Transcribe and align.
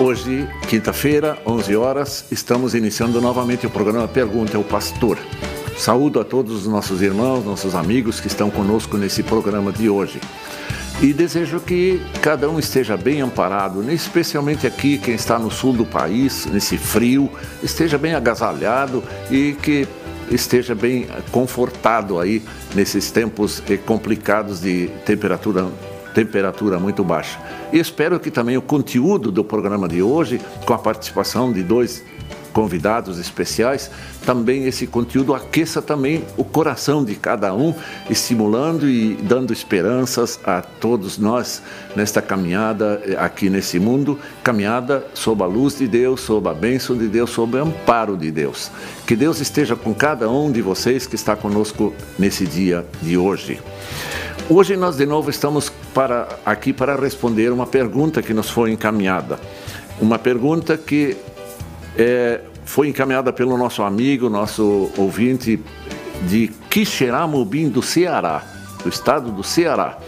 Hoje, 0.00 0.48
quinta-feira, 0.66 1.36
11 1.46 1.76
horas, 1.76 2.24
estamos 2.30 2.74
iniciando 2.74 3.20
novamente 3.20 3.66
o 3.66 3.70
programa 3.70 4.08
Pergunta 4.08 4.56
ao 4.56 4.64
Pastor. 4.64 5.18
Saúdo 5.76 6.18
a 6.18 6.24
todos 6.24 6.62
os 6.62 6.66
nossos 6.66 7.02
irmãos, 7.02 7.44
nossos 7.44 7.74
amigos 7.74 8.18
que 8.18 8.26
estão 8.26 8.50
conosco 8.50 8.96
nesse 8.96 9.22
programa 9.22 9.70
de 9.70 9.90
hoje. 9.90 10.18
E 11.02 11.12
desejo 11.12 11.60
que 11.60 12.00
cada 12.22 12.48
um 12.48 12.58
esteja 12.58 12.96
bem 12.96 13.20
amparado, 13.20 13.92
especialmente 13.92 14.66
aqui 14.66 14.96
quem 14.96 15.12
está 15.14 15.38
no 15.38 15.50
sul 15.50 15.74
do 15.74 15.84
país, 15.84 16.46
nesse 16.46 16.78
frio, 16.78 17.30
esteja 17.62 17.98
bem 17.98 18.14
agasalhado 18.14 19.04
e 19.30 19.54
que 19.62 19.86
esteja 20.30 20.74
bem 20.74 21.08
confortado 21.30 22.18
aí 22.18 22.42
nesses 22.74 23.10
tempos 23.10 23.62
complicados 23.84 24.62
de 24.62 24.88
temperatura 25.04 25.68
temperatura 26.14 26.78
muito 26.78 27.02
baixa. 27.04 27.38
E 27.72 27.78
espero 27.78 28.18
que 28.18 28.30
também 28.30 28.56
o 28.56 28.62
conteúdo 28.62 29.30
do 29.30 29.44
programa 29.44 29.88
de 29.88 30.02
hoje, 30.02 30.40
com 30.66 30.74
a 30.74 30.78
participação 30.78 31.52
de 31.52 31.62
dois 31.62 32.02
convidados 32.52 33.18
especiais, 33.18 33.90
também 34.24 34.66
esse 34.66 34.86
conteúdo 34.86 35.34
aqueça 35.34 35.80
também 35.80 36.24
o 36.36 36.44
coração 36.44 37.04
de 37.04 37.14
cada 37.14 37.54
um, 37.54 37.74
estimulando 38.08 38.88
e 38.88 39.14
dando 39.14 39.52
esperanças 39.52 40.38
a 40.44 40.60
todos 40.60 41.16
nós 41.18 41.62
nesta 41.96 42.20
caminhada 42.20 43.00
eh, 43.04 43.16
aqui 43.18 43.48
nesse 43.48 43.78
mundo, 43.78 44.18
caminhada 44.42 45.06
sob 45.14 45.42
a 45.42 45.46
luz 45.46 45.78
de 45.78 45.86
Deus, 45.86 46.20
sob 46.20 46.48
a 46.48 46.54
bênção 46.54 46.96
de 46.96 47.08
Deus, 47.08 47.30
sob 47.30 47.56
o 47.56 47.62
amparo 47.62 48.16
de 48.16 48.30
Deus. 48.30 48.70
Que 49.06 49.16
Deus 49.16 49.40
esteja 49.40 49.74
com 49.74 49.94
cada 49.94 50.28
um 50.28 50.52
de 50.52 50.60
vocês 50.60 51.06
que 51.06 51.14
está 51.14 51.34
conosco 51.34 51.94
nesse 52.18 52.46
dia 52.46 52.86
de 53.00 53.16
hoje. 53.16 53.60
Hoje 54.52 54.76
nós 54.76 54.96
de 54.96 55.06
novo 55.06 55.30
estamos 55.30 55.70
para, 55.94 56.40
aqui 56.44 56.72
para 56.72 56.96
responder 56.96 57.52
uma 57.52 57.68
pergunta 57.68 58.20
que 58.20 58.34
nos 58.34 58.50
foi 58.50 58.72
encaminhada. 58.72 59.38
Uma 60.00 60.18
pergunta 60.18 60.76
que 60.76 61.16
é, 61.96 62.40
foi 62.64 62.88
encaminhada 62.88 63.32
pelo 63.32 63.56
nosso 63.56 63.80
amigo, 63.80 64.28
nosso 64.28 64.90
ouvinte 64.96 65.60
de 66.26 66.48
Quixeramobim 66.68 67.68
do 67.68 67.80
Ceará, 67.80 68.42
do 68.82 68.88
estado 68.88 69.30
do 69.30 69.44
Ceará. 69.44 69.98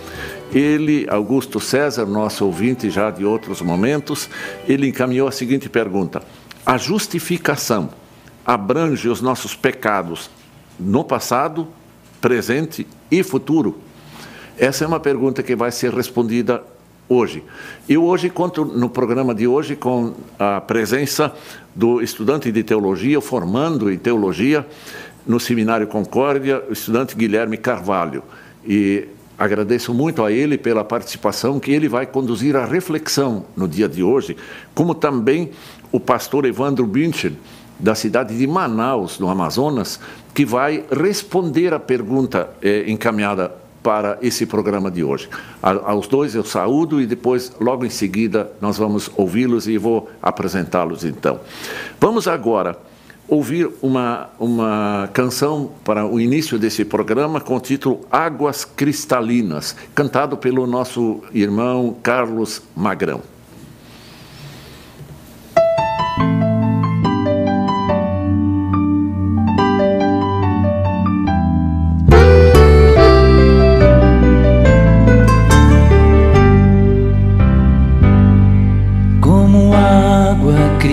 Ele, 0.53 1.07
Augusto 1.09 1.61
César, 1.61 2.05
nosso 2.05 2.45
ouvinte 2.45 2.91
já 2.91 3.13
de 3.13 3.25
outros 3.25 3.63
momentos, 3.63 4.29
ele 4.67 4.89
encaminhou 4.89 5.29
a 5.29 5.33
seguinte 5.33 5.69
pergunta: 5.69 6.21
A 6.67 6.77
justificação 6.77 7.91
abrange 8.45 9.09
os 9.09 9.21
nossos 9.21 9.55
pecados 9.55 10.29
no 10.81 11.05
passado, 11.05 11.69
presente 12.21 12.85
e 13.09 13.23
futuro? 13.23 13.92
Essa 14.59 14.85
é 14.85 14.87
uma 14.87 15.01
pergunta 15.01 15.43
que 15.43 15.57
vai 15.57 15.73
ser 15.73 15.93
respondida 15.95 16.63
hoje. 17.09 17.43
Eu 17.89 18.05
hoje 18.05 18.29
conto 18.29 18.65
no 18.65 18.89
programa 18.89 19.35
de 19.35 19.47
hoje 19.47 19.75
com 19.75 20.13
a 20.39 20.61
presença 20.61 21.33
do 21.75 22.03
estudante 22.03 22.53
de 22.53 22.63
teologia, 22.63 23.21
formando 23.21 23.91
em 23.91 23.97
teologia 23.99 24.67
no 25.27 25.41
Seminário 25.41 25.87
Concórdia, 25.87 26.63
o 26.69 26.73
estudante 26.73 27.17
Guilherme 27.17 27.57
Carvalho. 27.57 28.23
E 28.65 29.09
agradeço 29.39 29.95
muito 29.95 30.23
a 30.23 30.31
ele 30.31 30.59
pela 30.59 30.85
participação, 30.85 31.59
que 31.59 31.73
ele 31.73 31.89
vai 31.89 32.05
conduzir 32.05 32.55
a 32.55 32.67
reflexão 32.67 33.47
no 33.57 33.67
dia 33.67 33.89
de 33.89 34.03
hoje, 34.03 34.37
como 34.75 34.95
também 34.95 35.51
o 35.91 35.99
pastor 35.99 36.45
Evandro 36.45 36.87
Bincher, 36.87 37.33
da 37.81 37.95
cidade 37.95 38.37
de 38.37 38.47
Manaus, 38.47 39.19
no 39.19 39.29
Amazonas, 39.29 39.99
que 40.35 40.45
vai 40.45 40.85
responder 40.91 41.75
a 41.75 41.81
pergunta 41.81 42.51
eh, 42.63 42.85
encaminhada 42.87 43.62
para 43.83 44.19
esse 44.23 44.47
programa 44.47 44.91
de 44.91 45.03
hoje. 45.03 45.29
aos 45.61 46.07
dois 46.07 46.35
eu 46.35 46.45
saúdo 46.45 47.01
e 47.01 47.07
depois, 47.07 47.53
logo 47.61 47.85
em 47.85 47.91
seguida, 47.91 48.53
nós 48.61 48.79
vamos 48.79 49.11
ouvi-los 49.17 49.67
e 49.67 49.77
vou 49.77 50.11
apresentá-los 50.23 51.05
então. 51.05 51.41
Vamos 52.01 52.29
agora 52.29 52.77
ouvir 53.29 53.71
uma, 53.81 54.29
uma 54.39 55.09
canção 55.13 55.71
para 55.85 56.07
o 56.07 56.21
início 56.21 56.59
desse 56.59 56.85
programa 56.85 57.41
com 57.41 57.57
o 57.57 57.61
título 57.61 58.01
Águas 58.11 58.65
Cristalinas, 58.65 59.75
cantado 59.95 60.37
pelo 60.37 60.67
nosso 60.67 61.23
irmão 61.33 61.97
Carlos 62.03 62.63
Magrão. 62.77 63.32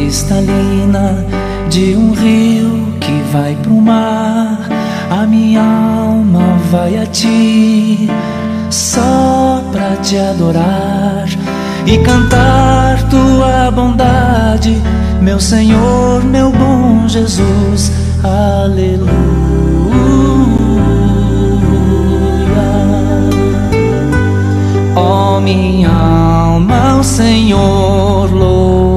Cristalina 0.09 1.23
de 1.69 1.95
um 1.95 2.13
rio 2.13 2.97
que 2.99 3.21
vai 3.31 3.55
pro 3.61 3.73
mar. 3.73 4.67
A 5.07 5.27
minha 5.27 5.61
alma 5.61 6.57
vai 6.71 6.97
a 6.97 7.05
ti 7.05 8.09
só 8.71 9.63
pra 9.71 9.97
te 9.97 10.17
adorar 10.17 11.27
e 11.85 11.99
cantar 11.99 13.07
tua 13.07 13.69
bondade, 13.69 14.81
meu 15.21 15.39
Senhor, 15.39 16.23
meu 16.23 16.51
bom 16.51 17.07
Jesus. 17.07 17.91
Aleluia. 18.23 19.09
Oh, 24.95 25.39
minha 25.39 25.91
alma, 25.91 26.97
o 26.99 27.03
Senhor 27.03 28.33
louva 28.33 28.88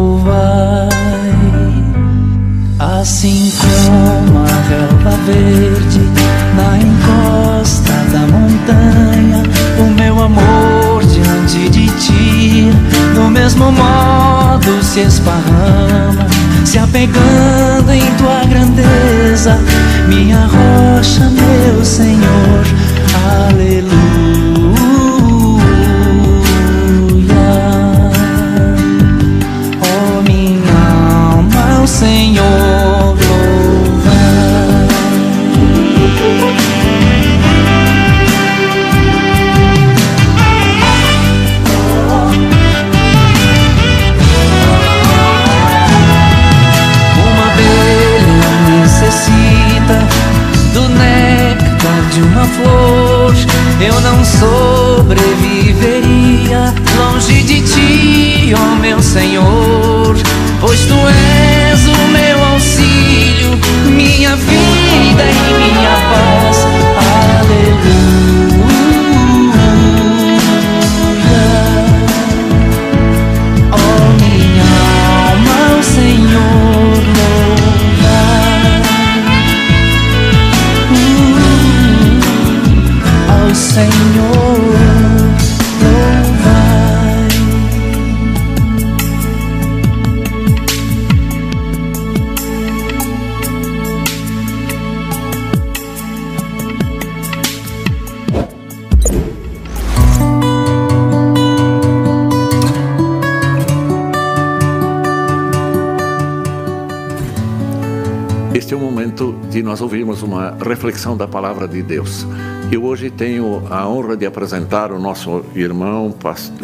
Assim 3.22 3.52
como 3.56 4.40
a 4.40 4.68
relva 4.68 5.16
verde 5.24 6.00
na 6.56 6.76
encosta 6.76 7.92
da 8.10 8.26
montanha, 8.26 9.44
o 9.78 9.84
meu 9.94 10.24
amor 10.24 11.04
diante 11.04 11.68
de 11.68 11.86
ti, 12.00 12.72
do 13.14 13.30
mesmo 13.30 13.70
modo 13.70 14.82
se 14.82 15.02
esparrama, 15.02 16.26
se 16.64 16.80
apegando 16.80 17.92
em 17.92 18.10
tua 18.16 18.42
grandeza, 18.44 19.56
minha 20.08 20.40
rocha, 20.44 21.30
meu 21.30 21.84
Senhor, 21.84 22.64
aleluia. 23.46 24.31
Reflexão 110.92 111.16
da 111.16 111.26
palavra 111.26 111.66
de 111.66 111.82
Deus. 111.82 112.26
E 112.70 112.76
hoje 112.76 113.10
tenho 113.10 113.62
a 113.70 113.88
honra 113.88 114.14
de 114.14 114.26
apresentar 114.26 114.92
o 114.92 114.98
nosso 114.98 115.42
irmão, 115.54 116.14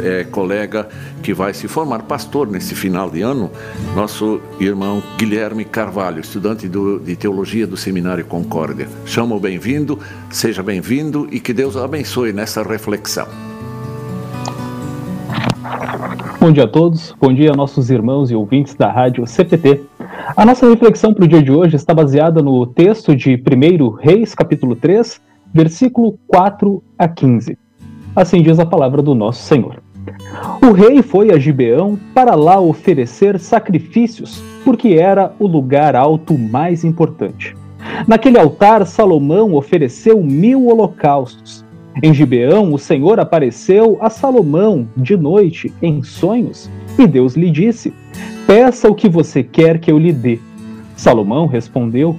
é, 0.02 0.24
colega, 0.24 0.86
que 1.22 1.32
vai 1.32 1.54
se 1.54 1.66
formar 1.66 2.02
pastor 2.02 2.46
nesse 2.46 2.74
final 2.74 3.10
de 3.10 3.22
ano, 3.22 3.50
nosso 3.94 4.40
irmão 4.60 5.02
Guilherme 5.16 5.64
Carvalho, 5.64 6.20
estudante 6.20 6.68
do, 6.68 6.98
de 6.98 7.16
teologia 7.16 7.66
do 7.66 7.76
Seminário 7.76 8.24
Concórdia. 8.26 8.86
Chamo 9.06 9.40
bem-vindo, 9.40 9.98
seja 10.30 10.62
bem-vindo 10.62 11.26
e 11.30 11.40
que 11.40 11.54
Deus 11.54 11.74
o 11.74 11.82
abençoe 11.82 12.32
nessa 12.32 12.62
reflexão. 12.62 13.47
Bom 16.40 16.52
dia 16.52 16.64
a 16.64 16.68
todos, 16.68 17.12
bom 17.20 17.34
dia 17.34 17.50
a 17.50 17.56
nossos 17.56 17.90
irmãos 17.90 18.30
e 18.30 18.34
ouvintes 18.36 18.72
da 18.76 18.88
rádio 18.92 19.26
CPT. 19.26 19.82
A 20.36 20.46
nossa 20.46 20.68
reflexão 20.70 21.12
para 21.12 21.24
o 21.24 21.28
dia 21.28 21.42
de 21.42 21.50
hoje 21.50 21.74
está 21.74 21.92
baseada 21.92 22.40
no 22.40 22.64
texto 22.64 23.16
de 23.16 23.34
1 23.34 23.90
Reis, 23.96 24.36
capítulo 24.36 24.76
3, 24.76 25.20
versículo 25.52 26.16
4 26.28 26.80
a 26.96 27.08
15. 27.08 27.58
Assim 28.14 28.40
diz 28.40 28.60
a 28.60 28.64
palavra 28.64 29.02
do 29.02 29.16
nosso 29.16 29.42
Senhor. 29.42 29.82
O 30.62 30.70
rei 30.70 31.02
foi 31.02 31.32
a 31.32 31.38
Gibeão 31.40 31.98
para 32.14 32.36
lá 32.36 32.60
oferecer 32.60 33.40
sacrifícios, 33.40 34.40
porque 34.64 34.90
era 34.90 35.32
o 35.40 35.46
lugar 35.48 35.96
alto 35.96 36.38
mais 36.38 36.84
importante. 36.84 37.56
Naquele 38.06 38.38
altar, 38.38 38.86
Salomão 38.86 39.54
ofereceu 39.54 40.22
mil 40.22 40.68
holocaustos 40.68 41.64
em 42.02 42.14
Gibeão, 42.14 42.72
o 42.72 42.78
Senhor 42.78 43.18
apareceu 43.18 43.98
a 44.00 44.08
Salomão 44.08 44.88
de 44.96 45.16
noite 45.16 45.72
em 45.82 46.02
sonhos, 46.02 46.70
e 46.98 47.06
Deus 47.06 47.34
lhe 47.34 47.50
disse: 47.50 47.92
Peça 48.46 48.88
o 48.88 48.94
que 48.94 49.08
você 49.08 49.42
quer 49.42 49.78
que 49.78 49.90
eu 49.90 49.98
lhe 49.98 50.12
dê. 50.12 50.38
Salomão 50.96 51.46
respondeu: 51.46 52.16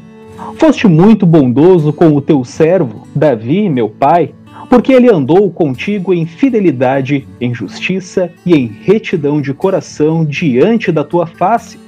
Foste 0.56 0.88
muito 0.88 1.26
bondoso 1.26 1.94
com 1.94 2.16
o 2.16 2.22
teu 2.22 2.44
servo, 2.44 3.08
Davi, 3.16 3.70
meu 3.70 3.90
pai, 3.90 4.34
porque 4.70 4.92
ele 4.92 5.10
andou 5.10 5.50
contigo 5.50 6.14
em 6.14 6.26
fidelidade, 6.26 7.28
em 7.40 7.54
justiça 7.54 8.30
e 8.46 8.54
em 8.54 8.68
retidão 8.68 9.42
de 9.42 9.54
coração 9.54 10.26
diante 10.26 10.92
da 10.92 11.04
tua 11.04 11.26
face. 11.26 11.80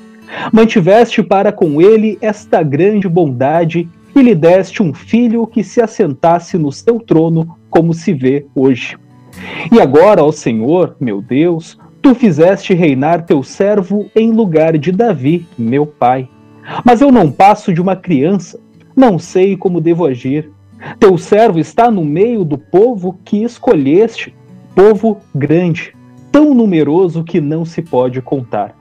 Mantiveste 0.52 1.22
para 1.22 1.52
com 1.52 1.82
ele 1.82 2.18
esta 2.22 2.64
grande 2.64 3.08
bondade 3.10 3.88
e 4.16 4.22
lhe 4.22 4.36
deste 4.36 4.84
um 4.84 4.94
filho 4.94 5.48
que 5.48 5.64
se 5.64 5.82
assentasse 5.82 6.58
no 6.58 6.72
seu 6.72 7.00
trono 7.00 7.58
como 7.70 7.94
se 7.94 8.14
vê 8.14 8.46
hoje. 8.54 8.98
E 9.72 9.80
agora, 9.80 10.24
ó 10.24 10.32
Senhor, 10.32 10.96
meu 11.00 11.22
Deus, 11.22 11.78
tu 12.02 12.14
fizeste 12.14 12.74
reinar 12.74 13.26
teu 13.26 13.42
servo 13.44 14.10
em 14.16 14.32
lugar 14.32 14.78
de 14.78 14.92
Davi, 14.92 15.48
meu 15.58 15.86
pai. 15.86 16.28
Mas 16.84 17.02
eu 17.02 17.12
não 17.12 17.32
passo 17.32 17.74
de 17.74 17.82
uma 17.82 17.96
criança, 17.96 18.60
não 18.96 19.18
sei 19.18 19.56
como 19.56 19.82
devo 19.82 20.06
agir. 20.06 20.50
Teu 21.00 21.18
servo 21.18 21.60
está 21.60 21.92
no 21.92 22.04
meio 22.04 22.44
do 22.44 22.58
povo 22.58 23.20
que 23.24 23.44
escolheste, 23.44 24.34
povo 24.76 25.18
grande, 25.34 25.96
tão 26.32 26.54
numeroso 26.54 27.24
que 27.24 27.40
não 27.40 27.66
se 27.66 27.82
pode 27.82 28.22
contar. 28.22 28.76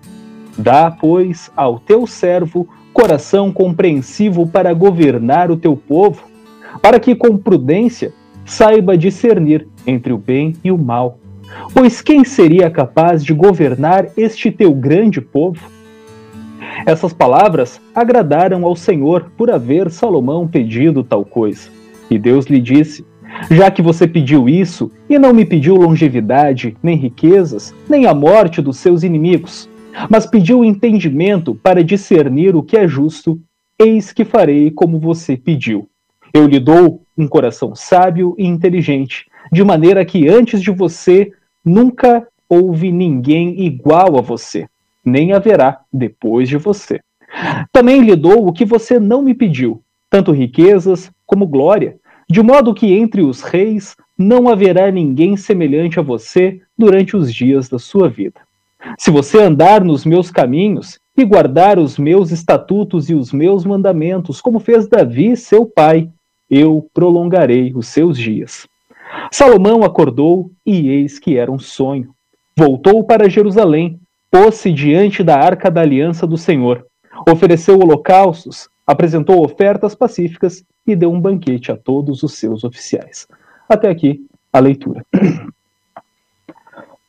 Dá, 0.56 0.90
pois, 0.90 1.50
ao 1.56 1.78
teu 1.78 2.06
servo 2.06 2.68
coração 2.92 3.52
compreensivo 3.52 4.46
para 4.46 4.72
governar 4.72 5.50
o 5.50 5.56
teu 5.56 5.76
povo, 5.76 6.24
para 6.82 7.00
que 7.00 7.14
com 7.14 7.36
prudência 7.36 8.12
saiba 8.44 8.98
discernir 8.98 9.66
entre 9.86 10.12
o 10.12 10.18
bem 10.18 10.54
e 10.62 10.70
o 10.70 10.78
mal. 10.78 11.18
Pois 11.72 12.00
quem 12.00 12.24
seria 12.24 12.70
capaz 12.70 13.24
de 13.24 13.32
governar 13.32 14.08
este 14.16 14.50
teu 14.50 14.72
grande 14.72 15.20
povo? 15.20 15.60
Essas 16.86 17.12
palavras 17.12 17.80
agradaram 17.94 18.64
ao 18.64 18.76
Senhor 18.76 19.30
por 19.36 19.50
haver 19.50 19.90
Salomão 19.90 20.46
pedido 20.46 21.02
tal 21.02 21.24
coisa. 21.24 21.68
E 22.10 22.18
Deus 22.18 22.46
lhe 22.46 22.60
disse: 22.60 23.04
Já 23.50 23.70
que 23.70 23.82
você 23.82 24.06
pediu 24.06 24.48
isso 24.48 24.90
e 25.08 25.18
não 25.18 25.32
me 25.32 25.44
pediu 25.44 25.76
longevidade, 25.76 26.76
nem 26.82 26.96
riquezas, 26.96 27.74
nem 27.88 28.06
a 28.06 28.14
morte 28.14 28.60
dos 28.60 28.78
seus 28.78 29.02
inimigos, 29.02 29.68
mas 30.08 30.26
pediu 30.26 30.64
entendimento 30.64 31.54
para 31.54 31.84
discernir 31.84 32.54
o 32.54 32.62
que 32.62 32.76
é 32.76 32.86
justo, 32.86 33.40
eis 33.78 34.12
que 34.12 34.24
farei 34.24 34.70
como 34.70 34.98
você 34.98 35.36
pediu. 35.36 35.88
Eu 36.32 36.46
lhe 36.46 36.60
dou 36.60 37.02
um 37.16 37.26
coração 37.26 37.74
sábio 37.74 38.34
e 38.38 38.46
inteligente, 38.46 39.26
de 39.50 39.64
maneira 39.64 40.04
que 40.04 40.28
antes 40.28 40.62
de 40.62 40.70
você 40.70 41.32
nunca 41.64 42.26
houve 42.48 42.90
ninguém 42.92 43.64
igual 43.64 44.16
a 44.18 44.20
você, 44.20 44.66
nem 45.04 45.32
haverá 45.32 45.80
depois 45.92 46.48
de 46.48 46.56
você. 46.56 47.00
Também 47.72 48.00
lhe 48.02 48.16
dou 48.16 48.46
o 48.46 48.52
que 48.52 48.64
você 48.64 48.98
não 48.98 49.22
me 49.22 49.34
pediu, 49.34 49.82
tanto 50.08 50.32
riquezas 50.32 51.10
como 51.26 51.46
glória, 51.46 51.96
de 52.28 52.42
modo 52.42 52.74
que 52.74 52.92
entre 52.92 53.22
os 53.22 53.42
reis 53.42 53.96
não 54.16 54.48
haverá 54.48 54.90
ninguém 54.90 55.36
semelhante 55.36 55.98
a 55.98 56.02
você 56.02 56.60
durante 56.76 57.16
os 57.16 57.32
dias 57.32 57.68
da 57.68 57.78
sua 57.78 58.08
vida. 58.08 58.40
Se 58.98 59.10
você 59.10 59.42
andar 59.42 59.84
nos 59.84 60.04
meus 60.04 60.30
caminhos 60.30 60.98
e 61.16 61.24
guardar 61.24 61.78
os 61.78 61.98
meus 61.98 62.30
estatutos 62.30 63.10
e 63.10 63.14
os 63.14 63.32
meus 63.32 63.64
mandamentos, 63.64 64.40
como 64.40 64.58
fez 64.58 64.88
Davi, 64.88 65.36
seu 65.36 65.66
pai, 65.66 66.08
eu 66.50 66.88
prolongarei 66.92 67.72
os 67.74 67.88
seus 67.88 68.18
dias. 68.18 68.66
Salomão 69.30 69.82
acordou 69.82 70.50
e 70.64 70.88
eis 70.88 71.18
que 71.18 71.36
era 71.36 71.50
um 71.50 71.58
sonho. 71.58 72.14
Voltou 72.56 73.04
para 73.04 73.28
Jerusalém, 73.28 74.00
pôs-se 74.30 74.72
diante 74.72 75.22
da 75.22 75.36
arca 75.36 75.70
da 75.70 75.80
aliança 75.80 76.26
do 76.26 76.36
Senhor, 76.36 76.86
ofereceu 77.28 77.78
holocaustos, 77.78 78.68
apresentou 78.86 79.44
ofertas 79.44 79.94
pacíficas 79.94 80.64
e 80.86 80.96
deu 80.96 81.12
um 81.12 81.20
banquete 81.20 81.70
a 81.70 81.76
todos 81.76 82.22
os 82.22 82.34
seus 82.34 82.64
oficiais. 82.64 83.26
Até 83.68 83.88
aqui 83.88 84.24
a 84.52 84.58
leitura. 84.58 85.04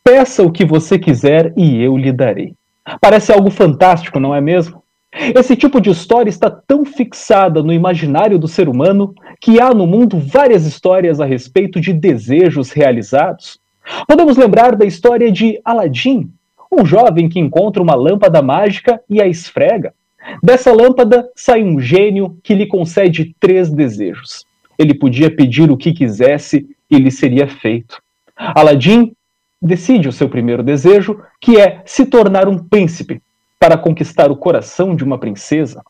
Peça 0.03 0.43
o 0.43 0.51
que 0.51 0.65
você 0.65 0.97
quiser 0.97 1.53
e 1.55 1.81
eu 1.81 1.95
lhe 1.95 2.11
darei. 2.11 2.53
Parece 2.99 3.31
algo 3.31 3.51
fantástico, 3.51 4.19
não 4.19 4.33
é 4.33 4.41
mesmo? 4.41 4.81
Esse 5.13 5.55
tipo 5.55 5.81
de 5.81 5.89
história 5.89 6.29
está 6.29 6.49
tão 6.49 6.85
fixada 6.85 7.61
no 7.61 7.73
imaginário 7.73 8.39
do 8.39 8.47
ser 8.47 8.69
humano 8.69 9.13
que 9.39 9.59
há 9.59 9.73
no 9.73 9.85
mundo 9.85 10.17
várias 10.17 10.65
histórias 10.65 11.19
a 11.19 11.25
respeito 11.25 11.79
de 11.81 11.91
desejos 11.91 12.71
realizados. 12.71 13.59
Podemos 14.07 14.37
lembrar 14.37 14.75
da 14.75 14.85
história 14.85 15.31
de 15.31 15.59
Aladim, 15.65 16.31
um 16.71 16.85
jovem 16.85 17.27
que 17.27 17.39
encontra 17.39 17.83
uma 17.83 17.95
lâmpada 17.95 18.41
mágica 18.41 19.01
e 19.09 19.21
a 19.21 19.27
esfrega. 19.27 19.93
Dessa 20.41 20.71
lâmpada 20.71 21.29
sai 21.35 21.61
um 21.61 21.79
gênio 21.79 22.37
que 22.41 22.55
lhe 22.55 22.65
concede 22.65 23.35
três 23.39 23.69
desejos. 23.69 24.45
Ele 24.79 24.93
podia 24.93 25.29
pedir 25.29 25.69
o 25.69 25.77
que 25.77 25.91
quisesse 25.91 26.67
e 26.89 26.97
lhe 26.97 27.11
seria 27.11 27.47
feito. 27.47 28.01
Aladim 28.35 29.13
decide 29.61 30.07
o 30.07 30.11
seu 30.11 30.27
primeiro 30.27 30.63
desejo, 30.63 31.21
que 31.39 31.59
é 31.59 31.81
se 31.85 32.05
tornar 32.05 32.47
um 32.47 32.57
príncipe 32.57 33.21
para 33.59 33.77
conquistar 33.77 34.31
o 34.31 34.35
coração 34.35 34.95
de 34.95 35.03
uma 35.03 35.17
princesa. 35.17 35.83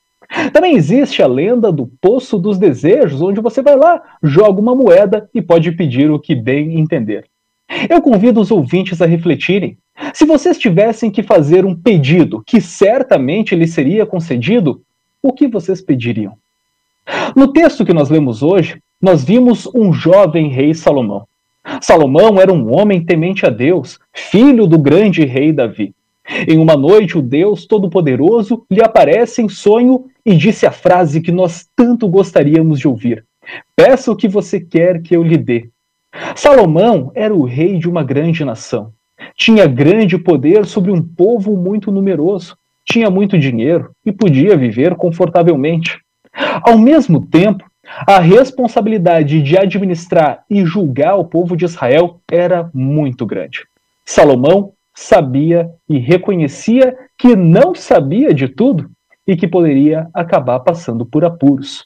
Também 0.53 0.75
existe 0.75 1.21
a 1.21 1.27
lenda 1.27 1.71
do 1.71 1.87
Poço 2.01 2.37
dos 2.37 2.57
Desejos, 2.57 3.21
onde 3.21 3.41
você 3.41 3.61
vai 3.61 3.75
lá, 3.75 4.01
joga 4.23 4.59
uma 4.59 4.75
moeda 4.75 5.29
e 5.33 5.41
pode 5.41 5.71
pedir 5.71 6.09
o 6.09 6.19
que 6.19 6.35
bem 6.35 6.79
entender. 6.79 7.25
Eu 7.89 8.01
convido 8.01 8.39
os 8.39 8.51
ouvintes 8.51 9.01
a 9.01 9.05
refletirem. 9.05 9.77
Se 10.13 10.25
vocês 10.25 10.57
tivessem 10.57 11.11
que 11.11 11.23
fazer 11.23 11.65
um 11.65 11.75
pedido 11.75 12.43
que 12.45 12.59
certamente 12.59 13.55
lhe 13.55 13.67
seria 13.67 14.05
concedido, 14.05 14.81
o 15.21 15.31
que 15.31 15.47
vocês 15.47 15.81
pediriam? 15.81 16.33
No 17.35 17.51
texto 17.51 17.85
que 17.85 17.93
nós 17.93 18.09
lemos 18.09 18.41
hoje, 18.41 18.81
nós 19.01 19.23
vimos 19.23 19.67
um 19.73 19.93
jovem 19.93 20.49
rei 20.49 20.73
Salomão. 20.73 21.25
Salomão 21.81 22.39
era 22.39 22.51
um 22.51 22.75
homem 22.75 23.03
temente 23.03 23.45
a 23.45 23.49
Deus, 23.49 23.99
filho 24.13 24.67
do 24.67 24.77
grande 24.77 25.23
rei 25.25 25.51
Davi. 25.51 25.93
Em 26.47 26.57
uma 26.57 26.75
noite, 26.75 27.17
o 27.17 27.21
Deus 27.21 27.65
Todo-Poderoso 27.65 28.65
lhe 28.69 28.81
aparece 28.81 29.41
em 29.41 29.49
sonho 29.49 30.05
e 30.25 30.35
disse 30.35 30.65
a 30.65 30.71
frase 30.71 31.21
que 31.21 31.31
nós 31.31 31.67
tanto 31.75 32.07
gostaríamos 32.07 32.79
de 32.79 32.87
ouvir: 32.87 33.25
Peça 33.75 34.11
o 34.11 34.15
que 34.15 34.27
você 34.27 34.59
quer 34.59 35.01
que 35.01 35.15
eu 35.15 35.23
lhe 35.23 35.37
dê. 35.37 35.69
Salomão 36.35 37.11
era 37.15 37.33
o 37.33 37.43
rei 37.43 37.77
de 37.77 37.89
uma 37.89 38.03
grande 38.03 38.43
nação. 38.43 38.91
Tinha 39.35 39.67
grande 39.67 40.17
poder 40.17 40.65
sobre 40.65 40.91
um 40.91 41.01
povo 41.01 41.55
muito 41.55 41.91
numeroso. 41.91 42.57
Tinha 42.85 43.09
muito 43.09 43.37
dinheiro 43.37 43.91
e 44.05 44.11
podia 44.11 44.57
viver 44.57 44.95
confortavelmente. 44.95 45.99
Ao 46.63 46.77
mesmo 46.77 47.25
tempo, 47.25 47.63
a 48.07 48.19
responsabilidade 48.19 49.41
de 49.41 49.57
administrar 49.57 50.43
e 50.49 50.65
julgar 50.65 51.15
o 51.15 51.25
povo 51.25 51.55
de 51.55 51.65
Israel 51.65 52.19
era 52.29 52.69
muito 52.73 53.25
grande. 53.25 53.65
Salomão 54.05 54.73
sabia 54.93 55.69
e 55.87 55.97
reconhecia 55.97 56.97
que 57.17 57.35
não 57.35 57.75
sabia 57.75 58.33
de 58.33 58.47
tudo 58.47 58.89
e 59.27 59.35
que 59.35 59.47
poderia 59.47 60.07
acabar 60.13 60.59
passando 60.61 61.05
por 61.05 61.23
apuros. 61.23 61.85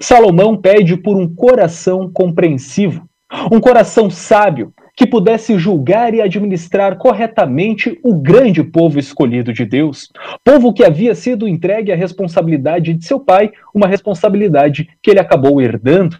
Salomão 0.00 0.56
pede 0.56 0.96
por 0.96 1.16
um 1.16 1.32
coração 1.32 2.10
compreensivo, 2.10 3.08
um 3.50 3.60
coração 3.60 4.08
sábio 4.08 4.72
que 4.96 5.06
pudesse 5.06 5.58
julgar 5.58 6.14
e 6.14 6.20
administrar 6.20 6.96
corretamente 6.96 7.98
o 8.02 8.14
grande 8.14 8.62
povo 8.62 8.98
escolhido 8.98 9.52
de 9.52 9.64
Deus, 9.64 10.10
povo 10.44 10.72
que 10.72 10.84
havia 10.84 11.14
sido 11.14 11.48
entregue 11.48 11.92
à 11.92 11.96
responsabilidade 11.96 12.94
de 12.94 13.04
seu 13.04 13.18
pai, 13.18 13.50
uma 13.74 13.88
responsabilidade 13.88 14.88
que 15.02 15.10
ele 15.10 15.20
acabou 15.20 15.60
herdando. 15.60 16.16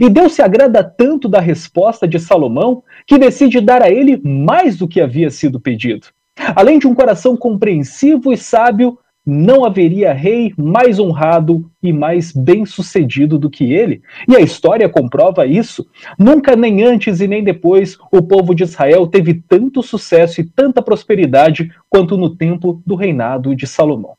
E 0.00 0.08
Deus 0.08 0.34
se 0.34 0.42
agrada 0.42 0.84
tanto 0.84 1.28
da 1.28 1.40
resposta 1.40 2.06
de 2.06 2.20
Salomão 2.20 2.84
que 3.06 3.18
decide 3.18 3.60
dar 3.60 3.82
a 3.82 3.90
ele 3.90 4.20
mais 4.22 4.76
do 4.76 4.86
que 4.86 5.00
havia 5.00 5.30
sido 5.30 5.58
pedido. 5.58 6.06
Além 6.54 6.78
de 6.78 6.86
um 6.86 6.94
coração 6.94 7.36
compreensivo 7.36 8.32
e 8.32 8.36
sábio, 8.36 8.98
não 9.24 9.64
haveria 9.64 10.12
rei 10.12 10.52
mais 10.56 10.98
honrado 10.98 11.70
e 11.82 11.92
mais 11.92 12.32
bem-sucedido 12.32 13.38
do 13.38 13.48
que 13.48 13.72
ele. 13.72 14.02
E 14.28 14.36
a 14.36 14.40
história 14.40 14.88
comprova 14.88 15.46
isso. 15.46 15.86
Nunca, 16.18 16.56
nem 16.56 16.82
antes 16.82 17.20
e 17.20 17.28
nem 17.28 17.42
depois, 17.42 17.96
o 18.10 18.20
povo 18.20 18.54
de 18.54 18.64
Israel 18.64 19.06
teve 19.06 19.34
tanto 19.34 19.82
sucesso 19.82 20.40
e 20.40 20.44
tanta 20.44 20.82
prosperidade 20.82 21.70
quanto 21.88 22.16
no 22.16 22.30
tempo 22.30 22.82
do 22.84 22.96
reinado 22.96 23.54
de 23.54 23.66
Salomão. 23.66 24.14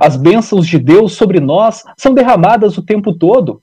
As 0.00 0.16
bênçãos 0.16 0.66
de 0.66 0.78
Deus 0.78 1.14
sobre 1.14 1.40
nós 1.40 1.82
são 1.96 2.14
derramadas 2.14 2.78
o 2.78 2.82
tempo 2.82 3.12
todo. 3.12 3.60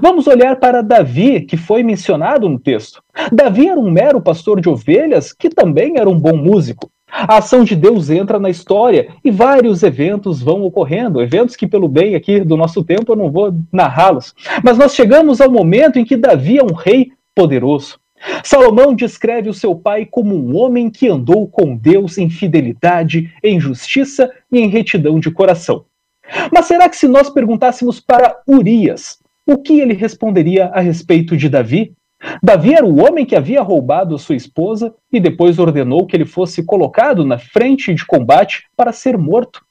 Vamos 0.00 0.26
olhar 0.26 0.56
para 0.56 0.82
Davi, 0.82 1.42
que 1.42 1.56
foi 1.56 1.82
mencionado 1.82 2.48
no 2.48 2.58
texto. 2.58 3.02
Davi 3.30 3.68
era 3.68 3.78
um 3.78 3.90
mero 3.90 4.20
pastor 4.20 4.60
de 4.60 4.68
ovelhas 4.68 5.32
que 5.32 5.50
também 5.50 5.98
era 5.98 6.08
um 6.08 6.18
bom 6.18 6.36
músico. 6.36 6.90
A 7.16 7.38
ação 7.38 7.62
de 7.62 7.76
Deus 7.76 8.10
entra 8.10 8.40
na 8.40 8.50
história 8.50 9.08
e 9.24 9.30
vários 9.30 9.84
eventos 9.84 10.42
vão 10.42 10.64
ocorrendo, 10.64 11.22
eventos 11.22 11.54
que, 11.54 11.64
pelo 11.64 11.86
bem 11.86 12.16
aqui 12.16 12.40
do 12.40 12.56
nosso 12.56 12.82
tempo, 12.82 13.12
eu 13.12 13.16
não 13.16 13.30
vou 13.30 13.54
narrá-los. 13.72 14.34
Mas 14.64 14.76
nós 14.76 14.96
chegamos 14.96 15.40
ao 15.40 15.48
momento 15.48 15.96
em 15.96 16.04
que 16.04 16.16
Davi 16.16 16.58
é 16.58 16.64
um 16.64 16.74
rei 16.74 17.12
poderoso. 17.32 18.00
Salomão 18.42 18.92
descreve 18.92 19.48
o 19.48 19.54
seu 19.54 19.76
pai 19.76 20.04
como 20.04 20.34
um 20.34 20.56
homem 20.56 20.90
que 20.90 21.06
andou 21.06 21.46
com 21.46 21.76
Deus 21.76 22.18
em 22.18 22.28
fidelidade, 22.28 23.32
em 23.44 23.60
justiça 23.60 24.28
e 24.50 24.58
em 24.58 24.66
retidão 24.66 25.20
de 25.20 25.30
coração. 25.30 25.84
Mas 26.52 26.66
será 26.66 26.88
que 26.88 26.96
se 26.96 27.06
nós 27.06 27.30
perguntássemos 27.30 28.00
para 28.00 28.40
Urias, 28.48 29.18
o 29.46 29.58
que 29.58 29.78
ele 29.78 29.94
responderia 29.94 30.66
a 30.66 30.80
respeito 30.80 31.36
de 31.36 31.48
Davi? 31.48 31.92
Davi 32.42 32.74
era 32.74 32.84
o 32.84 33.02
homem 33.02 33.26
que 33.26 33.36
havia 33.36 33.62
roubado 33.62 34.18
sua 34.18 34.36
esposa 34.36 34.94
e 35.12 35.20
depois 35.20 35.58
ordenou 35.58 36.06
que 36.06 36.16
ele 36.16 36.24
fosse 36.24 36.62
colocado 36.62 37.24
na 37.24 37.38
frente 37.38 37.92
de 37.92 38.04
combate 38.04 38.64
para 38.76 38.92
ser 38.92 39.16
morto. 39.18 39.64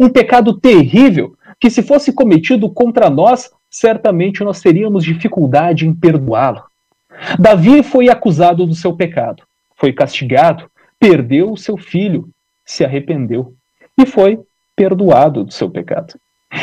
Um 0.00 0.08
pecado 0.08 0.58
terrível 0.58 1.34
que, 1.58 1.70
se 1.70 1.82
fosse 1.82 2.12
cometido 2.12 2.68
contra 2.70 3.08
nós, 3.08 3.50
certamente 3.70 4.42
nós 4.42 4.60
teríamos 4.60 5.04
dificuldade 5.04 5.86
em 5.86 5.94
perdoá-lo. 5.94 6.64
Davi 7.38 7.82
foi 7.82 8.08
acusado 8.08 8.66
do 8.66 8.74
seu 8.74 8.94
pecado, 8.94 9.42
foi 9.76 9.92
castigado, 9.92 10.70
perdeu 10.98 11.52
o 11.52 11.56
seu 11.56 11.76
filho, 11.76 12.28
se 12.64 12.84
arrependeu 12.84 13.54
e 13.98 14.06
foi 14.06 14.40
perdoado 14.74 15.44
do 15.44 15.52
seu 15.52 15.70
pecado. 15.70 16.14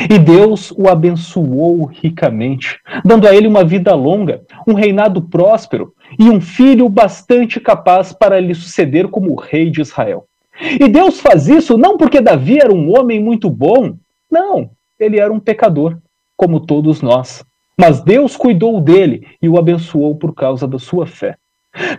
E 0.10 0.20
Deus 0.20 0.72
o 0.72 0.89
abençoou 0.89 1.86
ricamente, 1.86 2.77
dando 3.06 3.27
a 3.27 3.34
ele 3.34 3.48
uma 3.48 3.63
vida 3.63 3.96
longa, 3.96 4.41
um 4.67 4.74
reinado 4.74 5.22
próspero 5.22 5.94
e 6.20 6.29
um 6.29 6.41
filho 6.41 6.89
bastante 6.89 7.60
capaz 7.60 8.12
para 8.12 8.39
lhe 8.39 8.53
suceder 8.53 9.08
como 9.08 9.36
rei 9.36 9.70
de 9.70 9.82
Israel. 9.82 10.25
E 10.60 10.88
Deus 10.89 11.20
faz 11.22 11.48
isso 11.48 11.77
não 11.77 11.98
porque 11.98 12.20
Davi 12.20 12.60
era 12.60 12.74
um 12.74 12.98
homem 12.98 13.24
muito 13.24 13.50
bom, 13.50 13.96
não, 14.29 14.72
ele 15.00 15.20
era 15.20 15.32
um 15.32 15.39
pecador, 15.39 15.98
como 16.36 16.60
todos 16.60 17.01
nós. 17.01 17.46
Mas 17.79 18.01
Deus 18.01 18.36
cuidou 18.36 18.82
dele 18.82 19.25
e 19.41 19.48
o 19.48 19.58
abençoou 19.58 20.15
por 20.15 20.34
causa 20.34 20.67
da 20.67 20.79
sua 20.79 21.06
fé. 21.06 21.38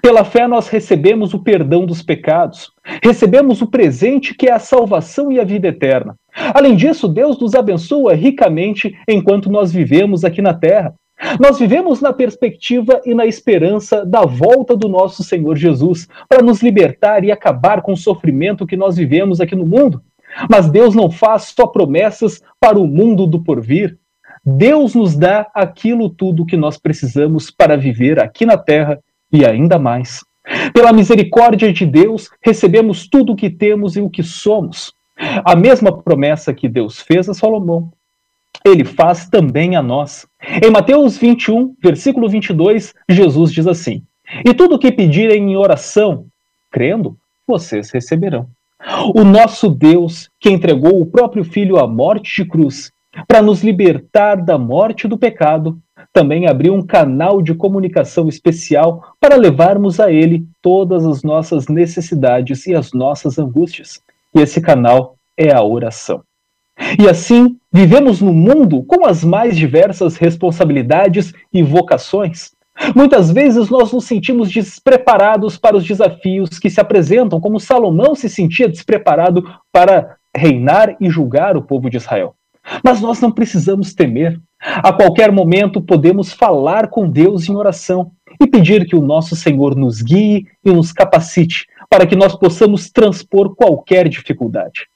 Pela 0.02 0.24
fé, 0.24 0.48
nós 0.48 0.68
recebemos 0.68 1.34
o 1.34 1.38
perdão 1.38 1.86
dos 1.86 2.02
pecados, 2.02 2.72
recebemos 3.02 3.62
o 3.62 3.66
presente 3.66 4.34
que 4.34 4.48
é 4.48 4.52
a 4.52 4.58
salvação 4.58 5.30
e 5.30 5.38
a 5.38 5.44
vida 5.44 5.68
eterna. 5.68 6.16
Além 6.54 6.74
disso, 6.74 7.06
Deus 7.06 7.38
nos 7.38 7.54
abençoa 7.54 8.14
ricamente 8.14 8.96
enquanto 9.08 9.50
nós 9.50 9.72
vivemos 9.72 10.24
aqui 10.24 10.42
na 10.42 10.54
terra. 10.54 10.94
Nós 11.40 11.58
vivemos 11.58 12.00
na 12.00 12.12
perspectiva 12.12 13.00
e 13.04 13.12
na 13.12 13.26
esperança 13.26 14.04
da 14.04 14.24
volta 14.24 14.76
do 14.76 14.88
nosso 14.88 15.24
Senhor 15.24 15.56
Jesus 15.56 16.06
para 16.28 16.42
nos 16.42 16.62
libertar 16.62 17.24
e 17.24 17.32
acabar 17.32 17.82
com 17.82 17.92
o 17.92 17.96
sofrimento 17.96 18.66
que 18.66 18.76
nós 18.76 18.96
vivemos 18.96 19.40
aqui 19.40 19.56
no 19.56 19.66
mundo. 19.66 20.00
Mas 20.48 20.70
Deus 20.70 20.94
não 20.94 21.10
faz 21.10 21.54
só 21.56 21.66
promessas 21.66 22.40
para 22.60 22.78
o 22.78 22.86
mundo 22.86 23.26
do 23.26 23.42
porvir. 23.42 23.98
Deus 24.44 24.94
nos 24.94 25.16
dá 25.16 25.48
aquilo 25.52 26.08
tudo 26.08 26.46
que 26.46 26.56
nós 26.56 26.78
precisamos 26.78 27.50
para 27.50 27.76
viver 27.76 28.20
aqui 28.20 28.46
na 28.46 28.56
terra 28.56 28.98
e 29.32 29.44
ainda 29.44 29.78
mais. 29.78 30.24
Pela 30.72 30.92
misericórdia 30.92 31.72
de 31.72 31.84
Deus, 31.84 32.30
recebemos 32.42 33.06
tudo 33.06 33.32
o 33.32 33.36
que 33.36 33.50
temos 33.50 33.96
e 33.96 34.00
o 34.00 34.08
que 34.08 34.22
somos. 34.22 34.92
A 35.44 35.54
mesma 35.54 35.92
promessa 35.92 36.54
que 36.54 36.68
Deus 36.68 37.00
fez 37.00 37.28
a 37.28 37.34
Salomão, 37.34 37.90
ele 38.64 38.84
faz 38.84 39.28
também 39.28 39.76
a 39.76 39.82
nós. 39.82 40.26
Em 40.62 40.70
Mateus 40.70 41.18
21, 41.18 41.74
versículo 41.82 42.28
22, 42.28 42.94
Jesus 43.08 43.52
diz 43.52 43.66
assim: 43.66 44.02
E 44.44 44.54
tudo 44.54 44.76
o 44.76 44.78
que 44.78 44.92
pedirem 44.92 45.52
em 45.52 45.56
oração, 45.56 46.26
crendo, 46.70 47.16
vocês 47.46 47.90
receberão. 47.90 48.46
O 49.14 49.24
nosso 49.24 49.68
Deus, 49.68 50.30
que 50.38 50.50
entregou 50.50 51.00
o 51.00 51.06
próprio 51.06 51.44
Filho 51.44 51.78
à 51.78 51.86
morte 51.86 52.42
de 52.42 52.48
cruz, 52.48 52.92
para 53.26 53.42
nos 53.42 53.62
libertar 53.62 54.36
da 54.36 54.56
morte 54.56 55.08
do 55.08 55.18
pecado, 55.18 55.78
também 56.12 56.46
abriu 56.46 56.74
um 56.74 56.82
canal 56.82 57.40
de 57.42 57.54
comunicação 57.54 58.28
especial 58.28 59.14
para 59.20 59.36
levarmos 59.36 60.00
a 60.00 60.10
ele 60.10 60.46
todas 60.62 61.04
as 61.04 61.22
nossas 61.22 61.68
necessidades 61.68 62.66
e 62.66 62.74
as 62.74 62.92
nossas 62.92 63.38
angústias. 63.38 64.00
E 64.34 64.40
esse 64.40 64.60
canal 64.60 65.16
é 65.36 65.52
a 65.52 65.62
oração. 65.62 66.22
E 66.98 67.08
assim, 67.08 67.56
vivemos 67.72 68.20
no 68.20 68.32
mundo 68.32 68.82
com 68.84 69.04
as 69.04 69.24
mais 69.24 69.56
diversas 69.56 70.16
responsabilidades 70.16 71.32
e 71.52 71.62
vocações. 71.62 72.52
Muitas 72.94 73.32
vezes 73.32 73.68
nós 73.68 73.92
nos 73.92 74.04
sentimos 74.04 74.50
despreparados 74.50 75.58
para 75.58 75.76
os 75.76 75.84
desafios 75.84 76.58
que 76.58 76.70
se 76.70 76.80
apresentam, 76.80 77.40
como 77.40 77.58
Salomão 77.58 78.14
se 78.14 78.28
sentia 78.28 78.68
despreparado 78.68 79.42
para 79.72 80.16
reinar 80.36 80.96
e 81.00 81.10
julgar 81.10 81.56
o 81.56 81.62
povo 81.62 81.90
de 81.90 81.96
Israel. 81.96 82.34
Mas 82.84 83.00
nós 83.00 83.20
não 83.20 83.30
precisamos 83.30 83.94
temer. 83.94 84.40
A 84.60 84.92
qualquer 84.92 85.30
momento 85.30 85.80
podemos 85.80 86.32
falar 86.32 86.88
com 86.88 87.08
Deus 87.08 87.48
em 87.48 87.56
oração 87.56 88.10
e 88.40 88.46
pedir 88.46 88.86
que 88.86 88.96
o 88.96 89.00
nosso 89.00 89.34
Senhor 89.34 89.74
nos 89.74 90.02
guie 90.02 90.46
e 90.64 90.72
nos 90.72 90.92
capacite 90.92 91.66
para 91.88 92.06
que 92.06 92.16
nós 92.16 92.36
possamos 92.36 92.90
transpor 92.90 93.54
qualquer 93.54 94.08
dificuldade. 94.08 94.86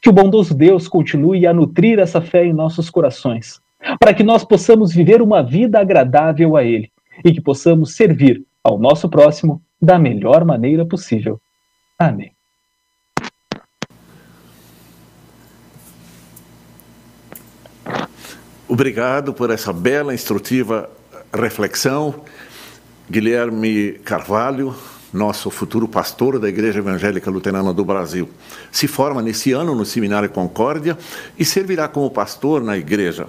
Que 0.00 0.08
o 0.08 0.12
bondoso 0.12 0.54
Deus 0.54 0.88
continue 0.88 1.46
a 1.46 1.52
nutrir 1.52 1.98
essa 1.98 2.20
fé 2.20 2.44
em 2.44 2.52
nossos 2.52 2.88
corações, 2.88 3.60
para 3.98 4.14
que 4.14 4.22
nós 4.22 4.44
possamos 4.44 4.92
viver 4.92 5.20
uma 5.20 5.42
vida 5.42 5.80
agradável 5.80 6.56
a 6.56 6.64
Ele 6.64 6.90
e 7.24 7.32
que 7.32 7.40
possamos 7.40 7.94
servir 7.94 8.42
ao 8.62 8.78
nosso 8.78 9.08
próximo 9.08 9.60
da 9.80 9.98
melhor 9.98 10.44
maneira 10.44 10.86
possível. 10.86 11.40
Amém. 11.98 12.31
Obrigado 18.72 19.34
por 19.34 19.50
essa 19.50 19.70
bela, 19.70 20.14
instrutiva 20.14 20.88
reflexão. 21.30 22.14
Guilherme 23.10 24.00
Carvalho, 24.02 24.74
nosso 25.12 25.50
futuro 25.50 25.86
pastor 25.86 26.38
da 26.38 26.48
Igreja 26.48 26.78
Evangélica 26.78 27.30
Luterana 27.30 27.70
do 27.70 27.84
Brasil. 27.84 28.30
Se 28.70 28.88
forma 28.88 29.20
nesse 29.20 29.52
ano 29.52 29.74
no 29.74 29.84
Seminário 29.84 30.30
Concórdia 30.30 30.96
e 31.38 31.44
servirá 31.44 31.86
como 31.86 32.10
pastor 32.10 32.62
na 32.62 32.78
igreja. 32.78 33.26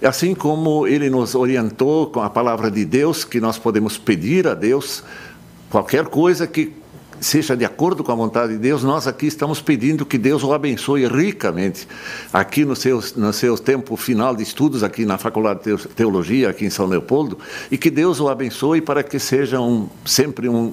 Assim 0.00 0.32
como 0.32 0.86
ele 0.86 1.10
nos 1.10 1.34
orientou 1.34 2.06
com 2.06 2.22
a 2.22 2.30
palavra 2.30 2.70
de 2.70 2.84
Deus, 2.84 3.24
que 3.24 3.40
nós 3.40 3.58
podemos 3.58 3.98
pedir 3.98 4.46
a 4.46 4.54
Deus 4.54 5.02
qualquer 5.70 6.04
coisa 6.04 6.46
que 6.46 6.72
seja 7.20 7.56
de 7.56 7.64
acordo 7.64 8.02
com 8.02 8.12
a 8.12 8.14
vontade 8.14 8.52
de 8.52 8.58
Deus, 8.58 8.82
nós 8.82 9.06
aqui 9.06 9.26
estamos 9.26 9.60
pedindo 9.60 10.04
que 10.04 10.18
Deus 10.18 10.42
o 10.42 10.52
abençoe 10.52 11.06
ricamente 11.06 11.86
aqui 12.32 12.64
no 12.64 12.76
seu, 12.76 13.02
no 13.16 13.32
seu 13.32 13.56
tempo 13.56 13.96
final 13.96 14.34
de 14.34 14.42
estudos 14.42 14.82
aqui 14.82 15.04
na 15.04 15.18
Faculdade 15.18 15.60
de 15.64 15.88
Teologia, 15.88 16.50
aqui 16.50 16.64
em 16.64 16.70
São 16.70 16.86
Leopoldo, 16.86 17.38
e 17.70 17.78
que 17.78 17.90
Deus 17.90 18.20
o 18.20 18.28
abençoe 18.28 18.80
para 18.80 19.02
que 19.02 19.18
seja 19.18 19.60
um, 19.60 19.88
sempre 20.04 20.48
um 20.48 20.72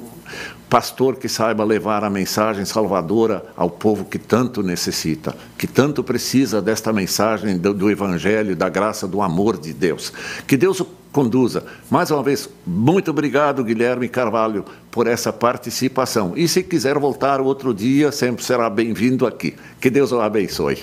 pastor 0.69 1.17
que 1.17 1.27
saiba 1.27 1.65
levar 1.65 2.01
a 2.03 2.09
mensagem 2.09 2.63
salvadora 2.63 3.43
ao 3.57 3.69
povo 3.69 4.05
que 4.05 4.17
tanto 4.17 4.63
necessita, 4.63 5.35
que 5.57 5.67
tanto 5.67 6.01
precisa 6.01 6.61
desta 6.61 6.93
mensagem 6.93 7.57
do, 7.57 7.73
do 7.73 7.91
Evangelho, 7.91 8.55
da 8.55 8.69
graça, 8.69 9.05
do 9.05 9.21
amor 9.21 9.57
de 9.57 9.73
Deus. 9.73 10.13
Que 10.47 10.55
Deus 10.55 10.79
o 10.79 11.00
conduza. 11.11 11.65
Mais 11.89 12.09
uma 12.09 12.23
vez, 12.23 12.49
muito 12.65 13.11
obrigado, 13.11 13.63
Guilherme 13.63 14.07
Carvalho, 14.07 14.65
por 14.89 15.07
essa 15.07 15.31
participação. 15.31 16.33
E 16.35 16.47
se 16.47 16.63
quiser 16.63 16.97
voltar 16.97 17.41
outro 17.41 17.73
dia, 17.73 18.11
sempre 18.11 18.43
será 18.43 18.69
bem-vindo 18.69 19.27
aqui. 19.27 19.55
Que 19.79 19.89
Deus 19.89 20.11
o 20.11 20.21
abençoe. 20.21 20.79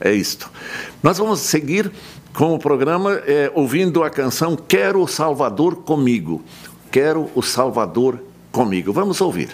É 0.00 0.12
isto. 0.12 0.50
Nós 1.02 1.18
vamos 1.18 1.40
seguir 1.40 1.90
com 2.32 2.54
o 2.54 2.58
programa 2.58 3.12
é, 3.26 3.50
ouvindo 3.54 4.02
a 4.02 4.10
canção 4.10 4.56
Quero 4.56 5.00
o 5.00 5.08
Salvador 5.08 5.76
comigo. 5.76 6.42
Quero 6.90 7.30
o 7.34 7.42
Salvador 7.42 8.18
comigo. 8.50 8.92
Vamos 8.92 9.20
ouvir. 9.20 9.50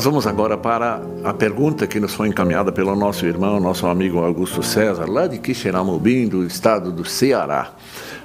Nós 0.00 0.06
vamos 0.06 0.26
agora 0.26 0.56
para 0.56 1.02
a 1.22 1.34
pergunta 1.34 1.86
que 1.86 2.00
nos 2.00 2.14
foi 2.14 2.28
encaminhada 2.28 2.72
pelo 2.72 2.96
nosso 2.96 3.26
irmão, 3.26 3.60
nosso 3.60 3.86
amigo 3.86 4.18
Augusto 4.24 4.62
César, 4.62 5.04
lá 5.06 5.26
de 5.26 5.36
Quixeramobim, 5.36 6.26
do 6.26 6.42
estado 6.46 6.90
do 6.90 7.04
Ceará. 7.04 7.72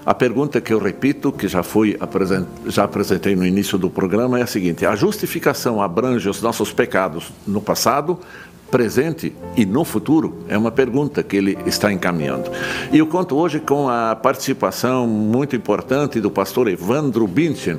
A 0.05 0.13
pergunta 0.13 0.61
que 0.61 0.73
eu 0.73 0.79
repito, 0.79 1.33
que 1.33 1.49
já, 1.49 1.59
apresen- 1.99 2.45
já 2.67 2.85
apresentei 2.85 3.35
no 3.35 3.45
início 3.45 3.77
do 3.77 3.89
programa, 3.89 4.39
é 4.39 4.43
a 4.43 4.47
seguinte: 4.47 4.85
a 4.85 4.95
justificação 4.95 5.81
abrange 5.81 6.29
os 6.29 6.41
nossos 6.41 6.71
pecados 6.71 7.33
no 7.45 7.59
passado, 7.59 8.21
presente 8.71 9.35
e 9.57 9.65
no 9.65 9.83
futuro? 9.83 10.45
É 10.47 10.57
uma 10.57 10.71
pergunta 10.71 11.21
que 11.23 11.35
ele 11.35 11.57
está 11.65 11.91
encaminhando. 11.91 12.49
E 12.89 12.99
eu 12.99 13.07
conto 13.07 13.35
hoje 13.35 13.59
com 13.59 13.89
a 13.89 14.15
participação 14.15 15.05
muito 15.05 15.57
importante 15.57 16.21
do 16.21 16.31
pastor 16.31 16.69
Evandro 16.69 17.27
Binchen, 17.27 17.77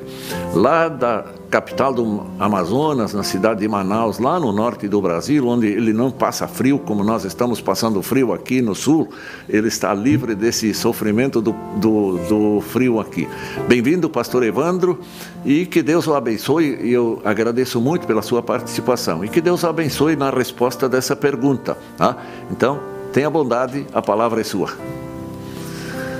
lá 0.53 0.87
da 0.87 1.25
capital 1.49 1.93
do 1.93 2.25
Amazonas, 2.39 3.13
na 3.13 3.23
cidade 3.23 3.61
de 3.61 3.67
Manaus, 3.67 4.19
lá 4.19 4.39
no 4.39 4.51
norte 4.51 4.87
do 4.87 5.01
Brasil, 5.01 5.47
onde 5.47 5.67
ele 5.67 5.93
não 5.93 6.11
passa 6.11 6.47
frio 6.47 6.77
como 6.77 7.03
nós 7.03 7.23
estamos 7.23 7.61
passando 7.61 8.01
frio 8.01 8.33
aqui 8.33 8.61
no 8.61 8.75
sul, 8.75 9.09
ele 9.47 9.67
está 9.67 9.93
livre 9.93 10.35
desse 10.35 10.73
sofrimento 10.73 11.41
do, 11.41 11.55
do, 11.77 12.17
do 12.27 12.61
frio 12.61 12.99
aqui. 12.99 13.27
Bem-vindo, 13.67 14.09
pastor 14.09 14.43
Evandro, 14.43 14.99
e 15.45 15.65
que 15.65 15.81
Deus 15.81 16.07
o 16.07 16.15
abençoe, 16.15 16.79
e 16.81 16.91
eu 16.91 17.21
agradeço 17.23 17.79
muito 17.79 18.05
pela 18.05 18.21
sua 18.21 18.43
participação, 18.43 19.23
e 19.23 19.29
que 19.29 19.41
Deus 19.41 19.63
o 19.63 19.67
abençoe 19.67 20.15
na 20.15 20.29
resposta 20.29 20.89
dessa 20.89 21.15
pergunta. 21.15 21.77
Tá? 21.97 22.17
Então, 22.51 22.79
tenha 23.13 23.29
bondade, 23.29 23.85
a 23.93 24.01
palavra 24.01 24.41
é 24.41 24.43
sua. 24.43 24.69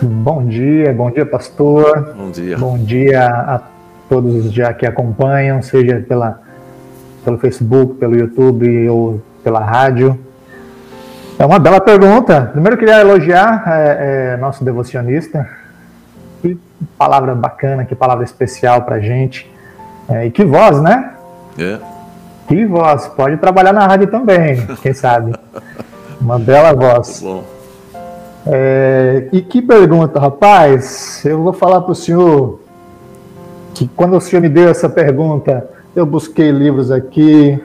Bom 0.02 0.46
dia, 0.46 0.94
bom 0.94 1.10
dia, 1.10 1.26
pastor. 1.26 2.13
Bom 2.16 2.30
dia. 2.30 2.58
Bom 2.58 2.78
dia 2.78 3.28
a 3.28 3.77
todos 4.10 4.52
já 4.52 4.74
que 4.74 4.86
acompanham, 4.86 5.62
seja 5.62 6.04
pela, 6.08 6.41
pelo 7.24 7.38
Facebook, 7.38 7.96
pelo 7.96 8.15
YouTube 8.15 8.89
ou 8.89 9.22
pela 9.43 9.60
rádio. 9.60 10.17
É 11.39 11.46
uma 11.46 11.60
bela 11.60 11.80
pergunta. 11.80 12.50
Primeiro, 12.52 12.78
queria 12.78 13.00
elogiar 13.00 13.63
é, 13.67 14.34
é, 14.34 14.38
nosso 14.38 14.63
devocionista. 14.63 15.48
Que 16.41 16.60
palavra 16.98 17.36
bacana, 17.36 17.86
que 17.86 17.96
palavra 17.96 18.24
especial 18.24 18.82
para 18.82 19.00
gente. 19.00 19.52
É, 20.10 20.26
e 20.26 20.32
que 20.32 20.43
voz, 20.43 20.82
né? 20.82 21.12
É. 21.60 21.78
Que 22.48 22.65
voz. 22.65 23.08
Pode 23.08 23.38
trabalhar 23.38 23.74
na 23.74 23.86
rádio 23.86 24.08
também, 24.08 24.65
quem 24.82 24.93
sabe. 24.93 25.34
Uma 26.20 26.39
bela 26.39 26.74
voz. 26.74 27.22
Bom. 27.22 27.43
É, 28.48 29.28
e 29.32 29.41
que 29.41 29.62
pergunta, 29.62 30.20
rapaz. 30.20 31.24
Eu 31.26 31.43
vou 31.43 31.54
falar 31.54 31.82
para 31.82 31.91
o 31.91 31.96
senhor 31.96 32.62
que 33.78 33.88
quando 33.90 34.18
o 34.18 34.22
senhor 34.22 34.42
me 34.42 34.50
deu 34.50 34.70
essa 34.70 34.90
pergunta, 34.90 35.70
eu 35.96 36.04
busquei 36.04 36.50
livros 36.50 36.90
aqui, 36.90 37.62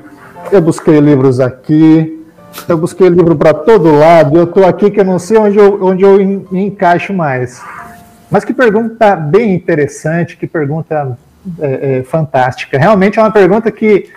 eu 0.50 0.60
busquei 0.60 1.00
livros 1.00 1.40
aqui, 1.40 2.22
eu 2.68 2.76
busquei 2.76 3.08
livro 3.08 3.34
para 3.34 3.54
todo 3.54 3.96
lado, 3.96 4.36
eu 4.36 4.44
estou 4.44 4.66
aqui 4.66 4.90
que 4.90 5.00
eu 5.00 5.06
não 5.06 5.18
sei 5.18 5.38
onde 5.38 5.56
eu, 5.56 5.82
onde 5.82 6.04
eu 6.04 6.18
me 6.18 6.66
encaixo 6.66 7.14
mais. 7.14 7.62
Mas 8.30 8.44
que 8.44 8.52
pergunta 8.52 9.16
bem 9.16 9.54
interessante, 9.54 10.36
que 10.36 10.46
pergunta 10.46 11.16
é, 11.58 12.00
é, 12.00 12.02
fantástica. 12.02 12.78
Realmente 12.78 13.18
é 13.18 13.22
uma 13.22 13.32
pergunta 13.32 13.70
que, 13.70 14.10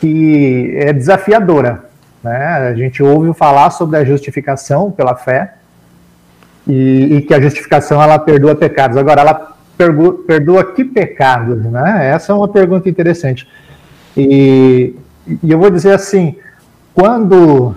que 0.00 0.74
é 0.76 0.92
desafiadora. 0.92 1.86
Né? 2.22 2.36
A 2.70 2.74
gente 2.74 3.02
ouve 3.02 3.34
falar 3.34 3.70
sobre 3.70 3.96
a 3.96 4.04
justificação 4.04 4.92
pela 4.92 5.16
fé 5.16 5.54
e, 6.68 7.16
e 7.16 7.22
que 7.22 7.34
a 7.34 7.40
justificação 7.40 8.00
ela 8.00 8.16
perdoa 8.16 8.54
pecados. 8.54 8.96
Agora, 8.96 9.22
ela 9.22 9.55
perdoa, 9.76 10.72
que 10.72 10.84
pecados? 10.84 11.64
Né? 11.64 12.10
Essa 12.10 12.32
é 12.32 12.34
uma 12.34 12.48
pergunta 12.48 12.88
interessante. 12.88 13.46
E, 14.16 14.94
e 15.42 15.50
eu 15.50 15.58
vou 15.58 15.70
dizer 15.70 15.92
assim, 15.92 16.36
quando 16.94 17.74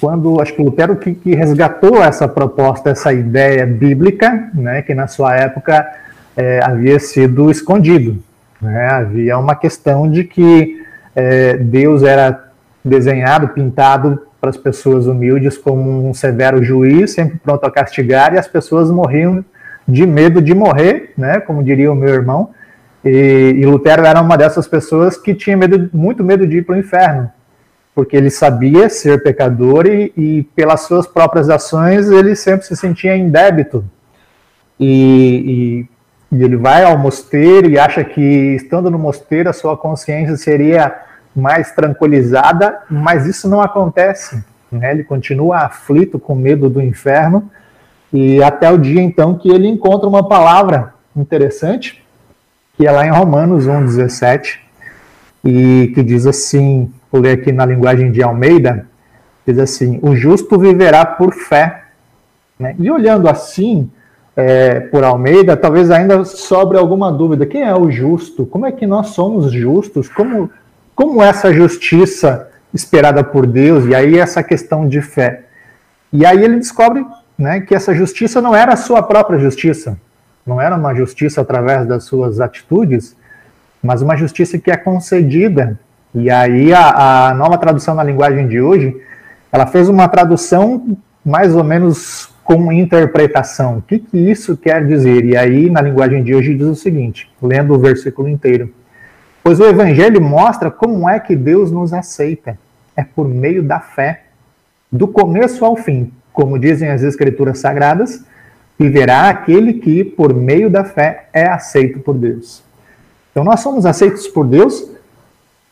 quando 0.00 0.38
acho 0.38 0.54
que 0.54 0.62
Lutero 0.62 0.96
que, 0.96 1.14
que, 1.14 1.34
resgatou 1.34 2.02
essa 2.02 2.28
proposta, 2.28 2.90
essa 2.90 3.10
ideia 3.10 3.64
bíblica, 3.64 4.50
né, 4.52 4.82
que 4.82 4.94
na 4.94 5.06
sua 5.06 5.34
época 5.34 5.86
é, 6.36 6.60
havia 6.62 6.98
sido 6.98 7.50
escondido. 7.50 8.22
Né? 8.60 8.86
Havia 8.86 9.38
uma 9.38 9.54
questão 9.54 10.10
de 10.10 10.24
que 10.24 10.82
é, 11.16 11.56
Deus 11.56 12.02
era 12.02 12.50
desenhado, 12.84 13.48
pintado 13.48 14.20
para 14.38 14.50
as 14.50 14.58
pessoas 14.58 15.06
humildes 15.06 15.56
como 15.56 16.06
um 16.06 16.12
severo 16.12 16.62
juiz, 16.62 17.12
sempre 17.12 17.38
pronto 17.42 17.64
a 17.64 17.70
castigar, 17.70 18.34
e 18.34 18.38
as 18.38 18.46
pessoas 18.46 18.90
morriam 18.90 19.42
de 19.86 20.06
medo 20.06 20.40
de 20.40 20.54
morrer, 20.54 21.12
né, 21.16 21.40
como 21.40 21.62
diria 21.62 21.92
o 21.92 21.94
meu 21.94 22.12
irmão. 22.12 22.50
E, 23.04 23.54
e 23.58 23.66
Lutero 23.66 24.04
era 24.04 24.20
uma 24.20 24.36
dessas 24.36 24.66
pessoas 24.66 25.16
que 25.16 25.34
tinha 25.34 25.56
medo, 25.56 25.90
muito 25.92 26.24
medo 26.24 26.46
de 26.46 26.58
ir 26.58 26.62
para 26.62 26.74
o 26.74 26.78
inferno, 26.78 27.30
porque 27.94 28.16
ele 28.16 28.30
sabia 28.30 28.88
ser 28.88 29.22
pecador 29.22 29.86
e, 29.86 30.12
e, 30.16 30.42
pelas 30.54 30.82
suas 30.82 31.06
próprias 31.06 31.50
ações 31.50 32.08
ele 32.10 32.34
sempre 32.34 32.66
se 32.66 32.74
sentia 32.76 33.14
em 33.14 33.28
débito. 33.28 33.84
E, 34.80 35.86
e, 36.32 36.36
e, 36.36 36.42
ele 36.42 36.56
vai 36.56 36.82
ao 36.82 36.96
mosteiro 36.96 37.68
e 37.68 37.78
acha 37.78 38.02
que 38.02 38.20
estando 38.56 38.90
no 38.90 38.98
mosteiro 38.98 39.50
a 39.50 39.52
sua 39.52 39.76
consciência 39.76 40.36
seria 40.36 40.96
mais 41.36 41.72
tranquilizada, 41.72 42.80
mas 42.88 43.26
isso 43.26 43.48
não 43.48 43.60
acontece. 43.60 44.42
Né? 44.72 44.92
Ele 44.92 45.04
continua 45.04 45.58
aflito 45.58 46.18
com 46.18 46.34
medo 46.34 46.70
do 46.70 46.80
inferno 46.80 47.50
e 48.14 48.42
até 48.42 48.70
o 48.70 48.78
dia 48.78 49.02
então 49.02 49.36
que 49.36 49.50
ele 49.50 49.68
encontra 49.68 50.08
uma 50.08 50.26
palavra 50.26 50.94
interessante 51.14 52.02
que 52.76 52.86
é 52.86 52.90
lá 52.90 53.06
em 53.06 53.10
Romanos 53.10 53.66
1:17 53.66 54.60
e 55.44 55.92
que 55.94 56.02
diz 56.02 56.26
assim 56.26 56.90
vou 57.14 57.22
ler 57.22 57.38
aqui 57.38 57.52
na 57.52 57.64
linguagem 57.64 58.10
de 58.10 58.20
Almeida, 58.24 58.88
diz 59.46 59.56
assim: 59.56 60.00
o 60.02 60.16
justo 60.16 60.58
viverá 60.58 61.06
por 61.06 61.32
fé. 61.32 61.84
Né? 62.58 62.74
E 62.76 62.90
olhando 62.90 63.28
assim, 63.28 63.88
é, 64.36 64.80
por 64.80 65.04
Almeida, 65.04 65.56
talvez 65.56 65.92
ainda 65.92 66.24
sobre 66.24 66.76
alguma 66.76 67.12
dúvida: 67.12 67.46
quem 67.46 67.62
é 67.62 67.72
o 67.72 67.88
justo? 67.88 68.44
Como 68.44 68.66
é 68.66 68.72
que 68.72 68.84
nós 68.84 69.10
somos 69.10 69.52
justos? 69.52 70.08
Como, 70.08 70.50
como 70.92 71.22
essa 71.22 71.52
justiça 71.52 72.50
esperada 72.72 73.22
por 73.22 73.46
Deus? 73.46 73.86
E 73.86 73.94
aí, 73.94 74.18
essa 74.18 74.42
questão 74.42 74.88
de 74.88 75.00
fé. 75.00 75.44
E 76.12 76.26
aí 76.26 76.42
ele 76.42 76.56
descobre 76.56 77.06
né, 77.38 77.60
que 77.60 77.74
essa 77.74 77.94
justiça 77.94 78.40
não 78.40 78.54
era 78.54 78.74
a 78.74 78.76
sua 78.76 79.02
própria 79.02 79.38
justiça, 79.38 79.98
não 80.46 80.60
era 80.60 80.76
uma 80.76 80.94
justiça 80.94 81.40
através 81.40 81.86
das 81.86 82.04
suas 82.04 82.40
atitudes, 82.40 83.16
mas 83.82 84.02
uma 84.02 84.16
justiça 84.16 84.58
que 84.58 84.70
é 84.70 84.76
concedida 84.76 85.78
e 86.14 86.30
aí 86.30 86.72
a, 86.72 87.30
a 87.30 87.34
nova 87.34 87.58
tradução 87.58 87.92
na 87.92 88.04
linguagem 88.04 88.46
de 88.46 88.60
hoje, 88.60 88.96
ela 89.50 89.66
fez 89.66 89.88
uma 89.88 90.06
tradução 90.06 90.96
mais 91.24 91.56
ou 91.56 91.64
menos 91.64 92.30
com 92.44 92.70
interpretação. 92.70 93.78
O 93.78 93.82
que, 93.82 93.98
que 93.98 94.16
isso 94.16 94.56
quer 94.56 94.86
dizer? 94.86 95.24
E 95.24 95.36
aí 95.36 95.68
na 95.68 95.80
linguagem 95.80 96.22
de 96.22 96.32
hoje 96.32 96.54
diz 96.54 96.66
o 96.66 96.74
seguinte, 96.76 97.28
lendo 97.42 97.74
o 97.74 97.78
versículo 97.80 98.28
inteiro. 98.28 98.72
Pois 99.42 99.58
o 99.58 99.64
evangelho 99.64 100.20
mostra 100.20 100.70
como 100.70 101.08
é 101.08 101.18
que 101.18 101.34
Deus 101.34 101.72
nos 101.72 101.92
aceita. 101.92 102.56
É 102.96 103.02
por 103.02 103.26
meio 103.26 103.62
da 103.62 103.80
fé, 103.80 104.22
do 104.92 105.08
começo 105.08 105.64
ao 105.64 105.76
fim. 105.76 106.12
Como 106.34 106.58
dizem 106.58 106.90
as 106.90 107.02
escrituras 107.02 107.60
sagradas, 107.60 108.22
viverá 108.78 109.30
aquele 109.30 109.74
que, 109.74 110.02
por 110.04 110.34
meio 110.34 110.68
da 110.68 110.84
fé, 110.84 111.28
é 111.32 111.48
aceito 111.48 112.00
por 112.00 112.14
Deus. 112.14 112.62
Então 113.30 113.44
nós 113.44 113.60
somos 113.60 113.86
aceitos 113.86 114.26
por 114.26 114.44
Deus 114.44 114.90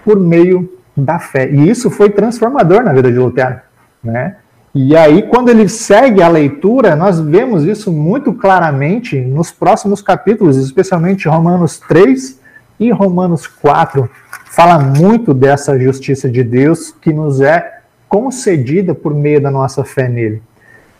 por 0.04 0.18
meio 0.18 0.72
da 0.96 1.18
fé. 1.18 1.50
E 1.50 1.68
isso 1.68 1.90
foi 1.90 2.10
transformador 2.10 2.84
na 2.84 2.92
vida 2.92 3.10
de 3.10 3.18
Lutero, 3.18 3.60
né? 4.02 4.36
E 4.74 4.96
aí, 4.96 5.22
quando 5.22 5.50
ele 5.50 5.68
segue 5.68 6.22
a 6.22 6.28
leitura, 6.28 6.96
nós 6.96 7.20
vemos 7.20 7.64
isso 7.64 7.92
muito 7.92 8.32
claramente 8.32 9.20
nos 9.20 9.50
próximos 9.50 10.00
capítulos, 10.00 10.56
especialmente 10.56 11.28
Romanos 11.28 11.78
3 11.80 12.40
e 12.80 12.90
Romanos 12.90 13.46
4. 13.46 14.08
Fala 14.46 14.78
muito 14.78 15.34
dessa 15.34 15.78
justiça 15.78 16.30
de 16.30 16.42
Deus 16.42 16.90
que 16.90 17.12
nos 17.12 17.40
é 17.40 17.80
concedida 18.08 18.94
por 18.94 19.12
meio 19.12 19.42
da 19.42 19.50
nossa 19.50 19.84
fé 19.84 20.08
nele. 20.08 20.40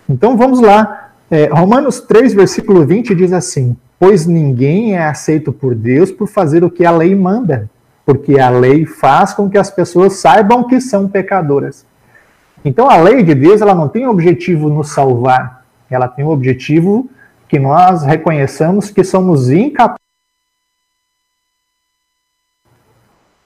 Então 0.09 0.37
vamos 0.37 0.61
lá. 0.61 1.11
É, 1.31 1.47
Romanos 1.47 2.01
3, 2.01 2.35
versículo 2.35 2.85
20 2.85 3.15
diz 3.15 3.33
assim: 3.33 3.77
Pois 3.99 4.27
ninguém 4.27 4.95
é 4.95 5.07
aceito 5.07 5.53
por 5.53 5.75
Deus 5.75 6.11
por 6.11 6.27
fazer 6.27 6.65
o 6.65 6.71
que 6.71 6.85
a 6.85 6.91
lei 6.91 7.15
manda, 7.15 7.71
porque 8.05 8.39
a 8.39 8.51
lei 8.51 8.85
faz 8.85 9.33
com 9.33 9.49
que 9.49 9.57
as 9.57 9.71
pessoas 9.71 10.15
saibam 10.15 10.67
que 10.67 10.81
são 10.81 11.09
pecadoras. 11.09 11.87
Então 12.65 12.91
a 12.91 12.97
lei 12.97 13.23
de 13.23 13.35
Deus 13.35 13.61
ela 13.61 13.75
não 13.75 13.89
tem 13.89 14.07
objetivo 14.07 14.69
nos 14.69 14.91
salvar, 14.91 15.65
ela 15.89 16.09
tem 16.09 16.25
o 16.25 16.31
objetivo 16.31 17.09
que 17.49 17.59
nós 17.59 18.03
reconheçamos 18.03 18.91
que 18.91 19.05
somos 19.05 19.51
incapazes. 19.51 20.01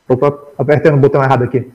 Opa, 0.08 0.38
apertando 0.56 0.94
o 0.94 1.00
botão 1.00 1.22
errado 1.22 1.44
aqui. 1.44 1.70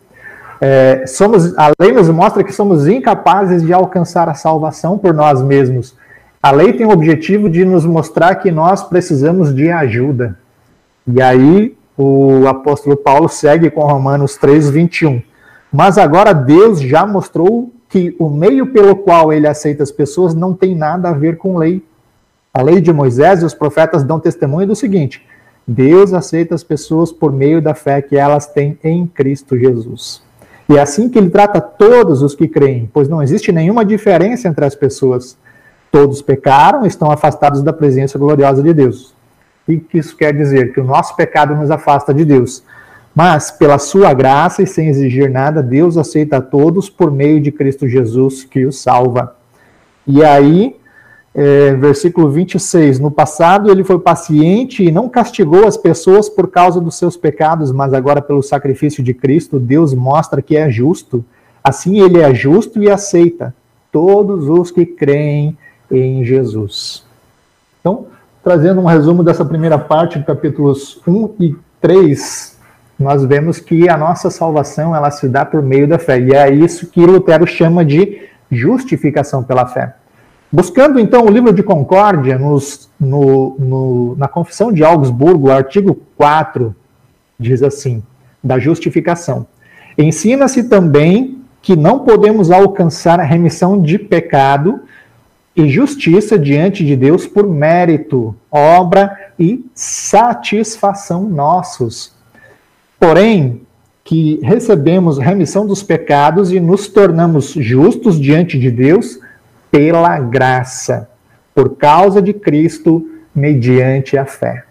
É, 0.64 1.08
somos, 1.08 1.58
a 1.58 1.72
lei 1.80 1.92
nos 1.92 2.08
mostra 2.08 2.44
que 2.44 2.54
somos 2.54 2.88
incapazes 2.88 3.64
de 3.64 3.74
alcançar 3.74 4.30
a 4.30 4.36
salvação 4.36 4.96
por 4.96 5.12
nós 5.12 5.42
mesmos. 5.42 5.96
A 6.42 6.52
lei 6.52 6.72
tem 6.74 6.86
o 6.86 6.92
objetivo 6.92 7.50
de 7.50 7.66
nos 7.66 7.84
mostrar 7.84 8.36
que 8.36 8.52
nós 8.52 8.84
precisamos 8.84 9.56
de 9.56 9.72
ajuda. 9.72 10.38
E 11.08 11.20
aí 11.20 11.76
o 11.98 12.48
apóstolo 12.48 12.96
Paulo 12.96 13.28
segue 13.28 13.72
com 13.72 13.82
Romanos 13.82 14.38
3, 14.38 14.70
21. 14.70 15.24
Mas 15.74 15.98
agora 15.98 16.32
Deus 16.32 16.80
já 16.80 17.08
mostrou 17.08 17.72
que 17.90 18.16
o 18.20 18.30
meio 18.30 18.68
pelo 18.68 18.96
qual 18.96 19.34
ele 19.34 19.48
aceita 19.48 19.82
as 19.82 19.92
pessoas 19.92 20.36
não 20.36 20.54
tem 20.54 20.76
nada 20.76 21.10
a 21.10 21.14
ver 21.14 21.38
com 21.38 21.58
lei. 21.58 21.84
A 22.54 22.62
lei 22.62 22.80
de 22.82 22.94
Moisés 22.94 23.42
e 23.42 23.46
os 23.46 23.54
profetas 23.54 24.04
dão 24.04 24.20
testemunho 24.20 24.68
do 24.68 24.76
seguinte: 24.76 25.26
Deus 25.68 26.14
aceita 26.14 26.54
as 26.54 26.64
pessoas 26.64 27.12
por 27.12 27.32
meio 27.32 27.62
da 27.62 27.74
fé 27.74 28.02
que 28.02 28.16
elas 28.16 28.46
têm 28.46 28.78
em 28.84 29.08
Cristo 29.08 29.58
Jesus. 29.58 30.22
E 30.72 30.78
é 30.78 30.82
assim 30.82 31.10
que 31.10 31.20
ele 31.20 31.30
trata 31.30 31.60
todos 31.60 32.22
os 32.22 32.34
que 32.34 32.48
creem, 32.48 32.90
pois 32.94 33.10
não 33.10 33.22
existe 33.22 33.52
nenhuma 33.52 33.84
diferença 33.84 34.48
entre 34.48 34.64
as 34.64 34.74
pessoas. 34.74 35.38
Todos 35.92 36.22
pecaram, 36.22 36.86
estão 36.86 37.12
afastados 37.12 37.62
da 37.62 37.74
presença 37.74 38.18
gloriosa 38.18 38.64
de 38.64 38.74
Deus. 38.74 39.14
O 39.68 39.78
que 39.78 39.98
isso 39.98 40.16
quer 40.16 40.34
dizer? 40.34 40.72
Que 40.72 40.80
o 40.80 40.86
nosso 40.86 41.14
pecado 41.18 41.54
nos 41.54 41.70
afasta 41.70 42.14
de 42.14 42.24
Deus. 42.24 42.64
Mas, 43.14 43.52
pela 43.52 43.78
sua 43.78 44.14
graça 44.14 44.64
e 44.64 44.68
sem 44.68 44.88
exigir 44.88 45.30
nada, 45.30 45.62
Deus 45.62 45.98
aceita 45.98 46.38
a 46.38 46.42
todos 46.42 46.90
por 46.90 47.12
meio 47.12 47.42
de 47.42 47.52
Cristo 47.52 47.86
Jesus 47.86 48.46
que 48.46 48.66
os 48.66 48.82
salva. 48.82 49.36
E 50.08 50.24
aí, 50.24 50.78
é, 51.34 51.74
versículo 51.74 52.30
26, 52.30 53.00
no 53.00 53.10
passado 53.10 53.72
ele 53.72 53.84
foi 53.84 54.00
paciente 54.00 54.84
e 54.84 54.92
não 54.92 55.08
castigou 55.08 55.66
as 55.66 55.78
pessoas 55.78 56.30
por 56.30 56.50
causa 56.50 56.82
dos 56.82 56.96
seus 56.96 57.16
pecados, 57.16 57.72
mas 57.72 57.94
agora 57.94 58.22
pelo 58.22 58.42
sacrifício 58.42 59.04
de 59.04 59.14
Cristo, 59.14 59.60
Deus 59.60 59.94
mostra 59.94 60.42
que 60.42 60.58
é 60.58 60.70
justo. 60.70 61.24
Assim 61.64 62.02
ele 62.02 62.20
é 62.20 62.34
justo 62.34 62.82
e 62.82 62.90
aceita 62.90 63.54
todos 63.92 64.50
os 64.50 64.72
que 64.72 64.86
creem 64.86 65.58
em 65.90 66.24
Jesus. 66.24 67.06
Então, 67.80 68.08
Trazendo 68.44 68.82
um 68.82 68.86
resumo 68.86 69.24
dessa 69.24 69.46
primeira 69.46 69.78
parte, 69.78 70.20
capítulos 70.24 71.00
1 71.08 71.36
e 71.40 71.56
3, 71.80 72.58
nós 72.98 73.24
vemos 73.24 73.60
que 73.60 73.88
a 73.88 73.96
nossa 73.96 74.32
salvação 74.32 74.96
ela 74.96 75.12
se 75.12 75.30
dá 75.30 75.46
por 75.46 75.62
meio 75.62 75.88
da 75.88 76.00
fé. 76.00 76.20
E 76.20 76.34
é 76.34 76.52
isso 76.52 76.88
que 76.88 77.06
Lutero 77.06 77.46
chama 77.46 77.86
de 77.86 78.24
justificação 78.52 79.44
pela 79.44 79.68
fé. 79.68 79.94
Buscando 80.52 81.00
então 81.00 81.26
o 81.26 81.32
livro 81.32 81.54
de 81.54 81.64
Concórdia, 81.64 82.38
nos, 82.38 82.90
no, 83.00 83.56
no, 83.58 84.16
na 84.18 84.28
Confissão 84.28 84.72
de 84.72 84.84
Augsburgo, 84.84 85.50
artigo 85.50 85.98
4, 86.18 86.76
diz 87.40 87.64
assim, 87.64 88.04
da 88.44 88.60
justificação. 88.60 89.48
Ensina-se 89.98 90.66
também 90.66 91.40
que 91.62 91.76
não 91.76 92.00
podemos 92.00 92.52
alcançar 92.52 93.18
a 93.20 93.24
remissão 93.24 93.82
de 93.82 93.98
pecado 93.98 94.82
e 95.56 95.70
justiça 95.70 96.38
diante 96.38 96.84
de 96.86 96.98
Deus 96.98 97.26
por 97.26 97.48
mérito, 97.48 98.36
obra 98.52 99.32
e 99.40 99.66
satisfação 99.74 101.30
nossos. 101.30 102.14
Porém, 103.00 103.62
que 104.04 104.40
recebemos 104.44 105.18
remissão 105.18 105.66
dos 105.66 105.82
pecados 105.82 106.52
e 106.52 106.60
nos 106.60 106.88
tornamos 106.88 107.54
justos 107.54 108.20
diante 108.20 108.60
de 108.60 108.70
Deus 108.70 109.20
pela 109.72 110.20
graça, 110.20 111.10
por 111.56 111.78
causa 111.78 112.22
de 112.22 112.34
Cristo, 112.34 113.10
mediante 113.34 114.18
a 114.18 114.26
fé. 114.26 114.66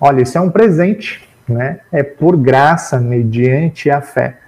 Olha, 0.00 0.22
isso 0.22 0.38
é 0.38 0.40
um 0.40 0.50
presente, 0.50 1.28
né? 1.48 1.80
É 1.90 2.02
por 2.02 2.36
graça, 2.36 2.98
mediante 3.00 3.90
a 3.90 4.00
fé. 4.00 4.38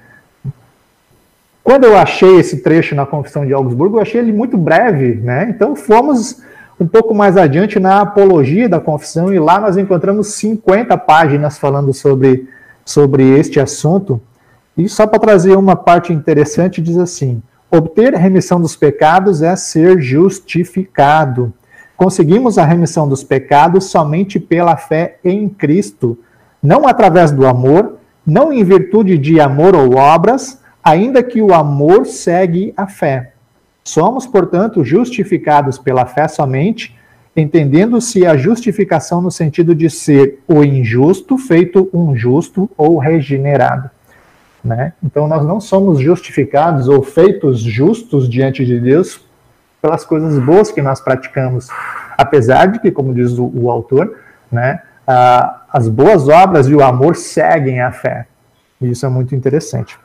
Quando 1.62 1.84
eu 1.84 1.96
achei 1.96 2.38
esse 2.38 2.58
trecho 2.58 2.94
na 2.94 3.06
Confissão 3.06 3.44
de 3.46 3.52
Augsburgo, 3.52 3.96
eu 3.96 4.02
achei 4.02 4.20
ele 4.20 4.32
muito 4.32 4.56
breve, 4.56 5.14
né? 5.14 5.46
Então 5.48 5.74
fomos 5.74 6.42
um 6.78 6.86
pouco 6.86 7.14
mais 7.14 7.36
adiante 7.36 7.78
na 7.78 8.00
apologia 8.00 8.68
da 8.68 8.80
confissão 8.80 9.32
e 9.32 9.38
lá 9.38 9.60
nós 9.60 9.76
encontramos 9.76 10.34
50 10.34 10.96
páginas 10.98 11.56
falando 11.56 11.92
sobre, 11.92 12.48
sobre 12.84 13.38
este 13.38 13.60
assunto. 13.60 14.20
E 14.76 14.88
só 14.88 15.06
para 15.06 15.20
trazer 15.20 15.56
uma 15.56 15.76
parte 15.76 16.12
interessante, 16.12 16.82
diz 16.82 16.98
assim: 16.98 17.42
obter 17.76 18.14
remissão 18.14 18.60
dos 18.60 18.76
pecados 18.76 19.42
é 19.42 19.56
ser 19.56 20.00
justificado. 20.00 21.52
Conseguimos 21.96 22.58
a 22.58 22.64
remissão 22.64 23.08
dos 23.08 23.24
pecados 23.24 23.86
somente 23.86 24.38
pela 24.38 24.76
fé 24.76 25.18
em 25.24 25.48
Cristo, 25.48 26.18
não 26.62 26.86
através 26.86 27.30
do 27.30 27.46
amor, 27.46 27.96
não 28.26 28.52
em 28.52 28.64
virtude 28.64 29.18
de 29.18 29.40
amor 29.40 29.74
ou 29.74 29.96
obras, 29.96 30.60
ainda 30.82 31.22
que 31.22 31.42
o 31.42 31.52
amor 31.52 32.06
segue 32.06 32.72
a 32.76 32.86
fé. 32.86 33.32
Somos, 33.82 34.26
portanto, 34.26 34.84
justificados 34.84 35.78
pela 35.78 36.06
fé 36.06 36.26
somente, 36.26 36.96
entendendo-se 37.36 38.24
a 38.24 38.36
justificação 38.36 39.20
no 39.20 39.30
sentido 39.30 39.74
de 39.74 39.90
ser 39.90 40.40
o 40.48 40.64
injusto 40.64 41.36
feito 41.36 41.90
um 41.92 42.14
justo 42.16 42.70
ou 42.76 42.98
regenerado. 42.98 43.90
Né? 44.64 44.94
Então, 45.02 45.28
nós 45.28 45.44
não 45.44 45.60
somos 45.60 46.00
justificados 46.00 46.88
ou 46.88 47.02
feitos 47.02 47.60
justos 47.60 48.28
diante 48.28 48.64
de 48.64 48.80
Deus 48.80 49.20
pelas 49.82 50.04
coisas 50.04 50.38
boas 50.38 50.72
que 50.72 50.80
nós 50.80 51.02
praticamos, 51.02 51.68
apesar 52.16 52.66
de 52.66 52.78
que, 52.78 52.90
como 52.90 53.12
diz 53.12 53.36
o, 53.38 53.52
o 53.54 53.70
autor, 53.70 54.16
né, 54.50 54.80
a, 55.06 55.64
as 55.70 55.86
boas 55.88 56.28
obras 56.28 56.66
e 56.66 56.74
o 56.74 56.82
amor 56.82 57.14
seguem 57.14 57.82
a 57.82 57.92
fé. 57.92 58.26
E 58.80 58.90
isso 58.90 59.04
é 59.04 59.08
muito 59.10 59.34
interessante. 59.34 59.98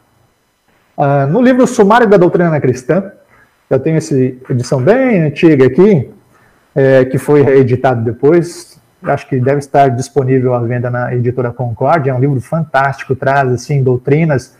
Uh, 0.98 1.26
no 1.32 1.42
livro 1.42 1.66
Sumário 1.66 2.10
da 2.10 2.18
Doutrina 2.18 2.60
Cristã, 2.60 3.12
eu 3.70 3.80
tenho 3.80 3.98
essa 3.98 4.14
edição 4.16 4.82
bem 4.82 5.22
antiga 5.22 5.66
aqui, 5.68 6.12
é, 6.76 7.06
que 7.06 7.18
foi 7.18 7.42
reeditado 7.42 8.04
depois, 8.04 8.79
acho 9.04 9.28
que 9.28 9.40
deve 9.40 9.60
estar 9.60 9.90
disponível 9.90 10.54
à 10.54 10.60
venda 10.60 10.90
na 10.90 11.14
editora 11.14 11.52
Concórdia, 11.52 12.12
é 12.12 12.14
um 12.14 12.20
livro 12.20 12.40
fantástico, 12.42 13.16
traz 13.16 13.52
assim 13.52 13.84
doutrinas 13.84 14.58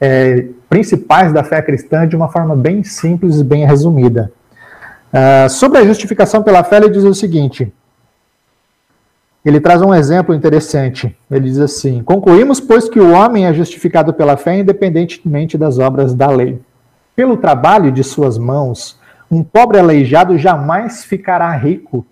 é, 0.00 0.46
principais 0.68 1.32
da 1.32 1.44
fé 1.44 1.62
cristã 1.62 2.06
de 2.06 2.16
uma 2.16 2.28
forma 2.28 2.56
bem 2.56 2.82
simples 2.82 3.38
e 3.38 3.44
bem 3.44 3.64
resumida. 3.64 4.32
Uh, 5.12 5.48
sobre 5.50 5.78
a 5.78 5.84
justificação 5.84 6.42
pela 6.42 6.64
fé, 6.64 6.78
ele 6.78 6.88
diz 6.88 7.04
o 7.04 7.14
seguinte: 7.14 7.70
ele 9.44 9.60
traz 9.60 9.82
um 9.82 9.92
exemplo 9.92 10.34
interessante. 10.34 11.16
Ele 11.30 11.48
diz 11.48 11.58
assim: 11.58 12.02
Concluímos, 12.02 12.60
pois, 12.60 12.88
que 12.88 13.00
o 13.00 13.12
homem 13.12 13.46
é 13.46 13.52
justificado 13.52 14.14
pela 14.14 14.36
fé 14.36 14.58
independentemente 14.58 15.58
das 15.58 15.78
obras 15.78 16.14
da 16.14 16.30
lei. 16.30 16.60
Pelo 17.14 17.36
trabalho 17.36 17.92
de 17.92 18.02
suas 18.02 18.38
mãos, 18.38 18.98
um 19.30 19.42
pobre 19.42 19.78
aleijado 19.78 20.38
jamais 20.38 21.04
ficará 21.04 21.50
rico. 21.56 22.06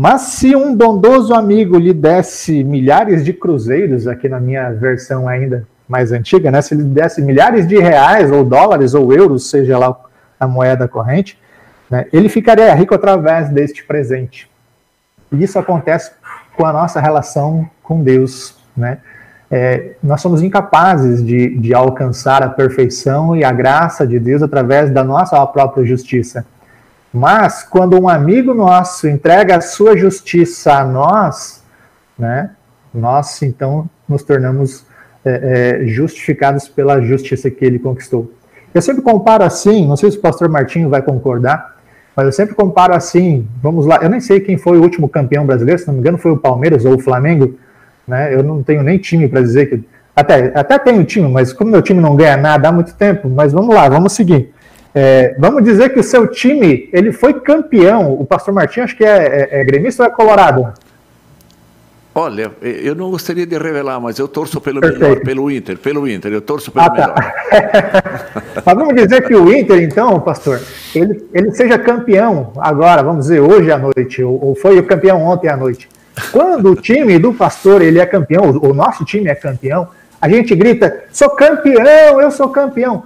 Mas 0.00 0.22
se 0.22 0.56
um 0.56 0.74
bondoso 0.74 1.34
amigo 1.34 1.76
lhe 1.76 1.92
desse 1.92 2.64
milhares 2.64 3.22
de 3.22 3.34
cruzeiros, 3.34 4.06
aqui 4.06 4.30
na 4.30 4.40
minha 4.40 4.70
versão 4.70 5.28
ainda 5.28 5.68
mais 5.86 6.10
antiga, 6.10 6.50
né? 6.50 6.62
Se 6.62 6.72
ele 6.72 6.84
desse 6.84 7.20
milhares 7.20 7.68
de 7.68 7.78
reais, 7.78 8.32
ou 8.32 8.42
dólares, 8.42 8.94
ou 8.94 9.12
euros, 9.12 9.50
seja 9.50 9.76
lá 9.76 9.94
a 10.40 10.48
moeda 10.48 10.88
corrente, 10.88 11.38
né? 11.90 12.06
ele 12.14 12.30
ficaria 12.30 12.74
rico 12.74 12.94
através 12.94 13.50
deste 13.50 13.84
presente. 13.84 14.50
E 15.30 15.44
isso 15.44 15.58
acontece 15.58 16.12
com 16.56 16.64
a 16.64 16.72
nossa 16.72 16.98
relação 16.98 17.68
com 17.82 18.02
Deus, 18.02 18.56
né? 18.74 19.00
É, 19.50 19.96
nós 20.02 20.22
somos 20.22 20.40
incapazes 20.40 21.22
de, 21.22 21.58
de 21.58 21.74
alcançar 21.74 22.42
a 22.42 22.48
perfeição 22.48 23.36
e 23.36 23.44
a 23.44 23.52
graça 23.52 24.06
de 24.06 24.18
Deus 24.18 24.42
através 24.42 24.90
da 24.90 25.04
nossa 25.04 25.46
própria 25.46 25.84
justiça. 25.84 26.46
Mas 27.12 27.62
quando 27.62 28.00
um 28.00 28.08
amigo 28.08 28.54
nosso 28.54 29.08
entrega 29.08 29.56
a 29.56 29.60
sua 29.60 29.96
justiça 29.96 30.74
a 30.74 30.84
nós, 30.84 31.64
né, 32.18 32.50
nós 32.94 33.42
então 33.42 33.88
nos 34.08 34.22
tornamos 34.22 34.86
é, 35.24 35.80
é, 35.82 35.86
justificados 35.86 36.68
pela 36.68 37.00
justiça 37.00 37.50
que 37.50 37.64
ele 37.64 37.78
conquistou. 37.78 38.32
Eu 38.72 38.80
sempre 38.80 39.02
comparo 39.02 39.42
assim, 39.42 39.86
não 39.86 39.96
sei 39.96 40.10
se 40.10 40.18
o 40.18 40.20
pastor 40.20 40.48
Martinho 40.48 40.88
vai 40.88 41.02
concordar, 41.02 41.76
mas 42.14 42.26
eu 42.26 42.32
sempre 42.32 42.54
comparo 42.54 42.94
assim, 42.94 43.46
vamos 43.60 43.86
lá, 43.86 43.98
eu 44.02 44.08
nem 44.08 44.20
sei 44.20 44.40
quem 44.40 44.56
foi 44.56 44.78
o 44.78 44.82
último 44.82 45.08
campeão 45.08 45.44
brasileiro, 45.44 45.80
se 45.80 45.86
não 45.86 45.94
me 45.94 46.00
engano 46.00 46.18
foi 46.18 46.30
o 46.30 46.36
Palmeiras 46.36 46.84
ou 46.84 46.94
o 46.94 46.98
Flamengo, 46.98 47.58
né? 48.06 48.32
Eu 48.34 48.42
não 48.42 48.62
tenho 48.62 48.82
nem 48.82 48.98
time 48.98 49.28
para 49.28 49.40
dizer 49.40 49.66
que 49.66 49.84
até 50.14 50.52
até 50.54 50.78
tenho 50.78 51.04
time, 51.04 51.28
mas 51.28 51.52
como 51.52 51.70
meu 51.70 51.82
time 51.82 52.00
não 52.00 52.14
ganha 52.14 52.36
nada 52.36 52.68
há 52.68 52.72
muito 52.72 52.94
tempo, 52.94 53.28
mas 53.28 53.52
vamos 53.52 53.74
lá, 53.74 53.88
vamos 53.88 54.12
seguir. 54.12 54.52
É, 54.94 55.34
vamos 55.38 55.62
dizer 55.62 55.90
que 55.90 56.00
o 56.00 56.02
seu 56.02 56.26
time 56.26 56.88
ele 56.92 57.12
foi 57.12 57.34
campeão. 57.34 58.12
O 58.12 58.24
Pastor 58.24 58.52
Martinho 58.52 58.84
acho 58.84 58.96
que 58.96 59.04
é, 59.04 59.48
é, 59.50 59.60
é 59.60 59.64
gremista 59.64 60.02
ou 60.02 60.08
é 60.08 60.12
colorado? 60.12 60.72
Olha, 62.12 62.50
eu 62.60 62.96
não 62.96 63.08
gostaria 63.08 63.46
de 63.46 63.56
revelar, 63.56 64.00
mas 64.00 64.18
eu 64.18 64.26
torço 64.26 64.60
pelo 64.60 64.80
Perfeito. 64.80 65.00
melhor, 65.00 65.20
pelo 65.20 65.50
Inter, 65.50 65.78
pelo 65.78 66.08
Inter, 66.08 66.32
eu 66.32 66.40
torço 66.40 66.72
pelo 66.72 66.86
ah, 66.86 66.90
tá. 66.90 66.96
melhor. 66.96 67.32
mas 68.66 68.74
vamos 68.74 68.94
dizer 68.96 69.26
que 69.28 69.34
o 69.34 69.52
Inter, 69.54 69.80
então, 69.80 70.18
pastor, 70.20 70.60
ele, 70.92 71.24
ele 71.32 71.52
seja 71.52 71.78
campeão 71.78 72.52
agora, 72.58 73.00
vamos 73.04 73.26
dizer, 73.26 73.38
hoje 73.38 73.70
à 73.70 73.78
noite, 73.78 74.24
ou, 74.24 74.44
ou 74.44 74.54
foi 74.56 74.76
o 74.76 74.82
campeão 74.82 75.22
ontem 75.22 75.48
à 75.48 75.56
noite. 75.56 75.88
Quando 76.32 76.72
o 76.72 76.76
time 76.76 77.16
do 77.16 77.32
pastor 77.32 77.80
ele 77.80 78.00
é 78.00 78.06
campeão, 78.06 78.50
o 78.60 78.74
nosso 78.74 79.04
time 79.04 79.28
é 79.30 79.34
campeão, 79.34 79.88
a 80.20 80.28
gente 80.28 80.54
grita: 80.54 81.04
sou 81.12 81.30
campeão, 81.30 82.20
eu 82.20 82.30
sou 82.30 82.48
campeão. 82.48 83.04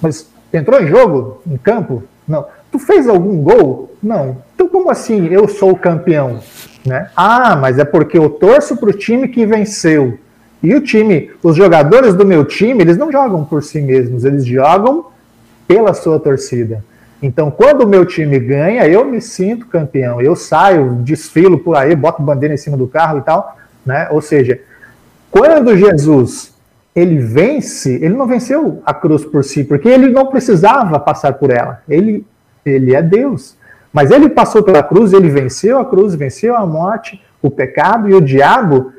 Mas 0.00 0.28
entrou 0.52 0.80
em 0.80 0.86
jogo, 0.86 1.42
em 1.46 1.56
campo? 1.56 2.02
Não. 2.26 2.46
Tu 2.70 2.78
fez 2.78 3.08
algum 3.08 3.42
gol? 3.42 3.94
Não. 4.02 4.38
Então, 4.54 4.68
como 4.68 4.90
assim 4.90 5.28
eu 5.28 5.48
sou 5.48 5.74
campeão? 5.76 6.40
Né? 6.84 7.10
Ah, 7.16 7.56
mas 7.56 7.78
é 7.78 7.84
porque 7.84 8.18
eu 8.18 8.30
torço 8.30 8.76
para 8.76 8.90
o 8.90 8.92
time 8.92 9.28
que 9.28 9.46
venceu. 9.46 10.18
E 10.62 10.74
o 10.74 10.80
time, 10.80 11.30
os 11.42 11.56
jogadores 11.56 12.14
do 12.14 12.26
meu 12.26 12.44
time, 12.44 12.82
eles 12.82 12.96
não 12.96 13.12
jogam 13.12 13.44
por 13.44 13.62
si 13.62 13.80
mesmos, 13.80 14.24
eles 14.24 14.44
jogam 14.44 15.06
pela 15.66 15.94
sua 15.94 16.18
torcida. 16.18 16.82
Então, 17.22 17.50
quando 17.50 17.82
o 17.82 17.86
meu 17.86 18.04
time 18.04 18.38
ganha, 18.38 18.86
eu 18.86 19.04
me 19.04 19.20
sinto 19.20 19.66
campeão. 19.66 20.20
Eu 20.20 20.36
saio, 20.36 20.96
desfilo 21.02 21.58
por 21.58 21.76
aí, 21.76 21.94
boto 21.94 22.22
bandeira 22.22 22.54
em 22.54 22.58
cima 22.58 22.76
do 22.76 22.86
carro 22.86 23.18
e 23.18 23.22
tal, 23.22 23.56
né? 23.84 24.08
Ou 24.10 24.20
seja, 24.20 24.60
quando 25.30 25.76
Jesus 25.76 26.54
ele 26.94 27.18
vence, 27.18 27.94
ele 27.96 28.14
não 28.14 28.26
venceu 28.26 28.82
a 28.84 28.92
cruz 28.92 29.24
por 29.24 29.44
si, 29.44 29.64
porque 29.64 29.88
ele 29.88 30.08
não 30.08 30.26
precisava 30.26 30.98
passar 30.98 31.34
por 31.34 31.50
ela. 31.50 31.82
Ele 31.88 32.24
ele 32.68 32.94
é 32.94 33.02
Deus. 33.02 33.56
Mas 33.92 34.10
ele 34.10 34.28
passou 34.28 34.62
pela 34.62 34.82
cruz, 34.82 35.12
ele 35.12 35.28
venceu 35.28 35.78
a 35.78 35.84
cruz, 35.84 36.14
venceu 36.14 36.54
a 36.54 36.66
morte, 36.66 37.20
o 37.40 37.50
pecado 37.50 38.08
e 38.08 38.14
o 38.14 38.20
diabo 38.20 38.92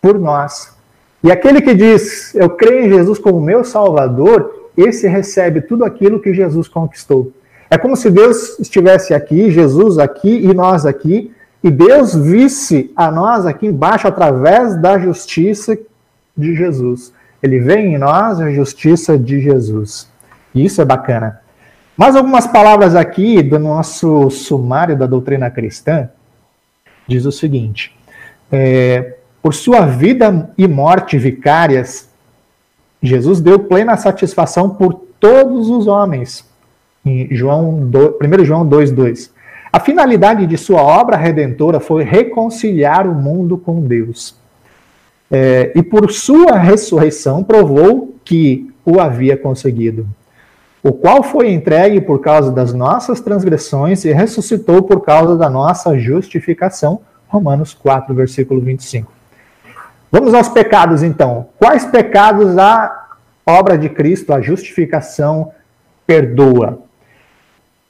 por 0.00 0.18
nós. 0.18 0.74
E 1.22 1.30
aquele 1.30 1.60
que 1.60 1.74
diz, 1.74 2.34
eu 2.34 2.48
creio 2.48 2.86
em 2.86 2.88
Jesus 2.88 3.18
como 3.18 3.40
meu 3.40 3.62
Salvador, 3.62 4.70
esse 4.76 5.06
recebe 5.06 5.60
tudo 5.60 5.84
aquilo 5.84 6.20
que 6.20 6.32
Jesus 6.32 6.66
conquistou. 6.68 7.32
É 7.68 7.76
como 7.76 7.96
se 7.96 8.10
Deus 8.10 8.58
estivesse 8.58 9.12
aqui, 9.12 9.50
Jesus 9.50 9.98
aqui 9.98 10.30
e 10.30 10.54
nós 10.54 10.86
aqui, 10.86 11.32
e 11.62 11.70
Deus 11.70 12.14
visse 12.14 12.90
a 12.96 13.10
nós 13.10 13.44
aqui 13.44 13.66
embaixo 13.66 14.08
através 14.08 14.80
da 14.80 14.98
justiça 14.98 15.78
de 16.34 16.56
Jesus. 16.56 17.12
Ele 17.42 17.58
vê 17.58 17.78
em 17.78 17.98
nós 17.98 18.40
a 18.40 18.50
justiça 18.50 19.18
de 19.18 19.40
Jesus. 19.40 20.08
Isso 20.54 20.80
é 20.80 20.84
bacana. 20.84 21.40
Mais 21.96 22.16
algumas 22.16 22.46
palavras 22.46 22.94
aqui 22.94 23.42
do 23.42 23.58
nosso 23.58 24.30
sumário 24.30 24.96
da 24.96 25.06
doutrina 25.06 25.50
cristã. 25.50 26.08
Diz 27.06 27.24
o 27.26 27.32
seguinte: 27.32 27.96
é, 28.50 29.16
por 29.42 29.54
sua 29.54 29.86
vida 29.86 30.50
e 30.56 30.66
morte 30.66 31.18
vicárias, 31.18 32.08
Jesus 33.02 33.40
deu 33.40 33.58
plena 33.58 33.96
satisfação 33.96 34.70
por 34.70 34.94
todos 35.18 35.68
os 35.68 35.86
homens. 35.86 36.48
Em 37.04 37.28
João 37.34 37.86
2, 37.88 38.14
1 38.40 38.44
João 38.44 38.68
2,2. 38.68 39.30
A 39.72 39.78
finalidade 39.78 40.46
de 40.46 40.58
sua 40.58 40.82
obra 40.82 41.16
redentora 41.16 41.80
foi 41.80 42.02
reconciliar 42.02 43.06
o 43.06 43.14
mundo 43.14 43.56
com 43.56 43.80
Deus. 43.80 44.39
É, 45.30 45.72
e 45.74 45.82
por 45.82 46.10
sua 46.10 46.58
ressurreição 46.58 47.44
provou 47.44 48.14
que 48.24 48.70
o 48.84 49.00
havia 49.00 49.36
conseguido. 49.36 50.06
O 50.82 50.92
qual 50.92 51.22
foi 51.22 51.52
entregue 51.52 52.00
por 52.00 52.20
causa 52.20 52.50
das 52.50 52.72
nossas 52.72 53.20
transgressões 53.20 54.04
e 54.04 54.12
ressuscitou 54.12 54.82
por 54.82 55.02
causa 55.02 55.36
da 55.36 55.48
nossa 55.50 55.96
justificação. 55.98 57.00
Romanos 57.28 57.74
4, 57.74 58.14
versículo 58.14 58.60
25. 58.60 59.12
Vamos 60.10 60.34
aos 60.34 60.48
pecados, 60.48 61.02
então. 61.02 61.48
Quais 61.58 61.84
pecados 61.84 62.58
a 62.58 63.08
obra 63.46 63.78
de 63.78 63.88
Cristo, 63.88 64.32
a 64.32 64.40
justificação, 64.40 65.52
perdoa? 66.06 66.80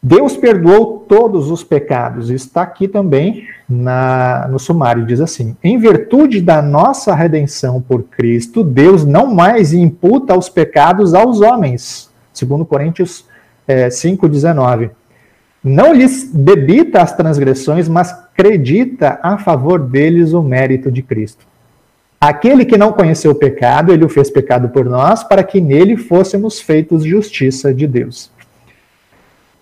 Deus 0.02 0.34
perdoou 0.34 1.04
todos 1.06 1.50
os 1.50 1.62
pecados. 1.62 2.30
Está 2.30 2.62
aqui 2.62 2.88
também 2.88 3.46
na, 3.68 4.48
no 4.50 4.58
sumário, 4.58 5.04
diz 5.04 5.20
assim: 5.20 5.54
Em 5.62 5.78
virtude 5.78 6.40
da 6.40 6.62
nossa 6.62 7.14
redenção 7.14 7.82
por 7.82 8.04
Cristo, 8.04 8.64
Deus 8.64 9.04
não 9.04 9.26
mais 9.26 9.74
imputa 9.74 10.36
os 10.38 10.48
pecados 10.48 11.12
aos 11.12 11.40
homens. 11.40 12.10
Segundo 12.32 12.64
Coríntios 12.64 13.26
é, 13.68 13.88
5,19. 13.88 14.90
Não 15.62 15.92
lhes 15.92 16.30
debita 16.32 17.02
as 17.02 17.14
transgressões, 17.14 17.86
mas 17.86 18.10
acredita 18.10 19.20
a 19.22 19.36
favor 19.36 19.78
deles 19.78 20.32
o 20.32 20.42
mérito 20.42 20.90
de 20.90 21.02
Cristo. 21.02 21.44
Aquele 22.18 22.64
que 22.64 22.78
não 22.78 22.92
conheceu 22.92 23.32
o 23.32 23.34
pecado, 23.34 23.92
ele 23.92 24.04
o 24.04 24.08
fez 24.08 24.30
pecado 24.30 24.70
por 24.70 24.86
nós, 24.86 25.22
para 25.22 25.42
que 25.42 25.60
nele 25.60 25.98
fôssemos 25.98 26.60
feitos 26.60 27.04
justiça 27.04 27.74
de 27.74 27.86
Deus. 27.86 28.30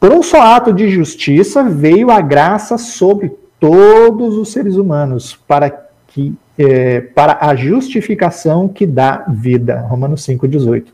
Por 0.00 0.12
um 0.12 0.22
só 0.22 0.40
ato 0.40 0.72
de 0.72 0.88
justiça 0.88 1.64
veio 1.64 2.10
a 2.10 2.20
graça 2.20 2.78
sobre 2.78 3.32
todos 3.58 4.36
os 4.36 4.52
seres 4.52 4.76
humanos 4.76 5.38
para 5.46 5.70
que 6.08 6.34
é, 6.58 7.00
para 7.00 7.38
a 7.40 7.54
justificação 7.54 8.68
que 8.68 8.86
dá 8.86 9.24
vida. 9.28 9.80
Romanos 9.80 10.24
5:18. 10.24 10.86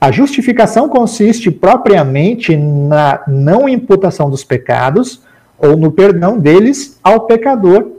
A 0.00 0.10
justificação 0.10 0.88
consiste 0.88 1.50
propriamente 1.50 2.56
na 2.56 3.22
não 3.26 3.68
imputação 3.68 4.28
dos 4.28 4.42
pecados 4.42 5.22
ou 5.58 5.76
no 5.76 5.92
perdão 5.92 6.38
deles 6.38 6.98
ao 7.02 7.20
pecador, 7.20 7.92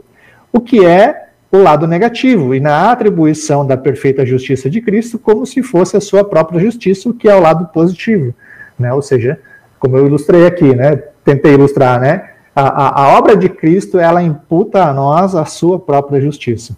o 0.52 0.60
que 0.60 0.84
é 0.84 1.28
o 1.50 1.58
lado 1.58 1.86
negativo, 1.86 2.54
e 2.54 2.60
na 2.60 2.90
atribuição 2.90 3.66
da 3.66 3.76
perfeita 3.76 4.26
justiça 4.26 4.68
de 4.68 4.80
Cristo 4.80 5.18
como 5.18 5.46
se 5.46 5.62
fosse 5.62 5.96
a 5.96 6.00
sua 6.00 6.24
própria 6.24 6.60
justiça, 6.60 7.08
o 7.08 7.14
que 7.14 7.28
é 7.28 7.34
o 7.34 7.40
lado 7.40 7.66
positivo, 7.72 8.34
né? 8.78 8.92
Ou 8.92 9.00
seja, 9.00 9.38
como 9.84 9.98
eu 9.98 10.06
ilustrei 10.06 10.46
aqui, 10.46 10.74
né? 10.74 10.96
Tentei 11.22 11.52
ilustrar, 11.52 12.00
né? 12.00 12.30
A, 12.56 12.62
a, 12.62 13.02
a 13.02 13.18
obra 13.18 13.36
de 13.36 13.50
Cristo, 13.50 13.98
ela 13.98 14.22
imputa 14.22 14.82
a 14.82 14.94
nós 14.94 15.34
a 15.34 15.44
sua 15.44 15.78
própria 15.78 16.22
justiça. 16.22 16.74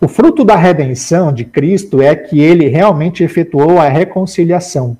O 0.00 0.08
fruto 0.08 0.42
da 0.42 0.56
redenção 0.56 1.30
de 1.30 1.44
Cristo 1.44 2.00
é 2.00 2.16
que 2.16 2.40
ele 2.40 2.66
realmente 2.66 3.22
efetuou 3.22 3.78
a 3.78 3.88
reconciliação, 3.88 4.96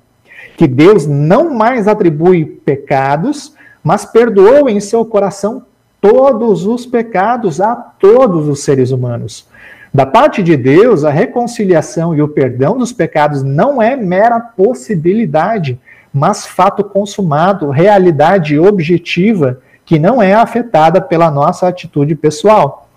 que 0.55 0.67
Deus 0.67 1.07
não 1.07 1.51
mais 1.51 1.87
atribui 1.87 2.45
pecados, 2.45 3.55
mas 3.83 4.05
perdoou 4.05 4.69
em 4.69 4.79
seu 4.79 5.03
coração 5.03 5.63
todos 5.99 6.67
os 6.67 6.85
pecados 6.85 7.59
a 7.59 7.75
todos 7.75 8.47
os 8.47 8.63
seres 8.63 8.91
humanos. 8.91 9.47
Da 9.91 10.05
parte 10.05 10.43
de 10.43 10.55
Deus, 10.55 11.03
a 11.03 11.09
reconciliação 11.09 12.13
e 12.13 12.21
o 12.21 12.27
perdão 12.27 12.77
dos 12.77 12.93
pecados 12.93 13.41
não 13.41 13.81
é 13.81 13.95
mera 13.95 14.39
possibilidade, 14.39 15.79
mas 16.15 16.47
fato 16.47 16.81
consumado, 16.81 17.69
realidade 17.69 18.57
objetiva 18.57 19.59
que 19.83 19.99
não 19.99 20.23
é 20.23 20.33
afetada 20.33 21.01
pela 21.01 21.29
nossa 21.29 21.67
atitude 21.67 22.15
pessoal. 22.15 22.87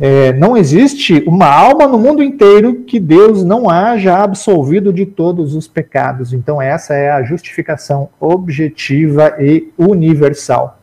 É, 0.00 0.32
não 0.32 0.56
existe 0.56 1.22
uma 1.26 1.46
alma 1.46 1.86
no 1.86 1.98
mundo 1.98 2.22
inteiro 2.22 2.84
que 2.86 2.98
Deus 2.98 3.44
não 3.44 3.68
haja 3.68 4.16
absolvido 4.16 4.94
de 4.94 5.04
todos 5.04 5.54
os 5.54 5.68
pecados. 5.68 6.32
Então, 6.32 6.62
essa 6.62 6.94
é 6.94 7.10
a 7.10 7.22
justificação 7.22 8.08
objetiva 8.18 9.34
e 9.38 9.70
universal. 9.76 10.78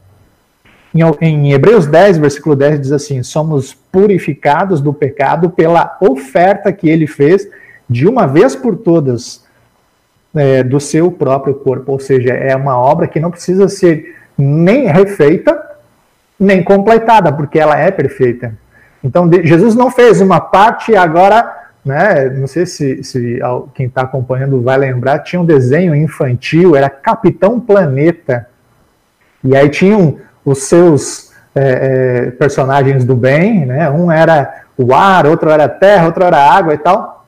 Em, 0.93 1.01
em 1.19 1.51
Hebreus 1.51 1.87
10, 1.87 2.19
versículo 2.19 2.55
10, 2.55 2.79
diz 2.79 2.91
assim: 2.91 3.23
Somos 3.23 3.73
purificados 3.73 4.81
do 4.81 4.93
pecado 4.93 5.49
pela 5.49 5.97
oferta 5.99 6.71
que 6.71 6.87
ele 6.87 7.07
fez 7.07 7.49
de 7.89 8.07
uma 8.07 8.27
vez 8.27 8.55
por 8.55 8.75
todas 8.75 9.44
é, 10.35 10.63
do 10.63 10.79
seu 10.79 11.11
próprio 11.11 11.55
corpo. 11.55 11.93
Ou 11.93 11.99
seja, 11.99 12.33
é 12.33 12.55
uma 12.55 12.77
obra 12.77 13.07
que 13.07 13.19
não 13.19 13.31
precisa 13.31 13.67
ser 13.67 14.15
nem 14.37 14.87
refeita, 14.87 15.61
nem 16.39 16.63
completada, 16.63 17.31
porque 17.31 17.57
ela 17.57 17.77
é 17.77 17.89
perfeita. 17.89 18.53
Então, 19.03 19.29
Jesus 19.43 19.75
não 19.75 19.89
fez 19.89 20.19
uma 20.19 20.41
parte 20.41 20.95
agora, 20.95 21.69
né, 21.85 22.29
não 22.29 22.47
sei 22.47 22.65
se, 22.65 23.03
se 23.03 23.39
quem 23.73 23.85
está 23.85 24.01
acompanhando 24.01 24.61
vai 24.61 24.77
lembrar, 24.77 25.19
tinha 25.19 25.41
um 25.41 25.45
desenho 25.45 25.95
infantil, 25.95 26.75
era 26.75 26.89
Capitão 26.89 27.59
Planeta. 27.59 28.47
E 29.43 29.55
aí 29.55 29.69
tinham 29.69 30.17
os 30.43 30.63
seus 30.63 31.31
é, 31.53 32.25
é, 32.27 32.31
personagens 32.31 33.05
do 33.05 33.15
bem, 33.15 33.65
né? 33.65 33.89
Um 33.89 34.11
era 34.11 34.63
o 34.77 34.93
ar, 34.93 35.25
outro 35.25 35.49
era 35.49 35.65
a 35.65 35.69
terra, 35.69 36.07
outro 36.07 36.23
era 36.23 36.37
a 36.37 36.53
água 36.53 36.73
e 36.73 36.77
tal. 36.77 37.25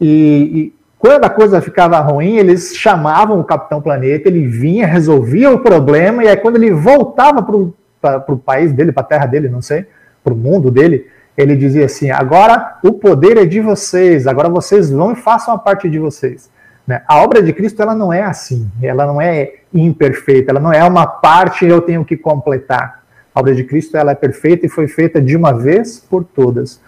E, 0.00 0.72
quando 0.98 1.24
a 1.24 1.30
coisa 1.30 1.60
ficava 1.60 1.98
ruim, 2.00 2.36
eles 2.36 2.74
chamavam 2.74 3.38
o 3.38 3.44
Capitão 3.44 3.80
Planeta, 3.82 4.28
ele 4.28 4.46
vinha, 4.46 4.86
resolvia 4.86 5.50
o 5.50 5.58
problema, 5.58 6.24
e 6.24 6.28
aí 6.28 6.36
quando 6.36 6.56
ele 6.56 6.72
voltava 6.72 7.42
para 7.42 8.34
o 8.34 8.38
país 8.38 8.72
dele, 8.72 8.92
para 8.92 9.02
a 9.02 9.06
terra 9.06 9.26
dele, 9.26 9.48
não 9.48 9.60
sei, 9.60 9.86
para 10.24 10.32
o 10.32 10.36
mundo 10.36 10.70
dele, 10.70 11.06
ele 11.36 11.54
dizia 11.54 11.84
assim: 11.84 12.10
agora 12.10 12.78
o 12.82 12.92
poder 12.92 13.36
é 13.36 13.44
de 13.44 13.60
vocês, 13.60 14.26
agora 14.26 14.48
vocês 14.48 14.90
vão 14.90 15.12
e 15.12 15.16
façam 15.16 15.54
a 15.54 15.58
parte 15.58 15.88
de 15.88 15.98
vocês. 15.98 16.50
Né? 16.86 17.02
A 17.06 17.20
obra 17.22 17.42
de 17.42 17.52
Cristo 17.52 17.82
ela 17.82 17.94
não 17.94 18.12
é 18.12 18.22
assim, 18.22 18.70
ela 18.82 19.06
não 19.06 19.20
é 19.20 19.54
imperfeita, 19.74 20.52
ela 20.52 20.60
não 20.60 20.72
é 20.72 20.82
uma 20.84 21.06
parte 21.06 21.66
eu 21.66 21.80
tenho 21.80 22.04
que 22.04 22.16
completar. 22.16 23.04
A 23.34 23.40
obra 23.40 23.54
de 23.54 23.64
Cristo 23.64 23.96
ela 23.96 24.12
é 24.12 24.14
perfeita 24.14 24.64
e 24.64 24.68
foi 24.68 24.88
feita 24.88 25.20
de 25.20 25.36
uma 25.36 25.52
vez 25.52 25.98
por 25.98 26.24
todas. 26.24 26.80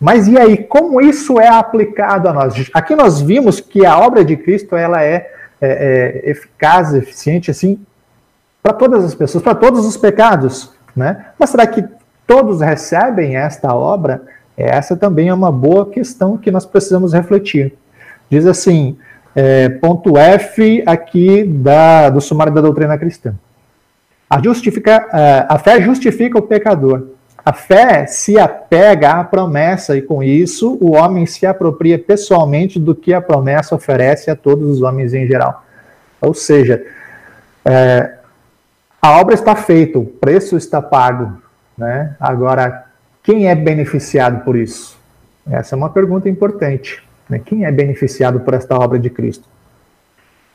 Mas 0.00 0.28
e 0.28 0.38
aí, 0.38 0.58
como 0.58 1.00
isso 1.00 1.40
é 1.40 1.48
aplicado 1.48 2.28
a 2.28 2.32
nós? 2.32 2.70
Aqui 2.72 2.94
nós 2.94 3.20
vimos 3.20 3.60
que 3.60 3.86
a 3.86 3.98
obra 3.98 4.24
de 4.24 4.36
Cristo 4.36 4.76
ela 4.76 5.02
é, 5.02 5.32
é, 5.60 6.22
é 6.24 6.30
eficaz, 6.30 6.94
eficiente, 6.94 7.50
assim, 7.50 7.80
para 8.62 8.74
todas 8.74 9.04
as 9.04 9.14
pessoas, 9.14 9.42
para 9.42 9.54
todos 9.54 9.86
os 9.86 9.96
pecados, 9.96 10.72
né? 10.94 11.26
Mas 11.38 11.50
será 11.50 11.66
que 11.66 11.84
todos 12.26 12.60
recebem 12.60 13.36
esta 13.36 13.74
obra? 13.74 14.22
Essa 14.56 14.96
também 14.96 15.28
é 15.28 15.34
uma 15.34 15.52
boa 15.52 15.88
questão 15.88 16.36
que 16.36 16.50
nós 16.50 16.66
precisamos 16.66 17.12
refletir. 17.12 17.74
Diz 18.28 18.44
assim, 18.46 18.98
é, 19.34 19.68
ponto 19.68 20.16
F 20.18 20.82
aqui 20.86 21.44
da, 21.44 22.10
do 22.10 22.20
sumário 22.20 22.52
da 22.52 22.60
doutrina 22.60 22.98
cristã. 22.98 23.34
A, 24.28 24.42
justifica, 24.42 25.08
é, 25.12 25.46
a 25.48 25.58
fé 25.58 25.80
justifica 25.80 26.38
o 26.38 26.42
pecador 26.42 27.15
a 27.46 27.52
fé 27.52 28.08
se 28.08 28.36
apega 28.36 29.12
à 29.12 29.22
promessa 29.22 29.96
e, 29.96 30.02
com 30.02 30.20
isso, 30.20 30.76
o 30.80 30.96
homem 30.96 31.24
se 31.26 31.46
apropria 31.46 31.96
pessoalmente 31.96 32.76
do 32.76 32.92
que 32.92 33.14
a 33.14 33.20
promessa 33.20 33.72
oferece 33.72 34.28
a 34.28 34.34
todos 34.34 34.68
os 34.68 34.82
homens 34.82 35.14
em 35.14 35.28
geral. 35.28 35.64
Ou 36.20 36.34
seja, 36.34 36.84
é, 37.64 38.14
a 39.00 39.20
obra 39.20 39.34
está 39.34 39.54
feita, 39.54 39.96
o 39.96 40.04
preço 40.04 40.56
está 40.56 40.82
pago. 40.82 41.40
Né? 41.78 42.16
Agora, 42.18 42.86
quem 43.22 43.48
é 43.48 43.54
beneficiado 43.54 44.44
por 44.44 44.56
isso? 44.56 44.98
Essa 45.48 45.76
é 45.76 45.78
uma 45.78 45.90
pergunta 45.90 46.28
importante. 46.28 47.00
Né? 47.28 47.38
Quem 47.38 47.64
é 47.64 47.70
beneficiado 47.70 48.40
por 48.40 48.54
esta 48.54 48.74
obra 48.74 48.98
de 48.98 49.08
Cristo? 49.08 49.48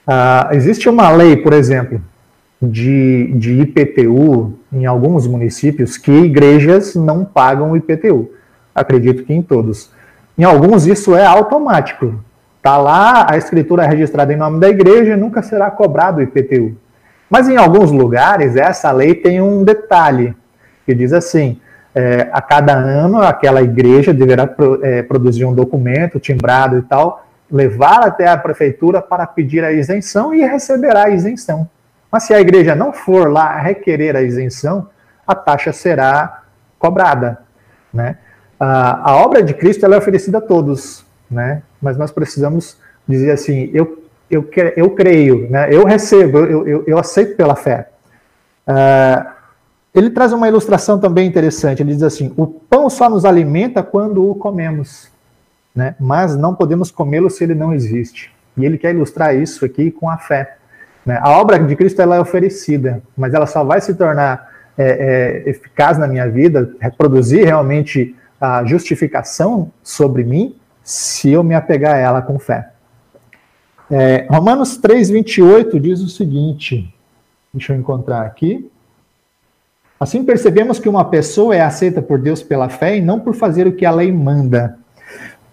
Ah, 0.06 0.50
existe 0.52 0.90
uma 0.90 1.10
lei, 1.10 1.38
por 1.38 1.54
exemplo, 1.54 2.02
de, 2.62 3.34
de 3.34 3.62
IPTU 3.62 4.54
em 4.72 4.86
alguns 4.86 5.26
municípios 5.26 5.98
que 5.98 6.12
igrejas 6.12 6.94
não 6.96 7.26
pagam 7.26 7.76
IPTU. 7.76 8.30
Acredito 8.74 9.24
que 9.24 9.34
em 9.34 9.42
todos. 9.42 9.92
Em 10.38 10.44
alguns 10.44 10.86
isso 10.86 11.16
é 11.16 11.26
automático. 11.26 12.24
Está 12.58 12.78
lá 12.78 13.26
a 13.30 13.38
escritura 13.38 13.88
registrada 13.88 14.32
em 14.32 14.38
nome 14.38 14.60
da 14.60 14.70
igreja 14.70 15.18
nunca 15.18 15.42
será 15.42 15.72
cobrado 15.72 16.20
o 16.20 16.22
IPTU. 16.22 16.78
Mas 17.30 17.50
em 17.50 17.58
alguns 17.58 17.92
lugares 17.92 18.56
essa 18.56 18.92
lei 18.92 19.16
tem 19.16 19.42
um 19.42 19.64
detalhe 19.64 20.36
que 20.86 20.94
diz 20.94 21.12
assim: 21.12 21.60
é, 21.96 22.30
a 22.32 22.42
cada 22.42 22.74
ano 22.74 23.22
aquela 23.22 23.64
igreja 23.64 24.14
deverá 24.14 24.46
pro, 24.46 24.80
é, 24.86 25.02
produzir 25.02 25.46
um 25.46 25.54
documento 25.54 26.20
timbrado 26.20 26.78
e 26.78 26.82
tal, 26.84 27.26
levar 27.52 28.06
até 28.06 28.28
a 28.28 28.38
prefeitura 28.38 29.02
para 29.02 29.26
pedir 29.26 29.64
a 29.64 29.72
isenção 29.72 30.34
e 30.34 30.46
receberá 30.46 31.06
a 31.06 31.10
isenção. 31.10 31.68
Mas 32.12 32.24
se 32.24 32.34
a 32.34 32.42
igreja 32.42 32.76
não 32.76 32.92
for 32.92 33.32
lá 33.32 33.58
requerer 33.58 34.16
a 34.16 34.22
isenção, 34.22 34.90
a 35.26 35.34
taxa 35.34 35.72
será 35.72 36.44
cobrada. 36.78 37.40
Né? 37.94 38.18
A, 38.60 39.12
a 39.12 39.16
obra 39.18 39.42
de 39.42 39.54
Cristo 39.54 39.86
é 39.86 39.98
oferecida 39.98 40.40
a 40.40 40.42
todos, 40.42 41.06
né? 41.30 41.64
mas 41.82 41.98
nós 41.98 42.12
precisamos 42.12 42.78
dizer 43.08 43.32
assim: 43.32 43.70
eu, 43.74 44.04
eu, 44.30 44.50
eu 44.76 44.90
creio, 44.92 45.50
né? 45.50 45.74
eu 45.74 45.86
recebo, 45.86 46.40
eu, 46.40 46.68
eu, 46.68 46.84
eu 46.86 46.98
aceito 47.00 47.36
pela 47.36 47.56
fé. 47.56 47.90
Uh, 48.68 49.32
ele 49.94 50.10
traz 50.10 50.32
uma 50.32 50.48
ilustração 50.48 51.00
também 51.00 51.28
interessante. 51.28 51.82
Ele 51.82 51.94
diz 51.94 52.04
assim: 52.04 52.34
o 52.38 52.48
pão 52.48 52.90
só 52.90 53.10
nos 53.10 53.26
alimenta 53.26 53.84
quando 53.84 54.30
o 54.30 54.36
comemos, 54.36 55.10
né? 55.76 55.96
mas 56.00 56.36
não 56.36 56.56
podemos 56.56 56.92
comê-lo 56.92 57.30
se 57.30 57.44
ele 57.44 57.56
não 57.56 57.74
existe. 57.74 58.34
E 58.58 58.66
ele 58.66 58.78
quer 58.78 58.94
ilustrar 58.94 59.36
isso 59.36 59.66
aqui 59.66 59.92
com 59.92 60.10
a 60.10 60.18
fé. 60.18 60.58
Né? 61.06 61.20
A 61.22 61.32
obra 61.40 61.60
de 61.60 61.76
Cristo 61.76 62.02
ela 62.02 62.16
é 62.16 62.20
oferecida, 62.20 63.02
mas 63.18 63.34
ela 63.34 63.48
só 63.48 63.64
vai 63.64 63.82
se 63.82 63.94
tornar 63.96 64.52
é, 64.78 65.44
é, 65.46 65.50
eficaz 65.50 65.98
na 65.98 66.08
minha 66.08 66.30
vida, 66.30 66.74
reproduzir 66.80 67.46
realmente 67.46 68.16
a 68.40 68.64
justificação 68.66 69.72
sobre 69.84 70.24
mim, 70.24 70.56
se 70.84 71.32
eu 71.32 71.44
me 71.44 71.54
apegar 71.54 71.96
a 71.96 71.98
ela 71.98 72.22
com 72.22 72.40
fé. 72.40 72.70
É, 73.90 74.26
Romanos 74.30 74.80
3,28 74.80 75.80
diz 75.80 76.02
o 76.02 76.10
seguinte: 76.10 76.94
deixa 77.54 77.74
eu 77.74 77.78
encontrar 77.78 78.22
aqui. 78.26 78.70
Assim 80.00 80.24
percebemos 80.24 80.80
que 80.80 80.90
uma 80.90 81.06
pessoa 81.06 81.56
é 81.56 81.62
aceita 81.62 82.02
por 82.02 82.18
Deus 82.18 82.42
pela 82.42 82.70
fé 82.70 82.98
e 82.98 83.02
não 83.02 83.20
por 83.20 83.36
fazer 83.36 83.68
o 83.68 83.74
que 83.74 83.86
a 83.86 83.92
lei 83.92 84.12
manda. 84.12 84.80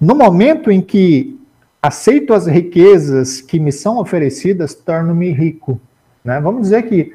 No 0.01 0.15
momento 0.15 0.71
em 0.71 0.81
que 0.81 1.38
aceito 1.83 2.35
as 2.35 2.47
riquezas 2.47 3.41
que 3.41 3.59
me 3.59 3.73
são 3.73 3.99
oferecidas, 3.99 4.75
torno-me 4.75 5.31
rico. 5.31 5.81
Né? 6.25 6.41
Vamos 6.41 6.63
dizer 6.63 6.83
que, 6.83 7.13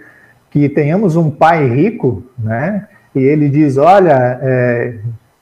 que 0.49 0.70
tenhamos 0.70 1.16
um 1.16 1.30
pai 1.30 1.68
rico, 1.68 2.24
né? 2.38 2.88
e 3.14 3.20
ele 3.20 3.49
diz: 3.49 3.78
Olha, 3.78 4.39
é, 4.41 4.95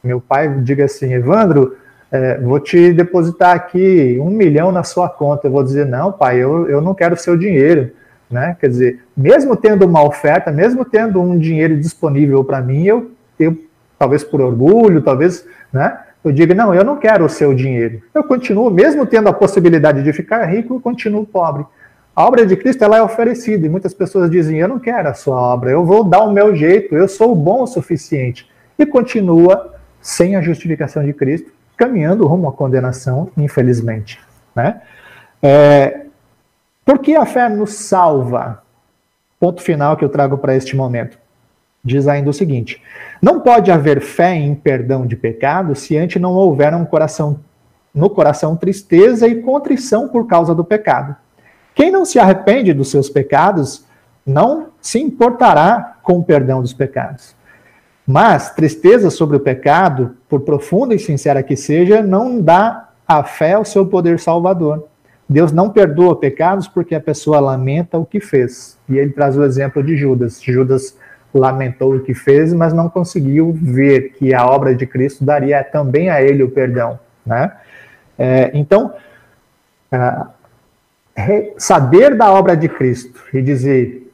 meu 0.03 0.19
pai 0.19 0.49
diga 0.61 0.86
assim, 0.86 1.13
Evandro, 1.13 1.78
é, 2.11 2.38
vou 2.39 2.59
te 2.59 2.91
depositar 2.91 3.55
aqui 3.55 4.17
um 4.19 4.30
milhão 4.30 4.72
na 4.72 4.84
sua 4.84 5.07
conta. 5.07 5.47
Eu 5.47 5.51
vou 5.51 5.63
dizer: 5.63 5.86
Não, 5.86 6.11
pai, 6.11 6.38
eu, 6.38 6.67
eu 6.69 6.82
não 6.82 6.93
quero 6.93 7.15
seu 7.15 7.38
dinheiro. 7.38 7.91
Né? 8.30 8.55
Quer 8.59 8.69
dizer, 8.69 9.03
mesmo 9.15 9.57
tendo 9.57 9.86
uma 9.86 10.03
oferta, 10.03 10.51
mesmo 10.51 10.86
tendo 10.86 11.22
um 11.22 11.38
dinheiro 11.38 11.78
disponível 11.78 12.43
para 12.45 12.61
mim, 12.61 12.86
eu, 12.86 13.11
eu, 13.38 13.57
talvez 13.99 14.24
por 14.24 14.39
orgulho, 14.39 15.01
talvez, 15.01 15.45
né? 15.72 15.99
Eu 16.24 16.32
digo, 16.32 16.53
não, 16.53 16.74
eu 16.74 16.84
não 16.84 16.97
quero 16.97 17.26
o 17.26 17.30
seu 17.30 17.53
dinheiro. 17.53 18.01
Eu 18.13 18.24
continuo, 18.24 18.69
mesmo 18.69 19.05
tendo 19.05 19.28
a 19.28 19.34
possibilidade 19.34 20.03
de 20.03 20.13
ficar 20.13 20.45
rico, 20.45 20.76
eu 20.76 20.80
continuo 20.80 21.26
pobre. 21.26 21.65
A 22.15 22.26
obra 22.26 22.45
de 22.45 22.55
Cristo 22.55 22.84
ela 22.84 22.97
é 22.97 23.01
oferecida 23.01 23.65
e 23.65 23.69
muitas 23.69 23.93
pessoas 23.93 24.30
dizem: 24.30 24.59
Eu 24.59 24.67
não 24.67 24.80
quero 24.80 25.09
a 25.09 25.13
sua 25.13 25.36
obra, 25.36 25.72
eu 25.72 25.84
vou 25.86 26.03
dar 26.03 26.22
o 26.22 26.32
meu 26.32 26.55
jeito, 26.55 26.95
eu 26.95 27.07
sou 27.07 27.36
bom 27.36 27.63
o 27.63 27.67
suficiente. 27.67 28.49
E 28.78 28.86
continua 28.86 29.74
sem 30.01 30.36
a 30.36 30.41
justificação 30.41 31.03
de 31.03 31.13
Cristo, 31.13 31.51
caminhando 31.78 32.28
rumo 32.28 32.49
à 32.49 32.51
condenação, 32.51 33.30
infelizmente. 33.38 34.19
Né? 34.55 34.82
É, 35.41 36.01
por 36.86 36.99
que 36.99 37.15
a 37.15 37.26
fé 37.26 37.47
nos 37.47 37.74
salva? 37.74 38.61
Ponto 39.39 39.61
final 39.61 39.95
que 39.95 40.03
eu 40.03 40.09
trago 40.09 40.38
para 40.38 40.55
este 40.55 40.76
momento. 40.76 41.17
Diz 41.84 42.08
ainda 42.08 42.30
o 42.30 42.34
seguinte: 42.34 42.82
Não 43.22 43.40
pode 43.40 43.72
haver 43.72 44.02
fé 44.02 44.36
em 44.36 44.54
perdão 44.54 45.06
de 45.06 45.16
pecado 45.16 45.76
se 45.76 45.98
antes 45.98 46.22
não 46.22 46.34
houver 46.34 46.74
um 46.74 46.86
coração, 46.86 47.40
no 47.94 48.10
coração 48.10 48.56
tristeza 48.56 49.28
e 49.28 49.42
contrição 49.42 50.08
por 50.08 50.28
causa 50.28 50.54
do 50.54 50.64
pecado. 50.64 51.16
Quem 51.74 51.90
não 51.90 52.06
se 52.06 52.20
arrepende 52.20 52.74
dos 52.74 52.92
seus 52.92 53.10
pecados 53.10 53.86
não 54.26 54.68
se 54.80 55.00
importará 55.00 55.98
com 56.04 56.20
o 56.20 56.24
perdão 56.24 56.62
dos 56.62 56.74
pecados. 56.74 57.36
Mas 58.06 58.54
tristeza 58.54 59.10
sobre 59.10 59.38
o 59.38 59.40
pecado, 59.40 60.18
por 60.28 60.42
profunda 60.42 60.94
e 60.94 61.00
sincera 61.00 61.42
que 61.42 61.56
seja, 61.56 62.02
não 62.02 62.42
dá 62.42 62.90
à 63.08 63.24
fé 63.24 63.58
o 63.58 63.66
seu 63.66 63.86
poder 63.86 64.20
salvador. 64.20 64.88
Deus 65.28 65.52
não 65.52 65.70
perdoa 65.70 66.20
pecados 66.20 66.68
porque 66.68 66.94
a 66.94 67.00
pessoa 67.00 67.40
lamenta 67.40 67.98
o 67.98 68.06
que 68.06 68.20
fez. 68.20 68.78
E 68.90 68.98
ele 68.98 69.12
traz 69.12 69.38
o 69.38 69.44
exemplo 69.44 69.82
de 69.82 69.96
Judas. 69.96 70.42
Judas 70.42 70.98
lamentou 71.34 71.96
o 71.96 72.00
que 72.00 72.14
fez, 72.14 72.54
mas 72.54 72.74
não 72.74 72.90
conseguiu 72.90 73.52
ver 73.54 74.14
que 74.14 74.34
a 74.34 74.46
obra 74.46 74.76
de 74.76 74.86
Cristo 74.86 75.24
daria 75.24 75.64
também 75.64 76.10
a 76.10 76.22
ele 76.22 76.44
o 76.44 76.50
perdão. 76.50 77.00
Né? 77.26 77.52
É, 78.18 78.52
então, 78.54 78.94
é, 81.16 81.54
saber 81.58 82.16
da 82.16 82.32
obra 82.32 82.56
de 82.56 82.68
Cristo 82.68 83.22
e 83.34 83.42
dizer: 83.42 84.12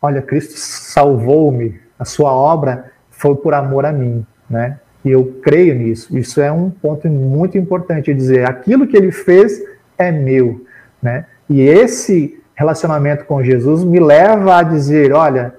Olha, 0.00 0.22
Cristo 0.22 0.54
salvou-me, 0.56 1.80
a 1.98 2.04
sua 2.04 2.32
obra 2.32 2.92
foi 3.10 3.34
por 3.36 3.54
amor 3.54 3.84
a 3.84 3.92
mim. 3.92 4.24
Né? 4.48 4.78
E 5.04 5.10
eu 5.10 5.40
creio 5.42 5.74
nisso. 5.74 6.16
Isso 6.16 6.40
é 6.40 6.50
um 6.50 6.70
ponto 6.70 7.08
muito 7.08 7.58
importante 7.58 8.14
dizer: 8.14 8.46
aquilo 8.46 8.86
que 8.86 8.96
ele 8.96 9.12
fez 9.12 9.62
é 9.98 10.10
meu, 10.10 10.64
né? 11.02 11.26
E 11.48 11.60
esse 11.60 12.40
relacionamento 12.54 13.24
com 13.24 13.42
Jesus 13.42 13.82
me 13.82 13.98
leva 13.98 14.58
a 14.58 14.62
dizer, 14.62 15.12
olha, 15.14 15.54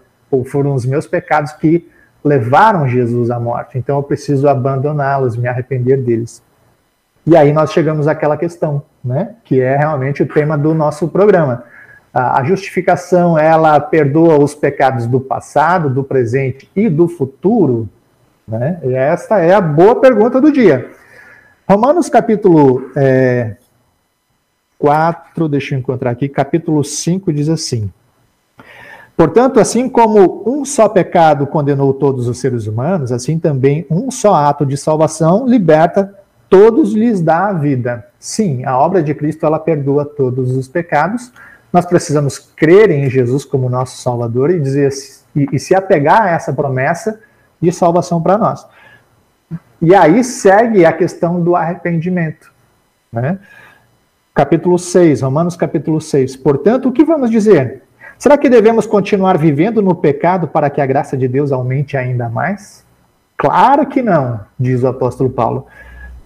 foram 0.45 0.73
os 0.73 0.85
meus 0.85 1.05
pecados 1.05 1.51
que 1.53 1.87
levaram 2.23 2.87
Jesus 2.87 3.31
à 3.31 3.39
morte, 3.39 3.77
então 3.77 3.97
eu 3.97 4.03
preciso 4.03 4.47
abandoná-los, 4.47 5.35
me 5.35 5.47
arrepender 5.47 5.97
deles. 5.97 6.41
E 7.25 7.35
aí 7.35 7.51
nós 7.53 7.71
chegamos 7.71 8.07
àquela 8.07 8.37
questão, 8.37 8.83
né? 9.03 9.35
Que 9.43 9.59
é 9.59 9.75
realmente 9.75 10.23
o 10.23 10.27
tema 10.27 10.57
do 10.57 10.73
nosso 10.73 11.07
programa. 11.07 11.63
A 12.13 12.43
justificação, 12.43 13.37
ela 13.37 13.79
perdoa 13.79 14.37
os 14.37 14.53
pecados 14.53 15.07
do 15.07 15.19
passado, 15.19 15.89
do 15.89 16.03
presente 16.03 16.69
e 16.75 16.89
do 16.89 17.07
futuro, 17.07 17.87
né? 18.47 18.79
E 18.83 18.93
esta 18.93 19.39
é 19.39 19.53
a 19.53 19.61
boa 19.61 19.99
pergunta 19.99 20.41
do 20.41 20.51
dia. 20.51 20.89
Romanos 21.69 22.09
capítulo 22.09 22.91
é, 22.97 23.55
4, 24.77 25.47
deixa 25.47 25.75
eu 25.75 25.79
encontrar 25.79 26.09
aqui, 26.09 26.27
capítulo 26.27 26.83
5 26.83 27.31
diz 27.31 27.47
assim: 27.47 27.89
Portanto, 29.15 29.59
assim 29.59 29.87
como 29.87 30.43
um 30.47 30.65
só 30.65 30.89
pecado 30.89 31.45
condenou 31.45 31.93
todos 31.93 32.27
os 32.27 32.39
seres 32.39 32.65
humanos, 32.65 33.11
assim 33.11 33.37
também 33.37 33.85
um 33.89 34.09
só 34.09 34.33
ato 34.33 34.65
de 34.65 34.77
salvação 34.77 35.45
liberta 35.47 36.17
todos 36.51 36.91
lhes 36.91 37.21
dá 37.21 37.47
a 37.47 37.53
vida. 37.53 38.05
Sim, 38.19 38.65
a 38.65 38.77
obra 38.77 39.01
de 39.01 39.15
Cristo 39.15 39.45
ela 39.45 39.57
perdoa 39.57 40.03
todos 40.03 40.51
os 40.51 40.67
pecados. 40.67 41.31
Nós 41.71 41.85
precisamos 41.85 42.37
crer 42.37 42.91
em 42.91 43.09
Jesus 43.09 43.45
como 43.45 43.69
nosso 43.69 44.01
Salvador 44.01 44.51
e 44.51 44.59
dizer 44.59 44.91
e, 45.33 45.47
e 45.53 45.57
se 45.57 45.73
apegar 45.73 46.23
a 46.23 46.31
essa 46.31 46.51
promessa 46.51 47.21
de 47.61 47.71
salvação 47.71 48.21
para 48.21 48.37
nós. 48.37 48.67
E 49.81 49.95
aí 49.95 50.25
segue 50.25 50.85
a 50.85 50.91
questão 50.91 51.41
do 51.41 51.55
arrependimento, 51.55 52.51
né? 53.11 53.39
capítulo 54.33 54.77
6, 54.77 55.21
Romanos 55.21 55.55
capítulo 55.55 56.01
6. 56.01 56.35
Portanto, 56.35 56.89
o 56.89 56.91
que 56.91 57.05
vamos 57.05 57.31
dizer? 57.31 57.81
Será 58.21 58.37
que 58.37 58.49
devemos 58.49 58.85
continuar 58.85 59.35
vivendo 59.35 59.81
no 59.81 59.95
pecado 59.95 60.47
para 60.47 60.69
que 60.69 60.79
a 60.79 60.85
graça 60.85 61.17
de 61.17 61.27
Deus 61.27 61.51
aumente 61.51 61.97
ainda 61.97 62.29
mais? 62.29 62.85
Claro 63.35 63.87
que 63.87 63.99
não, 63.99 64.41
diz 64.59 64.83
o 64.83 64.87
apóstolo 64.89 65.27
Paulo. 65.27 65.65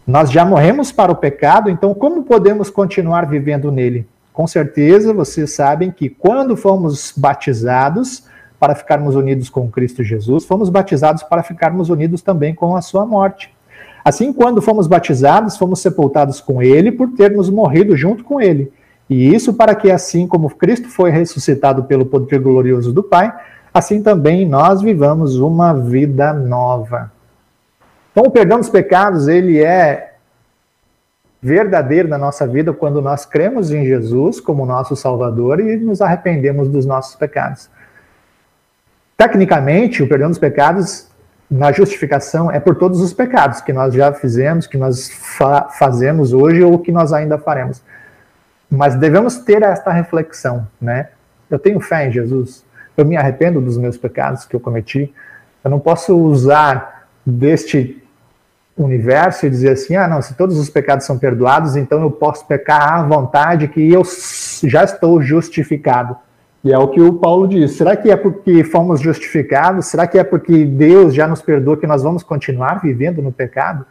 Nós 0.06 0.30
já 0.30 0.44
morremos 0.44 0.92
para 0.92 1.10
o 1.10 1.16
pecado, 1.16 1.70
então 1.70 1.94
como 1.94 2.24
podemos 2.24 2.70
continuar 2.70 3.26
vivendo 3.26 3.72
nele? 3.72 4.06
Com 4.34 4.46
certeza 4.46 5.14
vocês 5.14 5.54
sabem 5.54 5.90
que 5.90 6.10
quando 6.10 6.58
fomos 6.58 7.14
batizados 7.16 8.26
para 8.60 8.76
ficarmos 8.76 9.16
unidos 9.16 9.48
com 9.48 9.72
Cristo 9.72 10.04
Jesus, 10.04 10.44
fomos 10.44 10.68
batizados 10.68 11.24
para 11.24 11.44
ficarmos 11.44 11.90
unidos 11.90 12.22
também 12.22 12.54
com 12.54 12.76
a 12.76 12.82
sua 12.82 13.06
morte. 13.06 13.56
Assim, 14.04 14.34
quando 14.34 14.62
fomos 14.62 14.86
batizados, 14.86 15.56
fomos 15.56 15.80
sepultados 15.80 16.42
com 16.42 16.62
ele 16.62 16.92
por 16.92 17.14
termos 17.14 17.50
morrido 17.50 17.96
junto 17.96 18.22
com 18.22 18.42
ele. 18.42 18.70
E 19.10 19.34
isso 19.34 19.54
para 19.54 19.76
que, 19.76 19.92
assim 19.92 20.28
como 20.28 20.50
Cristo 20.50 20.90
foi 20.90 21.12
ressuscitado 21.12 21.84
pelo 21.84 22.06
poder 22.06 22.40
glorioso 22.40 22.92
do 22.92 23.04
Pai, 23.04 23.34
assim 23.74 24.02
também 24.02 24.48
nós 24.48 24.82
vivamos 24.82 25.38
uma 25.38 25.74
vida 25.74 26.34
nova. 26.34 27.12
Então, 28.12 28.24
o 28.24 28.32
perdão 28.32 28.60
dos 28.60 28.70
pecados, 28.70 29.28
ele 29.28 29.62
é 29.62 30.14
verdadeiro 31.42 32.08
na 32.08 32.18
nossa 32.18 32.48
vida 32.48 32.74
quando 32.74 33.02
nós 33.02 33.26
cremos 33.26 33.72
em 33.72 33.86
Jesus 33.86 34.40
como 34.40 34.66
nosso 34.66 34.96
Salvador 34.96 35.60
e 35.60 35.78
nos 35.78 36.02
arrependemos 36.02 36.68
dos 36.68 36.86
nossos 36.86 37.16
pecados. 37.16 37.70
Tecnicamente, 39.16 40.02
o 40.02 40.10
perdão 40.10 40.30
dos 40.30 40.40
pecados 40.40 41.08
na 41.50 41.72
justificação 41.72 42.50
é 42.50 42.60
por 42.60 42.76
todos 42.76 43.00
os 43.00 43.14
pecados 43.14 43.62
que 43.62 43.72
nós 43.72 43.94
já 43.94 44.12
fizemos, 44.12 44.66
que 44.66 44.78
nós 44.78 45.10
fa 45.38 45.70
fazemos 45.78 46.34
hoje 46.34 46.64
ou 46.64 46.80
que 46.80 46.92
nós 46.92 47.14
ainda 47.14 47.38
faremos. 47.38 47.84
Mas 48.70 48.96
devemos 48.96 49.38
ter 49.38 49.62
esta 49.62 49.92
reflexão, 49.92 50.68
né? 50.82 51.10
Eu 51.50 51.60
tenho 51.60 51.80
fé 51.80 52.08
em 52.08 52.12
Jesus, 52.12 52.66
eu 52.98 53.06
me 53.06 53.16
arrependo 53.16 53.62
dos 53.62 53.78
meus 53.78 53.98
pecados 53.98 54.46
que 54.46 54.56
eu 54.56 54.60
cometi. 54.60 55.14
Eu 55.64 55.70
não 55.70 55.80
posso 55.80 56.18
usar 56.18 57.08
deste 57.26 58.02
universo 58.78 59.46
e 59.46 59.50
dizer 59.50 59.72
assim: 59.72 59.96
ah, 59.96 60.08
não, 60.08 60.22
se 60.22 60.34
todos 60.34 60.58
os 60.58 60.70
pecados 60.70 61.06
são 61.06 61.18
perdoados, 61.18 61.76
então 61.76 62.02
eu 62.02 62.12
posso 62.12 62.46
pecar 62.46 62.94
à 62.94 63.04
vontade 63.04 63.68
que 63.68 63.92
eu 63.92 64.04
já 64.64 64.84
estou 64.84 65.22
justificado. 65.22 66.16
E 66.64 66.74
é 66.74 66.78
o 66.80 66.88
que 66.88 67.00
o 67.00 67.14
Paulo 67.14 67.48
diz. 67.48 67.74
Será 67.74 67.96
que 67.96 68.10
é 68.10 68.16
porque 68.16 68.64
fomos 68.64 69.00
justificados? 69.00 69.86
Será 69.86 70.08
que 70.08 70.18
é 70.18 70.24
porque 70.24 70.66
Deus 70.66 71.14
já 71.14 71.28
nos 71.28 71.40
perdoou 71.40 71.78
que 71.78 71.86
nós 71.86 72.02
vamos 72.02 72.24
continuar 72.24 72.82
vivendo 72.82 73.22
no 73.22 73.32
pecado? 73.32 73.86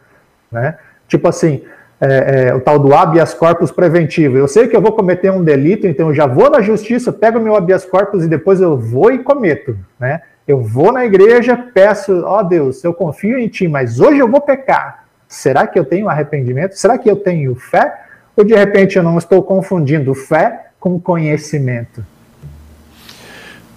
Né? 0.51 0.77
Tipo 1.07 1.29
assim, 1.29 1.63
é, 1.99 2.47
é, 2.47 2.53
o 2.53 2.59
tal 2.59 2.77
do 2.77 2.93
habeas 2.93 3.33
corpus 3.33 3.71
preventivo. 3.71 4.37
Eu 4.37 4.47
sei 4.47 4.67
que 4.67 4.75
eu 4.75 4.81
vou 4.81 4.91
cometer 4.91 5.31
um 5.31 5.43
delito, 5.43 5.87
então 5.87 6.09
eu 6.09 6.13
já 6.13 6.27
vou 6.27 6.49
na 6.49 6.61
justiça, 6.61 7.11
pego 7.11 7.39
meu 7.39 7.55
habeas 7.55 7.85
corpus 7.85 8.23
e 8.23 8.27
depois 8.27 8.59
eu 8.59 8.77
vou 8.77 9.11
e 9.11 9.19
cometo. 9.19 9.77
Né? 9.99 10.21
Eu 10.47 10.61
vou 10.61 10.91
na 10.91 11.05
igreja, 11.05 11.57
peço, 11.73 12.23
ó 12.25 12.39
oh 12.39 12.43
Deus, 12.43 12.83
eu 12.83 12.93
confio 12.93 13.39
em 13.39 13.47
ti, 13.47 13.67
mas 13.67 13.99
hoje 13.99 14.19
eu 14.19 14.29
vou 14.29 14.41
pecar. 14.41 15.05
Será 15.27 15.65
que 15.65 15.79
eu 15.79 15.85
tenho 15.85 16.07
arrependimento? 16.07 16.73
Será 16.73 16.97
que 16.97 17.09
eu 17.09 17.15
tenho 17.15 17.55
fé? 17.55 18.01
Ou 18.37 18.43
de 18.43 18.53
repente 18.53 18.97
eu 18.97 19.03
não 19.03 19.17
estou 19.17 19.41
confundindo 19.41 20.13
fé 20.13 20.67
com 20.79 20.99
conhecimento? 20.99 22.05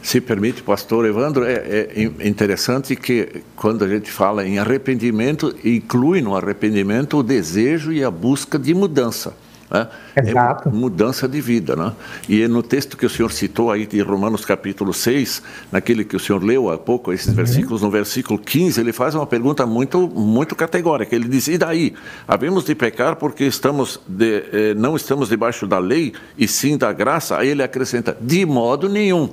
Se 0.09 0.23
permite, 0.23 0.63
pastor 0.63 1.05
Evandro, 1.05 1.45
é, 1.45 1.53
é, 1.53 2.27
interessante 2.27 2.97
que 2.97 3.43
quando 3.55 3.85
a 3.85 3.89
gente 3.89 4.11
fala 4.11 4.43
em 4.43 4.59
arrependimento, 4.59 5.55
inclui 5.63 6.23
no 6.23 6.35
arrependimento 6.35 7.19
o 7.19 7.23
desejo 7.23 7.93
e 7.93 8.03
a 8.03 8.11
busca 8.11 8.59
de 8.59 8.73
mudança. 8.73 9.35
Né? 9.71 9.87
Exato. 10.17 10.71
É 10.71 10.73
mudança 10.73 11.29
de 11.29 11.43
vida. 11.43 11.77
Né? 11.77 11.93
E 12.27 12.49
no 12.49 12.63
texto 12.63 12.97
que 12.97 13.05
o 13.05 13.11
senhor 13.11 13.31
citou 13.31 13.71
aí 13.71 13.87
de 13.87 14.01
Romanos 14.01 14.47
capítulo 14.47 14.95
6, 14.95 15.43
naquele 15.71 16.07
que 16.07 16.17
o 16.17 16.19
senhor 16.19 16.43
leu 16.43 16.71
há 16.71 16.79
pouco, 16.79 17.13
esses 17.13 17.29
uhum. 17.29 17.35
versículos, 17.35 17.83
no 17.83 17.91
versículo 17.91 18.39
15, 18.39 18.81
ele 18.81 18.95
faz 18.95 19.15
uma 19.15 19.27
pergunta 19.27 19.67
muito, 19.67 20.09
muito 20.09 20.57
categórica. 20.57 21.15
Ele 21.15 21.29
diz, 21.29 21.49
e 21.49 21.59
daí? 21.59 21.93
Havemos 22.27 22.65
de 22.65 22.75
pecar 22.75 23.17
porque 23.17 23.45
estamos 23.45 24.01
de, 24.09 24.43
eh, 24.55 24.75
não 24.75 24.97
estamos 24.97 25.29
debaixo 25.29 25.67
da 25.67 25.79
lei 25.79 26.15
e 26.39 26.49
sim 26.49 26.79
da 26.79 26.95
graça? 26.95 27.37
Aí 27.37 27.49
ele 27.49 27.63
acrescenta, 27.63 28.17
de 28.19 28.47
modo 28.47 28.89
nenhum 28.89 29.29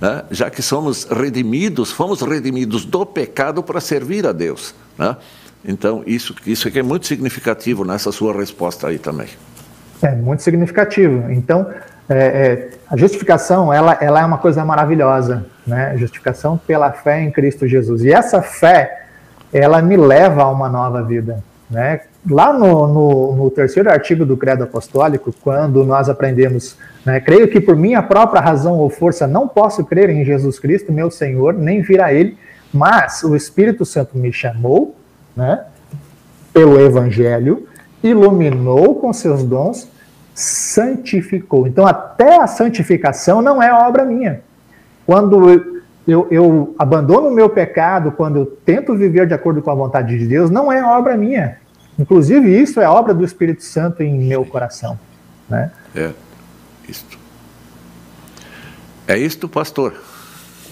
né? 0.00 0.24
já 0.30 0.50
que 0.50 0.62
somos 0.62 1.04
redimidos, 1.04 1.90
fomos 1.90 2.20
redimidos 2.20 2.84
do 2.84 3.04
pecado 3.04 3.62
para 3.62 3.80
servir 3.80 4.26
a 4.26 4.32
Deus. 4.32 4.74
Né? 4.96 5.16
Então, 5.64 6.02
isso, 6.06 6.34
isso 6.46 6.68
aqui 6.68 6.78
é 6.78 6.82
muito 6.82 7.06
significativo 7.06 7.84
nessa 7.84 8.12
sua 8.12 8.32
resposta 8.32 8.88
aí 8.88 8.98
também. 8.98 9.28
É 10.00 10.12
muito 10.12 10.42
significativo. 10.42 11.30
Então, 11.32 11.66
é, 12.08 12.16
é, 12.16 12.70
a 12.88 12.96
justificação 12.96 13.72
ela, 13.72 13.98
ela 14.00 14.20
é 14.20 14.24
uma 14.24 14.38
coisa 14.38 14.64
maravilhosa, 14.64 15.44
né? 15.66 15.94
Justificação 15.98 16.56
pela 16.56 16.90
fé 16.90 17.20
em 17.20 17.30
Cristo 17.30 17.66
Jesus. 17.68 18.02
E 18.02 18.10
essa 18.10 18.40
fé, 18.40 19.02
ela 19.52 19.82
me 19.82 19.96
leva 19.96 20.42
a 20.42 20.50
uma 20.50 20.68
nova 20.68 21.02
vida, 21.02 21.44
né? 21.68 22.00
Lá 22.30 22.52
no, 22.52 22.86
no, 22.86 23.36
no 23.36 23.50
terceiro 23.50 23.90
artigo 23.90 24.26
do 24.26 24.36
Credo 24.36 24.64
Apostólico, 24.64 25.34
quando 25.42 25.84
nós 25.84 26.08
aprendemos 26.08 26.76
né? 27.08 27.20
Creio 27.20 27.48
que 27.48 27.58
por 27.58 27.74
minha 27.74 28.02
própria 28.02 28.38
razão 28.38 28.74
ou 28.74 28.90
força 28.90 29.26
não 29.26 29.48
posso 29.48 29.82
crer 29.82 30.10
em 30.10 30.26
Jesus 30.26 30.58
Cristo, 30.58 30.92
meu 30.92 31.10
Senhor, 31.10 31.54
nem 31.54 31.80
vir 31.80 32.02
a 32.02 32.12
Ele, 32.12 32.36
mas 32.70 33.22
o 33.22 33.34
Espírito 33.34 33.86
Santo 33.86 34.18
me 34.18 34.30
chamou 34.30 34.94
né, 35.34 35.64
pelo 36.52 36.78
Evangelho, 36.78 37.66
iluminou 38.02 38.96
com 38.96 39.10
seus 39.14 39.42
dons, 39.42 39.88
santificou. 40.34 41.66
Então, 41.66 41.86
até 41.86 42.42
a 42.42 42.46
santificação 42.46 43.40
não 43.40 43.62
é 43.62 43.72
obra 43.72 44.04
minha. 44.04 44.42
Quando 45.06 45.48
eu, 45.48 45.82
eu, 46.06 46.26
eu 46.30 46.74
abandono 46.78 47.28
o 47.28 47.34
meu 47.34 47.48
pecado, 47.48 48.12
quando 48.12 48.40
eu 48.40 48.46
tento 48.66 48.94
viver 48.94 49.26
de 49.26 49.32
acordo 49.32 49.62
com 49.62 49.70
a 49.70 49.74
vontade 49.74 50.18
de 50.18 50.26
Deus, 50.26 50.50
não 50.50 50.70
é 50.70 50.84
obra 50.84 51.16
minha. 51.16 51.56
Inclusive, 51.98 52.60
isso 52.60 52.80
é 52.80 52.88
obra 52.88 53.12
do 53.12 53.24
Espírito 53.24 53.62
Santo 53.64 54.02
em 54.02 54.18
meu 54.18 54.44
coração. 54.44 54.98
Né? 55.48 55.70
É 55.94 56.12
isto. 56.88 57.18
É 59.06 59.18
isto, 59.18 59.48
pastor? 59.48 59.94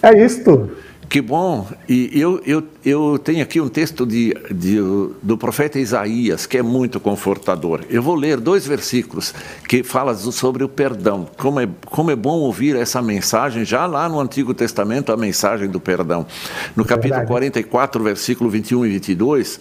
É 0.02 0.24
isto. 0.24 0.70
Que 1.08 1.20
bom. 1.20 1.66
E 1.88 2.10
eu, 2.20 2.40
eu, 2.44 2.62
eu 2.84 3.18
tenho 3.18 3.42
aqui 3.42 3.60
um 3.60 3.68
texto 3.68 4.04
de, 4.04 4.34
de, 4.50 4.76
do 5.22 5.38
profeta 5.38 5.78
Isaías 5.78 6.46
que 6.46 6.58
é 6.58 6.62
muito 6.62 6.98
confortador. 6.98 7.82
Eu 7.88 8.02
vou 8.02 8.14
ler 8.16 8.38
dois 8.38 8.66
versículos 8.66 9.32
que 9.68 9.82
falam 9.82 10.14
sobre 10.16 10.64
o 10.64 10.68
perdão. 10.68 11.28
Como 11.38 11.60
é, 11.60 11.68
como 11.86 12.10
é 12.10 12.16
bom 12.16 12.38
ouvir 12.40 12.74
essa 12.76 13.00
mensagem, 13.00 13.64
já 13.64 13.86
lá 13.86 14.08
no 14.08 14.18
Antigo 14.20 14.52
Testamento, 14.52 15.12
a 15.12 15.16
mensagem 15.16 15.68
do 15.68 15.78
perdão. 15.78 16.26
No 16.74 16.84
capítulo 16.84 17.20
Verdade. 17.20 17.28
44, 17.28 18.02
versículo 18.02 18.50
21 18.50 18.86
e 18.86 18.88
22, 18.90 19.60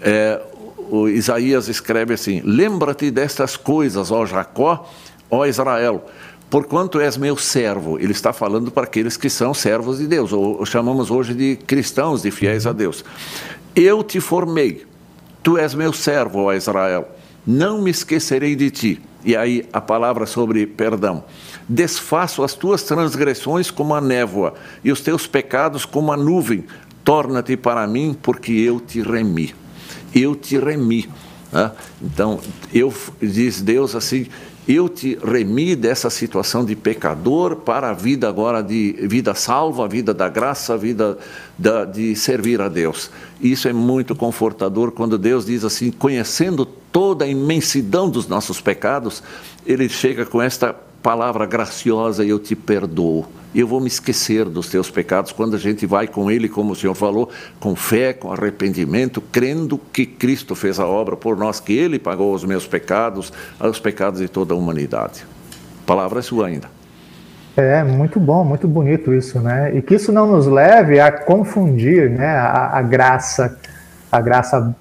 é, 0.00 0.40
o 0.90 1.08
Isaías 1.08 1.68
escreve 1.68 2.14
assim: 2.14 2.40
Lembra-te 2.44 3.10
destas 3.10 3.56
coisas, 3.56 4.10
ó 4.10 4.24
Jacó 4.26 4.88
ó 5.30 5.46
Israel, 5.46 6.04
porquanto 6.50 7.00
és 7.00 7.16
meu 7.16 7.36
servo. 7.36 7.98
Ele 7.98 8.12
está 8.12 8.32
falando 8.32 8.70
para 8.70 8.84
aqueles 8.84 9.16
que 9.16 9.28
são 9.28 9.52
servos 9.52 9.98
de 9.98 10.06
Deus, 10.06 10.32
ou 10.32 10.64
chamamos 10.64 11.10
hoje 11.10 11.34
de 11.34 11.56
cristãos, 11.56 12.22
de 12.22 12.30
fiéis 12.30 12.66
a 12.66 12.72
Deus. 12.72 13.04
Eu 13.74 14.02
te 14.02 14.20
formei, 14.20 14.86
tu 15.42 15.58
és 15.58 15.74
meu 15.74 15.92
servo, 15.92 16.44
ó 16.44 16.52
Israel, 16.52 17.08
não 17.46 17.80
me 17.82 17.90
esquecerei 17.90 18.56
de 18.56 18.70
ti. 18.70 19.02
E 19.24 19.36
aí 19.36 19.68
a 19.72 19.80
palavra 19.80 20.26
sobre 20.26 20.66
perdão. 20.66 21.24
Desfaço 21.68 22.42
as 22.42 22.54
tuas 22.54 22.82
transgressões 22.82 23.70
como 23.70 23.94
a 23.94 24.00
névoa 24.00 24.54
e 24.82 24.92
os 24.92 25.00
teus 25.00 25.26
pecados 25.26 25.84
como 25.84 26.12
a 26.12 26.16
nuvem. 26.16 26.64
Torna-te 27.04 27.56
para 27.56 27.86
mim, 27.86 28.16
porque 28.20 28.52
eu 28.52 28.80
te 28.80 29.02
remi. 29.02 29.54
Eu 30.14 30.34
te 30.34 30.58
remi. 30.58 31.08
Né? 31.52 31.70
Então, 32.02 32.40
eu, 32.72 32.92
diz 33.20 33.60
Deus 33.60 33.94
assim, 33.94 34.26
eu 34.68 34.88
te 34.88 35.18
remi 35.24 35.74
dessa 35.74 36.10
situação 36.10 36.64
de 36.64 36.76
pecador 36.76 37.56
para 37.56 37.90
a 37.90 37.92
vida 37.94 38.28
agora 38.28 38.62
de 38.62 38.92
vida 39.08 39.34
salva, 39.34 39.88
vida 39.88 40.12
da 40.12 40.28
graça, 40.28 40.76
vida 40.76 41.16
da, 41.58 41.84
de 41.84 42.14
servir 42.14 42.60
a 42.60 42.68
Deus. 42.68 43.10
Isso 43.40 43.68
é 43.68 43.72
muito 43.72 44.14
confortador 44.14 44.92
quando 44.92 45.18
Deus 45.18 45.44
diz 45.46 45.64
assim, 45.64 45.90
conhecendo 45.90 46.64
toda 46.64 47.24
a 47.24 47.28
imensidão 47.28 48.08
dos 48.08 48.28
nossos 48.28 48.60
pecados, 48.60 49.22
ele 49.66 49.88
chega 49.88 50.24
com 50.24 50.40
esta 50.40 50.72
palavra 51.02 51.44
graciosa: 51.44 52.24
eu 52.24 52.38
te 52.38 52.54
perdoo 52.54 53.26
eu 53.54 53.66
vou 53.66 53.80
me 53.80 53.86
esquecer 53.86 54.44
dos 54.44 54.68
teus 54.68 54.90
pecados 54.90 55.32
quando 55.32 55.56
a 55.56 55.58
gente 55.58 55.86
vai 55.86 56.06
com 56.06 56.30
Ele, 56.30 56.48
como 56.48 56.72
o 56.72 56.76
Senhor 56.76 56.94
falou, 56.94 57.30
com 57.58 57.74
fé, 57.74 58.12
com 58.12 58.32
arrependimento, 58.32 59.20
crendo 59.20 59.80
que 59.92 60.04
Cristo 60.04 60.54
fez 60.54 60.78
a 60.78 60.86
obra 60.86 61.16
por 61.16 61.36
nós, 61.36 61.58
que 61.58 61.72
Ele 61.72 61.98
pagou 61.98 62.34
os 62.34 62.44
meus 62.44 62.66
pecados, 62.66 63.32
os 63.58 63.80
pecados 63.80 64.20
de 64.20 64.28
toda 64.28 64.54
a 64.54 64.56
humanidade. 64.56 65.24
A 65.82 65.86
palavra 65.86 66.18
é 66.18 66.22
sua 66.22 66.46
ainda. 66.46 66.77
É, 67.60 67.82
muito 67.82 68.20
bom, 68.20 68.44
muito 68.44 68.68
bonito 68.68 69.12
isso, 69.12 69.40
né? 69.40 69.74
E 69.74 69.82
que 69.82 69.96
isso 69.96 70.12
não 70.12 70.26
nos 70.26 70.46
leve 70.46 71.00
a 71.00 71.10
confundir 71.10 72.08
né, 72.08 72.36
a, 72.36 72.78
a 72.78 72.82
graça, 72.82 73.58
a 74.10 74.20
graça 74.20 74.74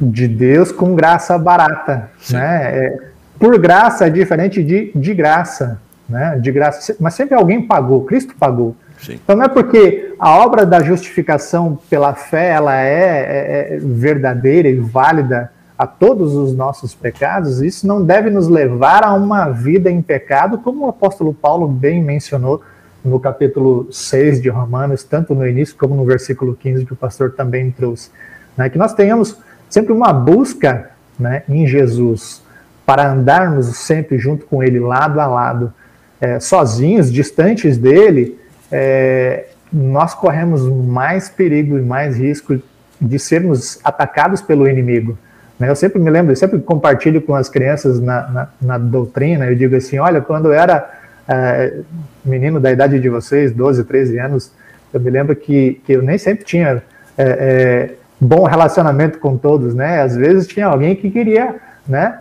de 0.00 0.26
Deus 0.26 0.72
com 0.72 0.94
graça 0.94 1.38
barata, 1.38 2.10
Sim. 2.18 2.34
né? 2.34 2.78
É, 2.78 2.98
por 3.38 3.58
graça 3.58 4.06
é 4.06 4.10
diferente 4.10 4.62
de, 4.62 4.90
de 4.94 5.14
graça 5.14 5.78
né, 6.08 6.38
de 6.40 6.52
graça, 6.52 6.96
mas 7.00 7.14
sempre 7.14 7.34
alguém 7.34 7.66
pagou, 7.66 8.04
Cristo 8.04 8.34
pagou. 8.38 8.76
Sim. 8.98 9.18
Então 9.22 9.36
não 9.36 9.44
é 9.44 9.48
porque 9.48 10.14
a 10.18 10.38
obra 10.38 10.64
da 10.64 10.82
justificação 10.82 11.78
pela 11.90 12.14
fé 12.14 12.50
ela 12.50 12.80
é, 12.80 12.88
é, 12.88 13.74
é, 13.74 13.78
verdadeira 13.78 14.68
e 14.68 14.76
válida 14.76 15.52
a 15.78 15.86
todos 15.86 16.34
os 16.34 16.54
nossos 16.54 16.94
pecados, 16.94 17.60
isso 17.60 17.86
não 17.86 18.02
deve 18.02 18.30
nos 18.30 18.48
levar 18.48 19.04
a 19.04 19.12
uma 19.12 19.50
vida 19.50 19.90
em 19.90 20.00
pecado, 20.00 20.58
como 20.58 20.86
o 20.86 20.88
apóstolo 20.88 21.34
Paulo 21.34 21.68
bem 21.68 22.02
mencionou 22.02 22.62
no 23.04 23.20
capítulo 23.20 23.86
6 23.92 24.40
de 24.40 24.48
Romanos, 24.48 25.04
tanto 25.04 25.34
no 25.34 25.46
início 25.46 25.76
como 25.76 25.94
no 25.94 26.04
versículo 26.04 26.54
15 26.54 26.86
que 26.86 26.92
o 26.92 26.96
pastor 26.96 27.32
também 27.32 27.70
trouxe. 27.70 28.10
Né, 28.56 28.68
que 28.70 28.78
nós 28.78 28.94
tenhamos 28.94 29.36
sempre 29.68 29.92
uma 29.92 30.12
busca 30.12 30.90
né, 31.18 31.42
em 31.48 31.66
Jesus 31.66 32.42
para 32.86 33.12
andarmos 33.12 33.66
sempre 33.76 34.18
junto 34.18 34.46
com 34.46 34.62
Ele, 34.62 34.80
lado 34.80 35.20
a 35.20 35.26
lado 35.26 35.72
é, 36.20 36.40
sozinhos, 36.40 37.12
distantes 37.12 37.76
dele, 37.76 38.38
é, 38.72 39.46
nós 39.72 40.14
corremos 40.14 40.62
mais 40.62 41.28
perigo 41.28 41.78
e 41.78 41.82
mais 41.82 42.16
risco 42.16 42.60
de 43.00 43.18
sermos 43.18 43.78
atacados 43.84 44.40
pelo 44.40 44.66
inimigo. 44.68 45.18
Né? 45.58 45.68
Eu 45.70 45.76
sempre 45.76 46.00
me 46.00 46.10
lembro, 46.10 46.32
eu 46.32 46.36
sempre 46.36 46.58
compartilho 46.60 47.20
com 47.20 47.34
as 47.34 47.48
crianças 47.48 48.00
na, 48.00 48.28
na, 48.28 48.48
na 48.60 48.78
doutrina, 48.78 49.46
eu 49.46 49.54
digo 49.54 49.76
assim, 49.76 49.98
olha, 49.98 50.20
quando 50.20 50.46
eu 50.46 50.52
era 50.52 50.90
é, 51.28 51.80
menino 52.24 52.60
da 52.60 52.70
idade 52.70 53.00
de 53.00 53.08
vocês, 53.08 53.52
12, 53.52 53.84
13 53.84 54.18
anos, 54.18 54.52
eu 54.92 55.00
me 55.00 55.10
lembro 55.10 55.34
que, 55.34 55.80
que 55.84 55.92
eu 55.92 56.02
nem 56.02 56.18
sempre 56.18 56.44
tinha 56.44 56.82
é, 57.18 57.90
bom 58.20 58.44
relacionamento 58.44 59.18
com 59.18 59.36
todos, 59.36 59.74
né? 59.74 60.00
Às 60.00 60.16
vezes 60.16 60.46
tinha 60.46 60.66
alguém 60.66 60.94
que 60.96 61.10
queria, 61.10 61.56
né, 61.86 62.20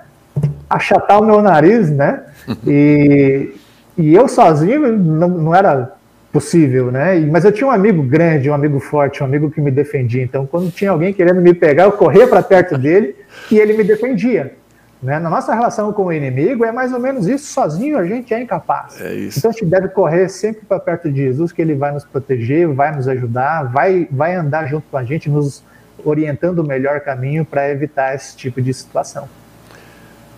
achatar 0.69 1.21
o 1.21 1.25
meu 1.25 1.41
nariz, 1.41 1.89
né? 1.89 2.21
E, 2.67 3.55
e 3.97 4.13
eu 4.13 4.27
sozinho 4.27 4.95
não, 4.97 5.29
não 5.29 5.55
era 5.55 5.93
possível, 6.31 6.91
né? 6.91 7.17
Mas 7.31 7.43
eu 7.43 7.51
tinha 7.51 7.65
um 7.65 7.71
amigo 7.71 8.03
grande, 8.03 8.49
um 8.49 8.53
amigo 8.53 8.79
forte, 8.79 9.23
um 9.23 9.25
amigo 9.25 9.49
que 9.49 9.59
me 9.59 9.71
defendia. 9.71 10.21
Então, 10.21 10.45
quando 10.45 10.69
tinha 10.69 10.91
alguém 10.91 11.11
querendo 11.11 11.41
me 11.41 11.53
pegar, 11.53 11.85
eu 11.85 11.93
corria 11.93 12.27
para 12.27 12.43
perto 12.43 12.77
dele 12.77 13.15
e 13.51 13.59
ele 13.59 13.73
me 13.73 13.83
defendia. 13.83 14.55
Né? 15.01 15.19
Na 15.19 15.29
nossa 15.29 15.53
relação 15.53 15.93
com 15.93 16.05
o 16.05 16.13
inimigo 16.13 16.65
é 16.65 16.71
mais 16.71 16.91
ou 16.91 16.99
menos 16.99 17.27
isso. 17.27 17.45
Sozinho 17.53 17.97
a 17.97 18.05
gente 18.05 18.33
é 18.33 18.41
incapaz. 18.41 18.99
É 18.99 19.13
então 19.35 19.51
a 19.51 19.53
gente 19.53 19.65
deve 19.65 19.89
correr 19.89 20.29
sempre 20.29 20.65
para 20.65 20.79
perto 20.79 21.11
de 21.11 21.17
Jesus, 21.17 21.51
que 21.51 21.61
ele 21.61 21.75
vai 21.75 21.91
nos 21.91 22.03
proteger, 22.03 22.67
vai 22.67 22.95
nos 22.95 23.07
ajudar, 23.07 23.63
vai, 23.71 24.07
vai 24.11 24.35
andar 24.35 24.67
junto 24.67 24.85
com 24.89 24.97
a 24.97 25.03
gente, 25.03 25.29
nos 25.29 25.63
orientando 26.03 26.59
o 26.59 26.67
melhor 26.67 27.01
caminho 27.01 27.45
para 27.45 27.69
evitar 27.69 28.15
esse 28.15 28.35
tipo 28.35 28.61
de 28.61 28.73
situação. 28.73 29.27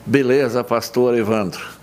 Beleza, 0.06 0.64
pastor 0.64 1.18
Evandro. 1.18 1.77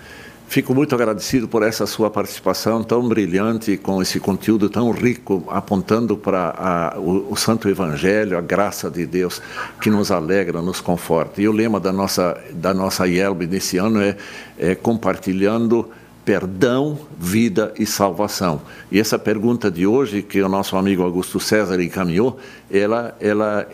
Fico 0.54 0.72
muito 0.72 0.94
agradecido 0.94 1.48
por 1.48 1.64
essa 1.64 1.84
sua 1.84 2.08
participação 2.08 2.80
tão 2.80 3.08
brilhante, 3.08 3.76
com 3.76 4.00
esse 4.00 4.20
conteúdo 4.20 4.70
tão 4.70 4.92
rico, 4.92 5.42
apontando 5.48 6.16
para 6.16 6.94
o, 6.96 7.32
o, 7.32 7.36
Santo 7.36 7.68
Evangelho, 7.68 8.38
a 8.38 8.40
graça 8.40 8.88
de 8.88 9.04
Deus, 9.04 9.42
que 9.80 9.90
nos 9.90 10.12
alegra, 10.12 10.62
nos 10.62 10.80
conforta. 10.80 11.42
E 11.42 11.48
o 11.48 11.52
lema 11.52 11.80
da 11.80 11.92
nossa, 11.92 12.40
da 12.52 12.72
nossa 12.72 13.04
IELB 13.04 13.48
nesse 13.48 13.78
ano 13.78 14.00
é, 14.00 14.16
é 14.56 14.76
compartilhando 14.76 15.90
perdão, 16.24 17.00
vida 17.18 17.74
e 17.76 17.84
salvação. 17.84 18.62
E 18.92 19.00
essa 19.00 19.18
pergunta 19.18 19.68
de 19.68 19.88
hoje, 19.88 20.22
que 20.22 20.40
o 20.40 20.48
nosso 20.48 20.76
amigo 20.76 21.02
Augusto 21.02 21.40
César 21.40 21.82
encaminhou, 21.82 22.38
ela, 22.70 23.16
ela 23.20 23.68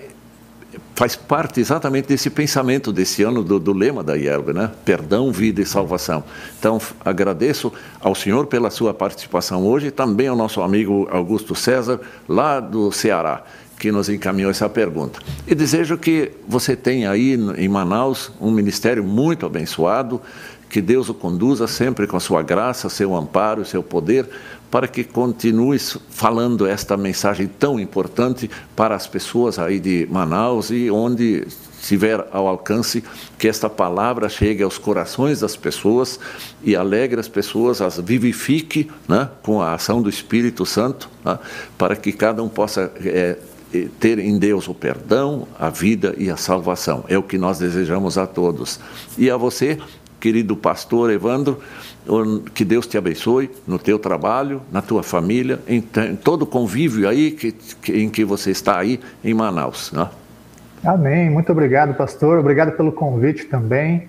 faz 1.00 1.16
parte 1.16 1.60
exatamente 1.60 2.08
desse 2.08 2.28
pensamento 2.28 2.92
desse 2.92 3.22
ano 3.22 3.42
do, 3.42 3.58
do 3.58 3.72
lema 3.72 4.04
da 4.04 4.18
IELB, 4.18 4.52
né? 4.52 4.70
Perdão, 4.84 5.32
vida 5.32 5.62
e 5.62 5.64
salvação. 5.64 6.22
Então, 6.58 6.78
agradeço 7.02 7.72
ao 8.00 8.14
senhor 8.14 8.46
pela 8.48 8.70
sua 8.70 8.92
participação 8.92 9.66
hoje 9.66 9.86
e 9.86 9.90
também 9.90 10.28
ao 10.28 10.36
nosso 10.36 10.60
amigo 10.60 11.08
Augusto 11.10 11.54
César, 11.54 11.98
lá 12.28 12.60
do 12.60 12.92
Ceará, 12.92 13.42
que 13.78 13.90
nos 13.90 14.10
encaminhou 14.10 14.50
essa 14.50 14.68
pergunta. 14.68 15.20
E 15.46 15.54
desejo 15.54 15.96
que 15.96 16.32
você 16.46 16.76
tenha 16.76 17.10
aí 17.10 17.32
em 17.56 17.68
Manaus 17.68 18.30
um 18.38 18.50
ministério 18.50 19.02
muito 19.02 19.46
abençoado, 19.46 20.20
que 20.68 20.82
Deus 20.82 21.08
o 21.08 21.14
conduza 21.14 21.66
sempre 21.66 22.06
com 22.06 22.18
a 22.18 22.20
sua 22.20 22.42
graça, 22.42 22.90
seu 22.90 23.16
amparo, 23.16 23.64
seu 23.64 23.82
poder, 23.82 24.28
para 24.70 24.86
que 24.86 25.02
continue 25.02 25.78
falando 25.78 26.66
esta 26.66 26.96
mensagem 26.96 27.46
tão 27.46 27.78
importante 27.80 28.50
para 28.76 28.94
as 28.94 29.06
pessoas 29.06 29.58
aí 29.58 29.80
de 29.80 30.06
Manaus 30.10 30.70
e 30.70 30.90
onde 30.90 31.46
estiver 31.80 32.26
ao 32.30 32.46
alcance, 32.46 33.02
que 33.38 33.48
esta 33.48 33.68
palavra 33.68 34.28
chegue 34.28 34.62
aos 34.62 34.76
corações 34.76 35.40
das 35.40 35.56
pessoas 35.56 36.20
e 36.62 36.76
alegre 36.76 37.18
as 37.18 37.28
pessoas, 37.28 37.80
as 37.80 37.98
vivifique 37.98 38.90
né, 39.08 39.28
com 39.42 39.62
a 39.62 39.74
ação 39.74 40.02
do 40.02 40.10
Espírito 40.10 40.66
Santo, 40.66 41.08
né, 41.24 41.38
para 41.78 41.96
que 41.96 42.12
cada 42.12 42.42
um 42.42 42.48
possa 42.48 42.92
é, 43.02 43.38
ter 43.98 44.18
em 44.18 44.38
Deus 44.38 44.68
o 44.68 44.74
perdão, 44.74 45.48
a 45.58 45.70
vida 45.70 46.14
e 46.18 46.30
a 46.30 46.36
salvação. 46.36 47.04
É 47.08 47.16
o 47.16 47.22
que 47.22 47.38
nós 47.38 47.58
desejamos 47.58 48.18
a 48.18 48.26
todos. 48.26 48.78
E 49.16 49.30
a 49.30 49.36
você, 49.36 49.78
querido 50.20 50.56
pastor 50.56 51.10
Evandro, 51.10 51.58
que 52.54 52.64
Deus 52.64 52.86
te 52.86 52.98
abençoe 52.98 53.50
no 53.66 53.78
teu 53.78 53.98
trabalho, 53.98 54.60
na 54.70 54.82
tua 54.82 55.02
família, 55.02 55.58
em, 55.66 55.78
em 55.78 56.16
todo 56.16 56.42
o 56.42 56.46
convívio 56.46 57.08
aí 57.08 57.30
que, 57.30 57.52
que, 57.52 57.92
em 57.92 58.08
que 58.08 58.24
você 58.24 58.50
está 58.50 58.78
aí 58.78 59.00
em 59.24 59.32
Manaus. 59.32 59.90
Né? 59.92 60.08
Amém. 60.84 61.30
Muito 61.30 61.50
obrigado, 61.52 61.94
pastor. 61.94 62.38
Obrigado 62.38 62.72
pelo 62.72 62.92
convite 62.92 63.44
também. 63.46 64.08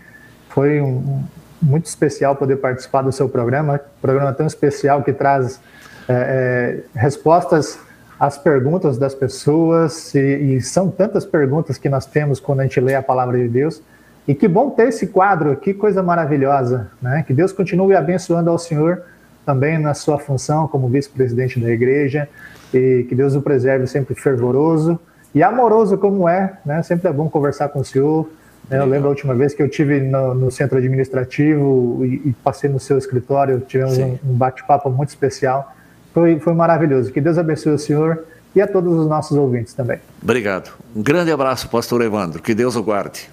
Foi 0.49 0.81
um, 0.81 1.23
muito 1.61 1.85
especial 1.85 2.35
poder 2.35 2.57
participar 2.57 3.01
do 3.01 3.11
seu 3.11 3.29
programa, 3.29 3.79
programa 4.01 4.33
tão 4.33 4.47
especial 4.47 5.03
que 5.03 5.13
traz 5.13 5.59
é, 6.07 6.83
é, 6.93 6.99
respostas 6.99 7.79
às 8.19 8.37
perguntas 8.37 8.97
das 8.97 9.15
pessoas, 9.15 10.13
e, 10.13 10.19
e 10.55 10.61
são 10.61 10.89
tantas 10.89 11.25
perguntas 11.25 11.77
que 11.77 11.89
nós 11.89 12.05
temos 12.05 12.39
quando 12.39 12.61
a 12.61 12.63
gente 12.63 12.79
lê 12.79 12.95
a 12.95 13.01
palavra 13.01 13.37
de 13.37 13.47
Deus. 13.47 13.81
E 14.27 14.35
que 14.35 14.47
bom 14.47 14.69
ter 14.69 14.89
esse 14.89 15.07
quadro, 15.07 15.55
que 15.55 15.73
coisa 15.73 16.03
maravilhosa, 16.03 16.91
né? 17.01 17.23
Que 17.25 17.33
Deus 17.33 17.51
continue 17.51 17.95
abençoando 17.95 18.49
ao 18.49 18.57
senhor 18.57 19.01
também 19.45 19.77
na 19.77 19.93
sua 19.93 20.19
função 20.19 20.67
como 20.67 20.87
vice-presidente 20.87 21.59
da 21.59 21.69
igreja 21.69 22.29
e 22.73 23.05
que 23.09 23.15
Deus 23.15 23.35
o 23.35 23.41
preserve 23.41 23.87
sempre 23.87 24.13
fervoroso 24.13 24.99
e 25.33 25.41
amoroso 25.41 25.97
como 25.97 26.29
é, 26.29 26.53
né? 26.65 26.83
Sempre 26.83 27.09
é 27.09 27.13
bom 27.13 27.29
conversar 27.29 27.69
com 27.69 27.79
o 27.79 27.85
senhor. 27.85 28.29
Né? 28.69 28.77
Eu 28.77 28.85
lembro 28.85 29.07
a 29.07 29.09
última 29.09 29.33
vez 29.33 29.53
que 29.53 29.61
eu 29.61 29.69
tive 29.69 29.99
no, 29.99 30.35
no 30.35 30.51
centro 30.51 30.77
administrativo 30.77 32.05
e, 32.05 32.29
e, 32.29 32.35
passei 32.43 32.69
no 32.69 32.79
seu 32.79 32.97
escritório, 32.97 33.59
tivemos 33.61 33.97
um, 33.97 34.17
um 34.23 34.33
bate-papo 34.33 34.89
muito 34.89 35.09
especial. 35.09 35.75
Foi, 36.13 36.39
foi 36.39 36.53
maravilhoso. 36.53 37.11
Que 37.11 37.19
Deus 37.19 37.37
abençoe 37.37 37.73
o 37.73 37.79
senhor 37.79 38.23
e 38.53 38.61
a 38.61 38.67
todos 38.67 38.93
os 38.93 39.07
nossos 39.07 39.35
ouvintes 39.35 39.73
também. 39.73 39.99
Obrigado. 40.21 40.71
Um 40.95 41.01
grande 41.01 41.31
abraço, 41.31 41.69
pastor 41.69 42.01
Evandro. 42.01 42.41
Que 42.41 42.53
Deus 42.53 42.75
o 42.75 42.83
guarde. 42.83 43.29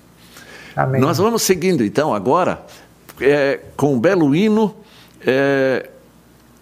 Amém. 0.77 1.01
Nós 1.01 1.19
vamos 1.19 1.43
seguindo 1.43 1.85
então 1.85 2.15
agora 2.15 2.65
é, 3.21 3.61
com 3.77 3.95
um 3.95 4.01
belo 4.01 4.35
hino. 4.35 4.75
É, 5.27 5.91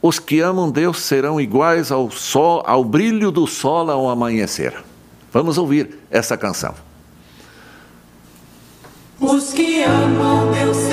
os 0.01 0.19
que 0.19 0.41
amam 0.41 0.71
Deus 0.71 1.01
serão 1.01 1.41
iguais 1.41 1.91
ao 1.91 2.11
sol, 2.11 2.63
ao 2.67 2.85
brilho 2.85 3.31
do 3.31 3.47
sol 3.47 3.91
ao 3.91 4.09
amanhecer. 4.09 4.75
Vamos 5.33 5.59
ouvir 5.59 5.99
essa 6.11 6.37
canção. 6.37 6.75
Os 9.21 9.53
que 9.53 9.83
amam 9.83 10.53
Deus 10.53 10.86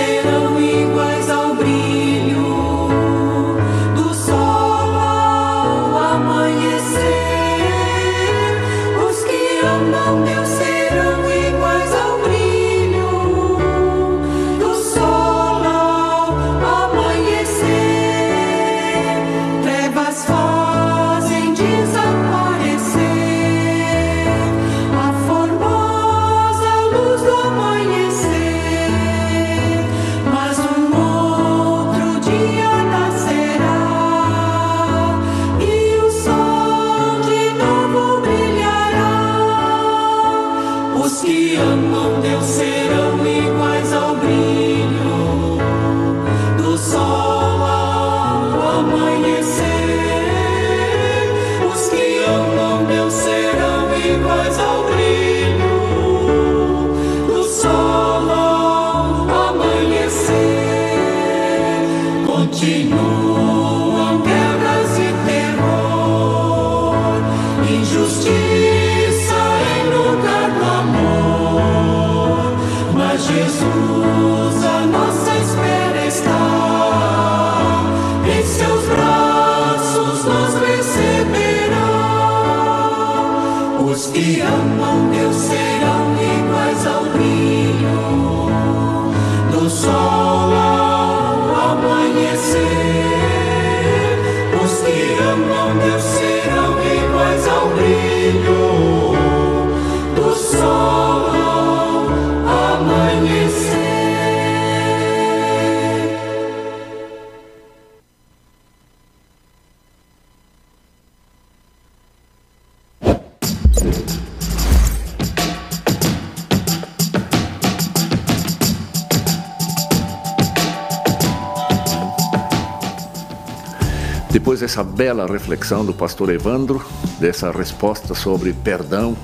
Dessa 124.73 124.83
bela 124.83 125.27
reflexão 125.27 125.85
do 125.85 125.93
pastor 125.93 126.31
Evandro, 126.31 126.83
dessa 127.19 127.51
resposta 127.51 128.15
sobre 128.15 128.53
perdão, 128.53 129.15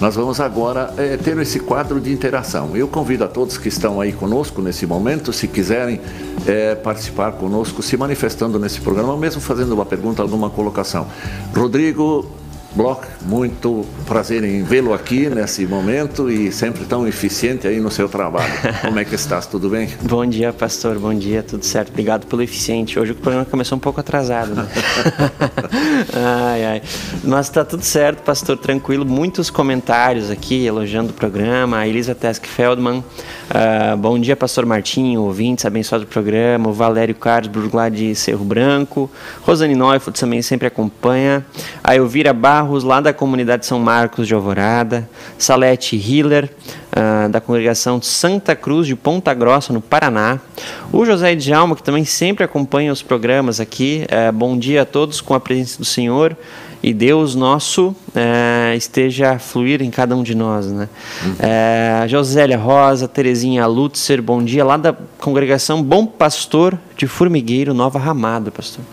nós 0.00 0.16
vamos 0.16 0.40
agora 0.40 0.92
é, 0.96 1.16
ter 1.16 1.38
esse 1.38 1.60
quadro 1.60 2.00
de 2.00 2.12
interação. 2.12 2.76
Eu 2.76 2.88
convido 2.88 3.22
a 3.22 3.28
todos 3.28 3.56
que 3.56 3.68
estão 3.68 4.00
aí 4.00 4.12
conosco 4.12 4.60
nesse 4.60 4.86
momento, 4.88 5.32
se 5.32 5.46
quiserem 5.46 6.00
é, 6.44 6.74
participar 6.74 7.30
conosco, 7.30 7.80
se 7.80 7.96
manifestando 7.96 8.58
nesse 8.58 8.80
programa, 8.80 9.16
mesmo 9.16 9.40
fazendo 9.40 9.70
uma 9.72 9.86
pergunta, 9.86 10.20
alguma 10.20 10.50
colocação. 10.50 11.06
Rodrigo 11.54 12.28
Bloch, 12.74 13.00
muito 13.22 13.84
prazer 14.06 14.44
em 14.44 14.62
vê-lo 14.62 14.92
aqui 14.92 15.28
nesse 15.28 15.66
momento 15.66 16.30
e 16.30 16.52
sempre 16.52 16.84
tão 16.84 17.08
eficiente 17.08 17.66
aí 17.66 17.80
no 17.80 17.90
seu 17.90 18.08
trabalho. 18.08 18.52
Como 18.82 18.98
é 18.98 19.04
que 19.04 19.14
estás? 19.14 19.46
Tudo 19.46 19.70
bem? 19.70 19.88
Bom 20.02 20.24
dia, 20.26 20.52
pastor. 20.52 20.98
Bom 20.98 21.14
dia, 21.14 21.42
tudo 21.42 21.64
certo. 21.64 21.88
Obrigado 21.88 22.26
pelo 22.26 22.42
eficiente. 22.42 22.98
Hoje 22.98 23.12
o 23.12 23.14
programa 23.14 23.46
começou 23.46 23.76
um 23.76 23.80
pouco 23.80 24.00
atrasado, 24.00 24.54
né? 24.54 24.68
ai, 26.14 26.64
ai. 26.64 26.82
Mas 27.24 27.46
está 27.46 27.64
tudo 27.64 27.82
certo, 27.82 28.22
pastor, 28.22 28.58
tranquilo. 28.58 29.04
Muitos 29.04 29.48
comentários 29.50 30.30
aqui 30.30 30.66
elogiando 30.66 31.10
o 31.10 31.14
programa. 31.14 31.78
A 31.78 31.88
Elisa 31.88 32.14
Tesk 32.14 32.44
Feldman. 32.44 32.98
Uh, 32.98 33.96
bom 33.96 34.18
dia, 34.18 34.36
pastor 34.36 34.66
Martinho, 34.66 35.22
ouvintes, 35.22 35.64
abençoado 35.64 36.04
do 36.04 36.08
programa. 36.08 36.68
O 36.68 36.72
Valério 36.72 37.14
Carlos 37.14 37.50
Burglá 37.50 37.88
de 37.88 38.14
Cerro 38.14 38.44
Branco. 38.44 39.10
Rosane 39.40 39.74
Neufeld 39.74 40.20
também 40.20 40.42
sempre 40.42 40.66
acompanha. 40.66 41.44
A 41.82 41.96
Elvira 41.96 42.34
Barros, 42.58 42.82
lá 42.82 43.00
da 43.00 43.12
comunidade 43.12 43.64
São 43.64 43.78
Marcos 43.78 44.26
de 44.26 44.34
Alvorada. 44.34 45.08
Salete 45.38 45.94
Hiller, 45.94 46.50
uh, 46.90 47.28
da 47.28 47.40
congregação 47.40 48.02
Santa 48.02 48.56
Cruz 48.56 48.86
de 48.86 48.96
Ponta 48.96 49.32
Grossa, 49.32 49.72
no 49.72 49.80
Paraná. 49.80 50.40
O 50.92 51.04
José 51.06 51.36
Djalma, 51.36 51.76
que 51.76 51.82
também 51.84 52.04
sempre 52.04 52.42
acompanha 52.42 52.92
os 52.92 53.00
programas 53.00 53.60
aqui. 53.60 54.04
Uh, 54.10 54.32
bom 54.32 54.58
dia 54.58 54.82
a 54.82 54.84
todos 54.84 55.20
com 55.20 55.34
a 55.34 55.40
presença 55.40 55.78
do 55.78 55.84
Senhor 55.84 56.36
e 56.82 56.92
Deus 56.92 57.34
nosso 57.34 57.94
é, 58.14 58.74
esteja 58.76 59.32
a 59.32 59.38
fluir 59.38 59.82
em 59.82 59.90
cada 59.90 60.16
um 60.16 60.22
de 60.22 60.34
nós. 60.34 60.66
Né? 60.66 60.88
Uhum. 61.24 61.34
É, 61.40 62.04
Josélia 62.08 62.56
Rosa, 62.56 63.08
Terezinha 63.08 63.66
Lutzer, 63.66 64.22
bom 64.22 64.42
dia, 64.42 64.64
lá 64.64 64.76
da 64.76 64.94
congregação 65.18 65.82
Bom 65.82 66.06
Pastor 66.06 66.78
de 66.96 67.08
Formigueiro, 67.08 67.74
Nova 67.74 67.98
Ramada, 67.98 68.52
pastor. 68.52 68.84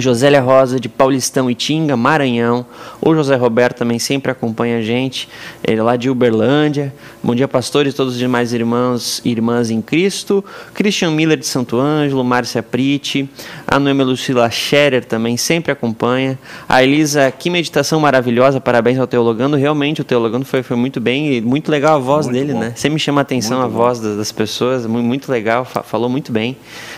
Josélia 0.00 0.40
Rosa, 0.40 0.78
de 0.78 0.88
Paulistão 0.88 1.50
e 1.50 1.54
Tinga, 1.54 1.96
Maranhão. 1.96 2.64
O 3.00 3.14
José 3.14 3.36
Roberto 3.36 3.78
também 3.78 3.98
sempre 3.98 4.30
acompanha 4.30 4.78
a 4.78 4.82
gente, 4.82 5.28
ele 5.62 5.80
é 5.80 5.82
lá 5.82 5.96
de 5.96 6.10
Uberlândia. 6.10 6.94
Bom 7.22 7.34
dia, 7.34 7.48
pastores, 7.48 7.94
todos 7.94 8.14
os 8.14 8.18
demais 8.18 8.52
irmãos 8.52 9.20
e 9.24 9.30
irmãs 9.30 9.70
em 9.70 9.80
Cristo. 9.80 10.44
Christian 10.74 11.10
Miller 11.10 11.38
de 11.38 11.46
Santo 11.46 11.78
Ângelo, 11.78 12.22
Márcia 12.22 12.62
Priti, 12.62 13.28
a 13.66 13.78
Noemi 13.78 14.04
Lucila 14.04 14.50
Scherer 14.50 15.04
também 15.04 15.36
sempre 15.36 15.72
acompanha. 15.72 16.38
A 16.68 16.82
Elisa, 16.82 17.30
que 17.30 17.50
meditação 17.50 18.00
maravilhosa, 18.00 18.60
parabéns 18.60 18.98
ao 18.98 19.06
Teologando. 19.06 19.56
Realmente, 19.56 20.00
o 20.00 20.04
Teologando 20.04 20.44
foi, 20.44 20.62
foi 20.62 20.76
muito 20.76 21.00
bem 21.00 21.34
e 21.34 21.40
muito 21.40 21.70
legal 21.70 21.96
a 21.96 21.98
voz 21.98 22.26
muito 22.26 22.38
dele, 22.38 22.52
bom. 22.52 22.60
né? 22.60 22.72
Sempre 22.76 22.94
me 22.94 23.00
chama 23.00 23.20
a 23.20 23.22
atenção 23.22 23.58
muito 23.58 23.66
a 23.66 23.70
bom. 23.70 23.76
voz 23.76 24.00
das, 24.00 24.16
das, 24.16 24.32
pessoas, 24.32 24.86
muito, 24.86 25.30
legal, 25.30 25.64
falou 25.64 26.08
muito 26.08 26.32
bem. 26.32 26.56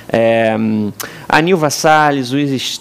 É, 0.08 0.56
a 1.28 1.40
Nilva 1.40 1.70
Salles, 1.70 2.30
Luiz 2.30 2.80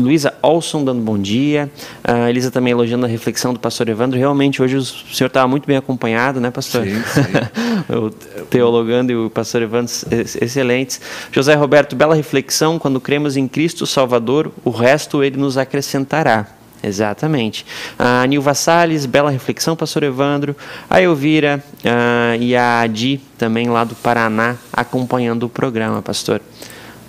Luísa 0.00 0.34
Olson 0.42 0.84
dando 0.84 1.02
bom 1.02 1.18
dia. 1.18 1.70
A 2.02 2.28
Elisa 2.30 2.50
também 2.50 2.72
elogiando 2.72 3.06
a 3.06 3.08
reflexão 3.08 3.52
do 3.52 3.60
pastor 3.60 3.88
Evandro. 3.88 4.18
Realmente, 4.18 4.62
hoje 4.62 4.76
o 4.76 4.82
senhor 4.82 5.28
estava 5.28 5.46
muito 5.46 5.66
bem 5.66 5.76
acompanhado, 5.76 6.40
né, 6.40 6.50
pastor? 6.50 6.84
Sim, 6.84 7.02
sim. 7.02 7.92
o 7.94 8.10
teologando 8.44 9.12
e 9.12 9.16
o 9.16 9.30
pastor 9.30 9.62
Evandro, 9.62 9.92
excelentes. 10.40 11.00
José 11.30 11.54
Roberto, 11.54 11.94
bela 11.94 12.14
reflexão. 12.14 12.78
Quando 12.78 13.00
cremos 13.00 13.36
em 13.36 13.46
Cristo 13.46 13.86
Salvador, 13.86 14.50
o 14.64 14.70
resto 14.70 15.22
ele 15.22 15.36
nos 15.36 15.56
acrescentará. 15.56 16.46
Exatamente. 16.82 17.66
A 17.98 18.26
Nilva 18.26 18.54
Salles, 18.54 19.04
bela 19.04 19.30
reflexão, 19.30 19.76
pastor 19.76 20.02
Evandro. 20.02 20.56
A 20.88 21.00
Elvira 21.00 21.62
uh, 21.84 22.42
e 22.42 22.56
a 22.56 22.80
Adi, 22.80 23.20
também 23.36 23.68
lá 23.68 23.84
do 23.84 23.94
Paraná, 23.94 24.56
acompanhando 24.72 25.44
o 25.44 25.48
programa, 25.48 26.00
pastor. 26.00 26.40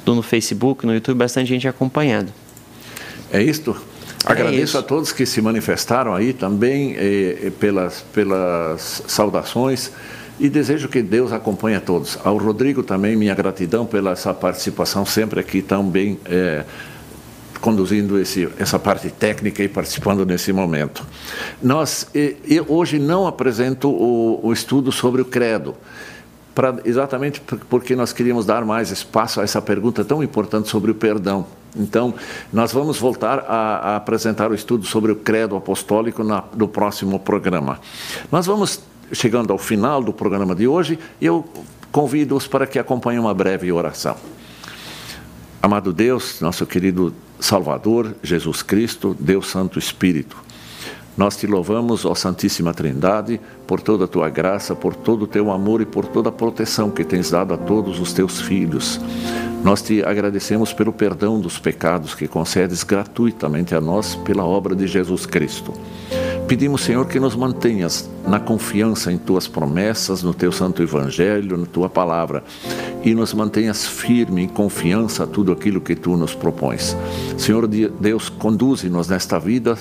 No 0.06 0.22
Facebook, 0.22 0.86
no 0.86 0.94
YouTube, 0.94 1.18
bastante 1.18 1.48
gente 1.48 1.68
acompanhando. 1.68 2.34
É 3.32 3.42
isto? 3.42 3.76
É 4.28 4.32
Agradeço 4.32 4.64
isso. 4.64 4.78
a 4.78 4.84
todos 4.84 5.12
que 5.12 5.26
se 5.26 5.42
manifestaram 5.42 6.14
aí 6.14 6.34
também 6.34 6.96
eh, 6.96 7.40
eh, 7.44 7.50
pelas, 7.50 8.02
pelas 8.14 9.04
saudações 9.08 9.92
e 10.40 10.50
desejo 10.50 10.88
que 10.90 11.02
Deus 11.02 11.32
acompanhe 11.32 11.78
a 11.78 11.82
todos. 11.82 12.20
Ao 12.24 12.38
Rodrigo 12.38 12.84
também, 12.84 13.16
minha 13.16 13.34
gratidão 13.34 13.86
pela 13.86 14.12
essa 14.12 14.34
participação 14.34 15.06
sempre 15.06 15.40
aqui 15.40 15.62
tão 15.62 15.84
bem 15.88 16.20
eh, 16.26 16.64
conduzindo 17.62 18.20
esse, 18.20 18.50
essa 18.60 18.78
parte 18.78 19.10
técnica 19.10 19.64
e 19.64 19.70
participando 19.70 20.26
nesse 20.26 20.52
momento. 20.52 21.06
Nós, 21.62 22.08
eu 22.14 22.66
hoje 22.68 23.00
não 23.00 23.28
apresento 23.28 23.88
o, 23.90 24.40
o 24.44 24.52
estudo 24.52 24.92
sobre 24.92 25.22
o 25.22 25.26
credo, 25.26 25.76
pra, 26.54 26.76
exatamente 26.84 27.40
porque 27.70 27.96
nós 27.96 28.12
queríamos 28.12 28.46
dar 28.46 28.66
mais 28.66 28.90
espaço 28.90 29.40
a 29.40 29.44
essa 29.44 29.62
pergunta 29.62 30.04
tão 30.04 30.24
importante 30.24 30.70
sobre 30.70 30.92
o 30.92 30.96
perdão. 30.96 31.46
Então, 31.76 32.14
nós 32.52 32.72
vamos 32.72 32.98
voltar 32.98 33.40
a, 33.40 33.94
a, 33.94 33.96
apresentar 33.96 34.52
o 34.52 34.56
estudo 34.56 34.86
sobre 34.86 35.12
o 35.12 35.16
credo 35.16 35.56
apostólico 35.56 36.24
na, 36.24 36.44
no 36.56 36.68
próximo 36.68 37.20
programa. 37.20 37.80
Nós 38.32 38.46
vamos 38.46 38.82
chegando 39.14 39.52
ao 39.52 39.58
final 39.58 40.04
do 40.04 40.14
programa 40.14 40.56
de 40.56 40.68
hoje 40.68 41.00
e 41.20 41.26
eu 41.26 41.46
convido-os 41.92 42.48
para 42.48 42.66
que 42.66 42.80
acompanhem 42.80 43.20
uma 43.20 43.34
breve 43.34 43.72
oração. 43.72 44.16
Amado 45.62 45.94
Deus, 45.94 46.42
nosso 46.42 46.66
querido 46.66 47.14
Salvador, 47.40 48.16
Jesus 48.24 48.62
Cristo, 48.62 49.16
Deus 49.20 49.50
Santo 49.50 49.78
Espírito, 49.78 50.38
nós 51.18 51.36
te 51.36 51.46
louvamos, 51.46 52.06
ó 52.06 52.16
Santíssima 52.16 52.74
Trindade, 52.74 53.40
por 53.68 53.82
toda 53.82 54.06
a 54.06 54.08
tua 54.08 54.30
graça, 54.30 54.74
por 54.74 54.96
todo 54.96 55.24
o 55.24 55.28
teu 55.28 55.52
amor 55.52 55.82
e 55.82 55.86
por 55.86 56.08
toda 56.08 56.30
a 56.30 56.32
proteção 56.32 56.90
que 56.90 57.04
tens 57.04 57.30
dado 57.30 57.54
a 57.54 57.58
todos 57.58 58.00
os 58.00 58.14
teus 58.14 58.40
filhos. 58.42 59.00
Nós 59.64 59.82
te 59.82 60.04
agradecemos 60.04 60.74
pelo 60.74 60.92
perdão 60.92 61.40
dos 61.40 61.60
pecados 61.60 62.16
que 62.16 62.28
concedes 62.28 62.84
gratuitamente 62.84 63.76
a 63.76 63.82
nós 63.82 64.16
pela 64.16 64.44
obra 64.44 64.76
de 64.76 64.88
Jesus 64.88 65.28
Cristo. 65.28 65.74
Pedimos, 66.48 66.82
Senhor, 66.82 67.08
que 67.08 67.20
nos 67.20 67.36
mantenhas 67.36 68.10
na 68.28 68.40
confiança 68.40 69.12
em 69.12 69.18
tuas 69.18 69.48
promessas, 69.48 70.24
no 70.24 70.34
teu 70.34 70.52
santo 70.52 70.82
evangelho, 70.82 71.56
na 71.58 71.66
tua 71.66 71.88
palavra, 71.88 72.44
e 73.04 73.14
nos 73.14 73.34
mantenhas 73.34 73.86
firme 73.86 74.44
em 74.44 74.48
confiança 74.48 75.24
a 75.24 75.28
tudo 75.28 75.52
aquilo 75.52 75.80
que 75.80 75.96
tu 75.96 76.18
nos 76.18 76.34
propões. 76.34 76.98
Senhor 77.38 77.68
Deus, 77.68 78.30
conduze-nos 78.30 79.08
nesta 79.08 79.40
vida 79.40 79.78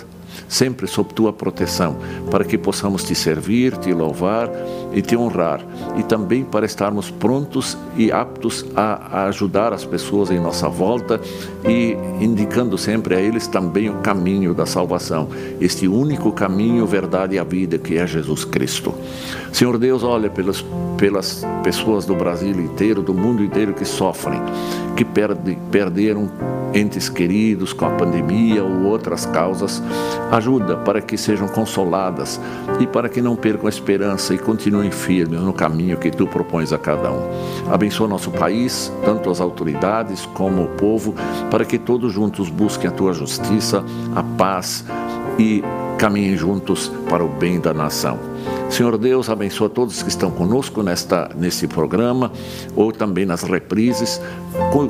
sempre 0.49 0.86
sob 0.86 1.12
tua 1.14 1.32
proteção, 1.32 1.97
para 2.30 2.45
que 2.45 2.59
possamos 2.59 3.05
te 3.05 3.14
servir, 3.14 3.76
te 3.76 3.93
louvar 3.93 4.51
e 4.93 5.01
te 5.01 5.16
honrar, 5.16 5.64
e 5.97 6.03
também 6.03 6.45
para 6.45 6.66
estarmos 6.66 7.11
prontos 7.11 7.76
e 7.97 8.11
aptos 8.11 8.64
a, 8.74 9.26
ajudar 9.26 9.72
as 9.72 9.84
pessoas 9.84 10.30
em 10.30 10.41
nossa 10.41 10.68
volta 10.68 11.20
e 11.64 11.97
indicando 12.20 12.76
sempre 12.76 13.14
a 13.14 13.20
eles 13.20 13.47
também 13.47 13.88
o 13.88 13.99
caminho 13.99 14.55
da 14.55 14.66
salvação, 14.66 15.28
este 15.61 15.86
único 15.86 16.32
caminho, 16.32 16.86
verdade 16.86 17.36
e 17.36 17.38
a 17.38 17.45
vida 17.45 17.78
que 17.78 17.97
é 17.97 18.07
Jesus 18.07 18.45
Cristo. 18.45 18.95
Senhor 19.53 19.78
Deus, 19.78 20.03
olha 20.03 20.30
pelas, 20.30 20.64
pelas 20.97 21.45
pessoas 21.62 22.05
do 22.05 22.14
Brasil 22.14 22.59
inteiro, 22.61 23.03
do 23.03 23.14
mundo 23.14 23.43
inteiro 23.43 23.74
que 23.74 23.84
sofrem, 23.84 24.41
que 24.97 25.05
perde, 25.05 25.59
perderam 25.70 26.30
entes 26.72 27.09
queridos 27.09 27.72
com 27.72 27.84
a 27.84 27.91
pandemia 27.91 28.62
ou 28.62 28.84
outras 28.84 29.26
causas, 29.26 29.82
ajuda 30.31 30.76
para 30.76 31.01
que 31.01 31.16
sejam 31.16 31.49
consoladas 31.49 32.41
e 32.78 32.87
para 32.87 33.09
que 33.09 33.20
não 33.20 33.37
percam 33.37 33.66
a 33.66 33.68
esperança 33.68 34.35
e 34.35 34.39
continuem 34.39 34.91
firmes 34.91 35.41
no 35.41 35.53
caminho 35.53 35.99
que 35.99 36.11
tu 36.11 36.26
propões 36.26 36.72
a 36.72 36.78
cada 36.78 37.11
um. 37.11 37.31
Abençoa 37.70 38.09
nosso 38.09 38.31
país, 38.31 38.93
tanto 39.05 39.31
as 39.31 39.41
autoridades 39.41 40.26
como 40.26 40.64
o 40.64 40.68
povo, 40.68 41.14
para 41.51 41.64
que 41.64 41.78
todos 41.78 42.12
juntos 42.12 42.49
busquem 42.49 42.89
a 42.89 42.93
tua 42.93 43.12
justiça, 43.12 43.85
a 44.14 44.22
paz 44.22 44.85
e 45.39 45.62
caminhem 45.99 46.37
juntos 46.37 46.91
para 47.09 47.24
o 47.24 47.28
bem 47.28 47.61
da 47.61 47.74
nação. 47.74 48.18
Senhor 48.70 48.97
Deus, 48.97 49.28
abençoa 49.28 49.68
todos 49.68 50.03
que 50.03 50.09
estão 50.09 50.31
conosco 50.31 50.83
nesta, 50.83 51.31
nesse 51.37 51.66
programa 51.66 52.31
ou 52.76 52.93
também 52.93 53.26
nas 53.26 53.43
reprises. 53.43 54.20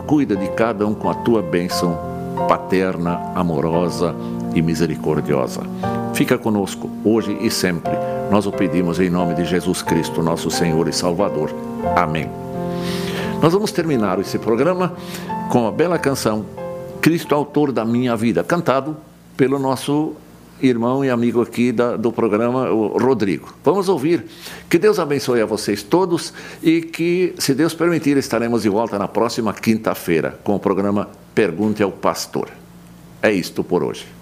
Cuida 0.07 0.37
de 0.37 0.49
cada 0.49 0.87
um 0.87 0.95
com 0.95 1.09
a 1.09 1.15
tua 1.15 1.41
bênção 1.41 1.99
paterna, 2.47 3.19
amorosa 3.35 4.15
e 4.55 4.63
misericordiosa. 4.63 5.63
Fica 6.15 6.37
conosco 6.39 6.91
hoje 7.05 7.37
e 7.41 7.51
sempre. 7.51 7.93
Nós 8.31 8.47
o 8.47 8.53
pedimos 8.53 9.01
em 9.01 9.11
nome 9.11 9.35
de 9.35 9.45
Jesus 9.45 9.83
Cristo, 9.83 10.23
nosso 10.23 10.51
Senhor 10.51 10.89
e 10.89 10.93
Salvador. 10.93 11.51
Amém. 11.97 12.31
Nós 13.43 13.53
vamos 13.53 13.73
terminar 13.73 14.19
esse 14.19 14.39
programa 14.39 14.95
com 15.51 15.67
a 15.67 15.73
bela 15.73 15.99
canção 15.99 16.45
Cristo, 17.01 17.35
autor 17.35 17.73
da 17.73 17.85
minha 17.85 18.15
vida, 18.15 18.45
cantado 18.45 18.97
pelo 19.37 19.59
nosso 19.59 20.15
irmão 20.63 21.03
e 21.05 21.09
amigo 21.09 21.41
aqui 21.41 21.73
da, 21.73 21.97
do 21.97 22.13
programa, 22.13 22.71
o 22.71 22.99
Rodrigo. 22.99 23.55
Vamos 23.65 23.89
ouvir. 23.89 24.27
Que 24.69 24.79
Deus 24.79 24.99
abençoe 24.99 25.41
a 25.41 25.47
vocês 25.47 25.83
todos 25.83 26.35
e 26.63 26.83
que, 26.83 27.35
se 27.39 27.55
Deus 27.55 27.73
permitir, 27.75 28.17
estaremos 28.19 28.63
de 28.63 28.69
volta 28.69 28.99
na 28.99 29.09
próxima 29.09 29.55
quinta-feira 29.55 30.39
com 30.45 30.55
o 30.55 30.61
programa 30.61 31.09
Pergunte 31.35 31.83
ao 31.83 31.91
Pastor. 31.91 32.49
É 33.23 33.33
isto 33.33 33.65
por 33.65 33.83
hoje. 33.83 34.20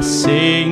Ânsia 0.00 0.64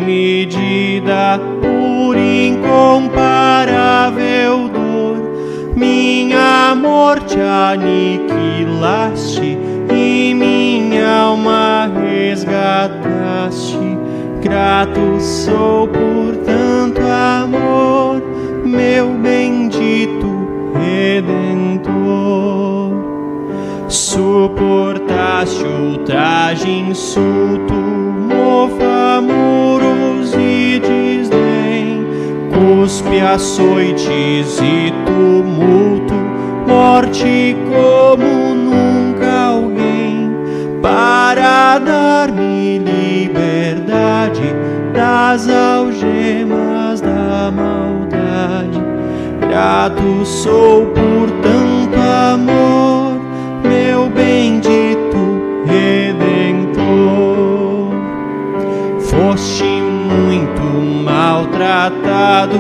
açoites 33.21 34.61
e 34.61 34.93
tumulto, 35.07 36.15
morte 36.67 37.57
como 37.71 38.55
nunca 38.55 39.49
alguém, 39.49 40.31
para 40.83 41.79
dar-me 41.79 42.79
liberdade 42.79 44.55
das 44.93 45.49
algemas 45.49 47.01
da 47.01 47.51
maldade. 47.51 48.81
Grato 49.41 50.25
sou 50.25 50.87
por 50.87 51.31
tanto 51.43 51.99
amor, 52.35 53.21
meu 53.63 54.09
bendito 54.11 55.19
Redentor. 55.67 56.79
Foste 59.01 59.65
muito 59.65 60.63
maltratado, 61.05 62.59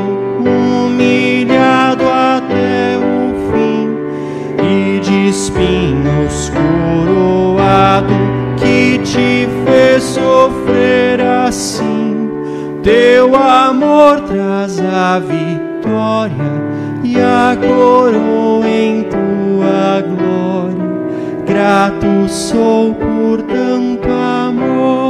de 5.01 5.29
espinhos 5.29 6.51
coroado, 6.51 8.15
que 8.57 8.99
te 8.99 9.49
fez 9.65 10.03
sofrer 10.03 11.21
assim. 11.21 12.31
Teu 12.83 13.35
amor 13.37 14.21
traz 14.23 14.81
a 14.81 15.19
vitória 15.19 16.53
e 17.05 17.17
a 17.21 17.57
coroa 17.57 18.69
em 18.69 19.05
tua 19.05 20.03
glória. 20.03 20.89
Grato 21.47 22.29
sou 22.29 22.95
por 22.95 23.43
tanto 23.43 24.09
amor, 24.09 25.08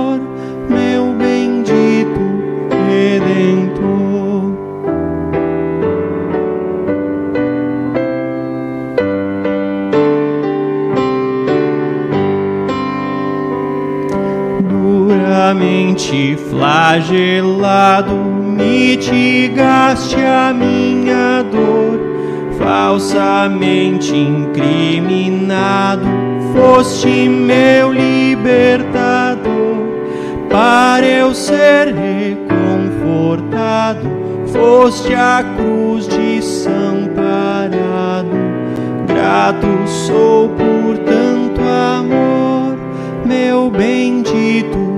flagelado, 16.59 18.14
mitigaste 18.14 20.16
a 20.16 20.52
minha 20.52 21.44
dor, 21.44 22.00
falsamente 22.59 24.16
incriminado, 24.16 26.02
foste 26.52 27.28
meu 27.28 27.92
libertador, 27.92 29.38
para 30.50 31.06
eu 31.06 31.32
ser 31.32 31.94
reconfortado, 31.94 34.09
foste 34.52 35.14
a 35.14 35.44
cruz 35.56 36.09
desamparado. 36.09 37.28
Grato 39.06 39.68
sou 39.86 40.48
por 40.48 40.98
tanto 40.98 41.61
amor, 41.62 42.76
meu 43.24 43.70
bendito 43.70 44.88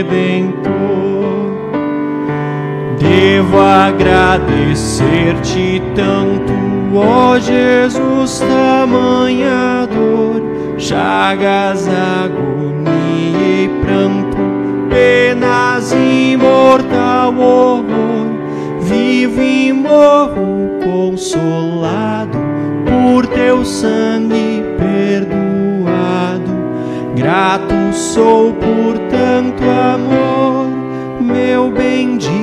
Redentor. 0.00 0.59
Devo 3.10 3.58
agradecer-te 3.58 5.82
tanto, 5.96 6.52
ó 6.94 7.40
Jesus, 7.40 8.38
tamanha 8.38 9.88
dor, 9.92 10.40
chagas, 10.78 11.88
agonia 11.88 13.34
e 13.34 13.68
pranto, 13.84 14.36
penas 14.88 15.92
e 15.92 16.36
mortal 16.36 17.34
horror, 17.36 18.28
vivo 18.80 19.42
e 19.42 19.72
morro 19.72 20.78
consolado 20.84 22.38
por 22.86 23.26
teu 23.26 23.64
sangue 23.64 24.62
perdoado. 24.78 26.52
Grato 27.16 27.74
sou 27.92 28.52
por 28.52 28.96
tanto 29.10 29.64
amor, 29.64 30.68
meu 31.20 31.72
bendito 31.72 32.39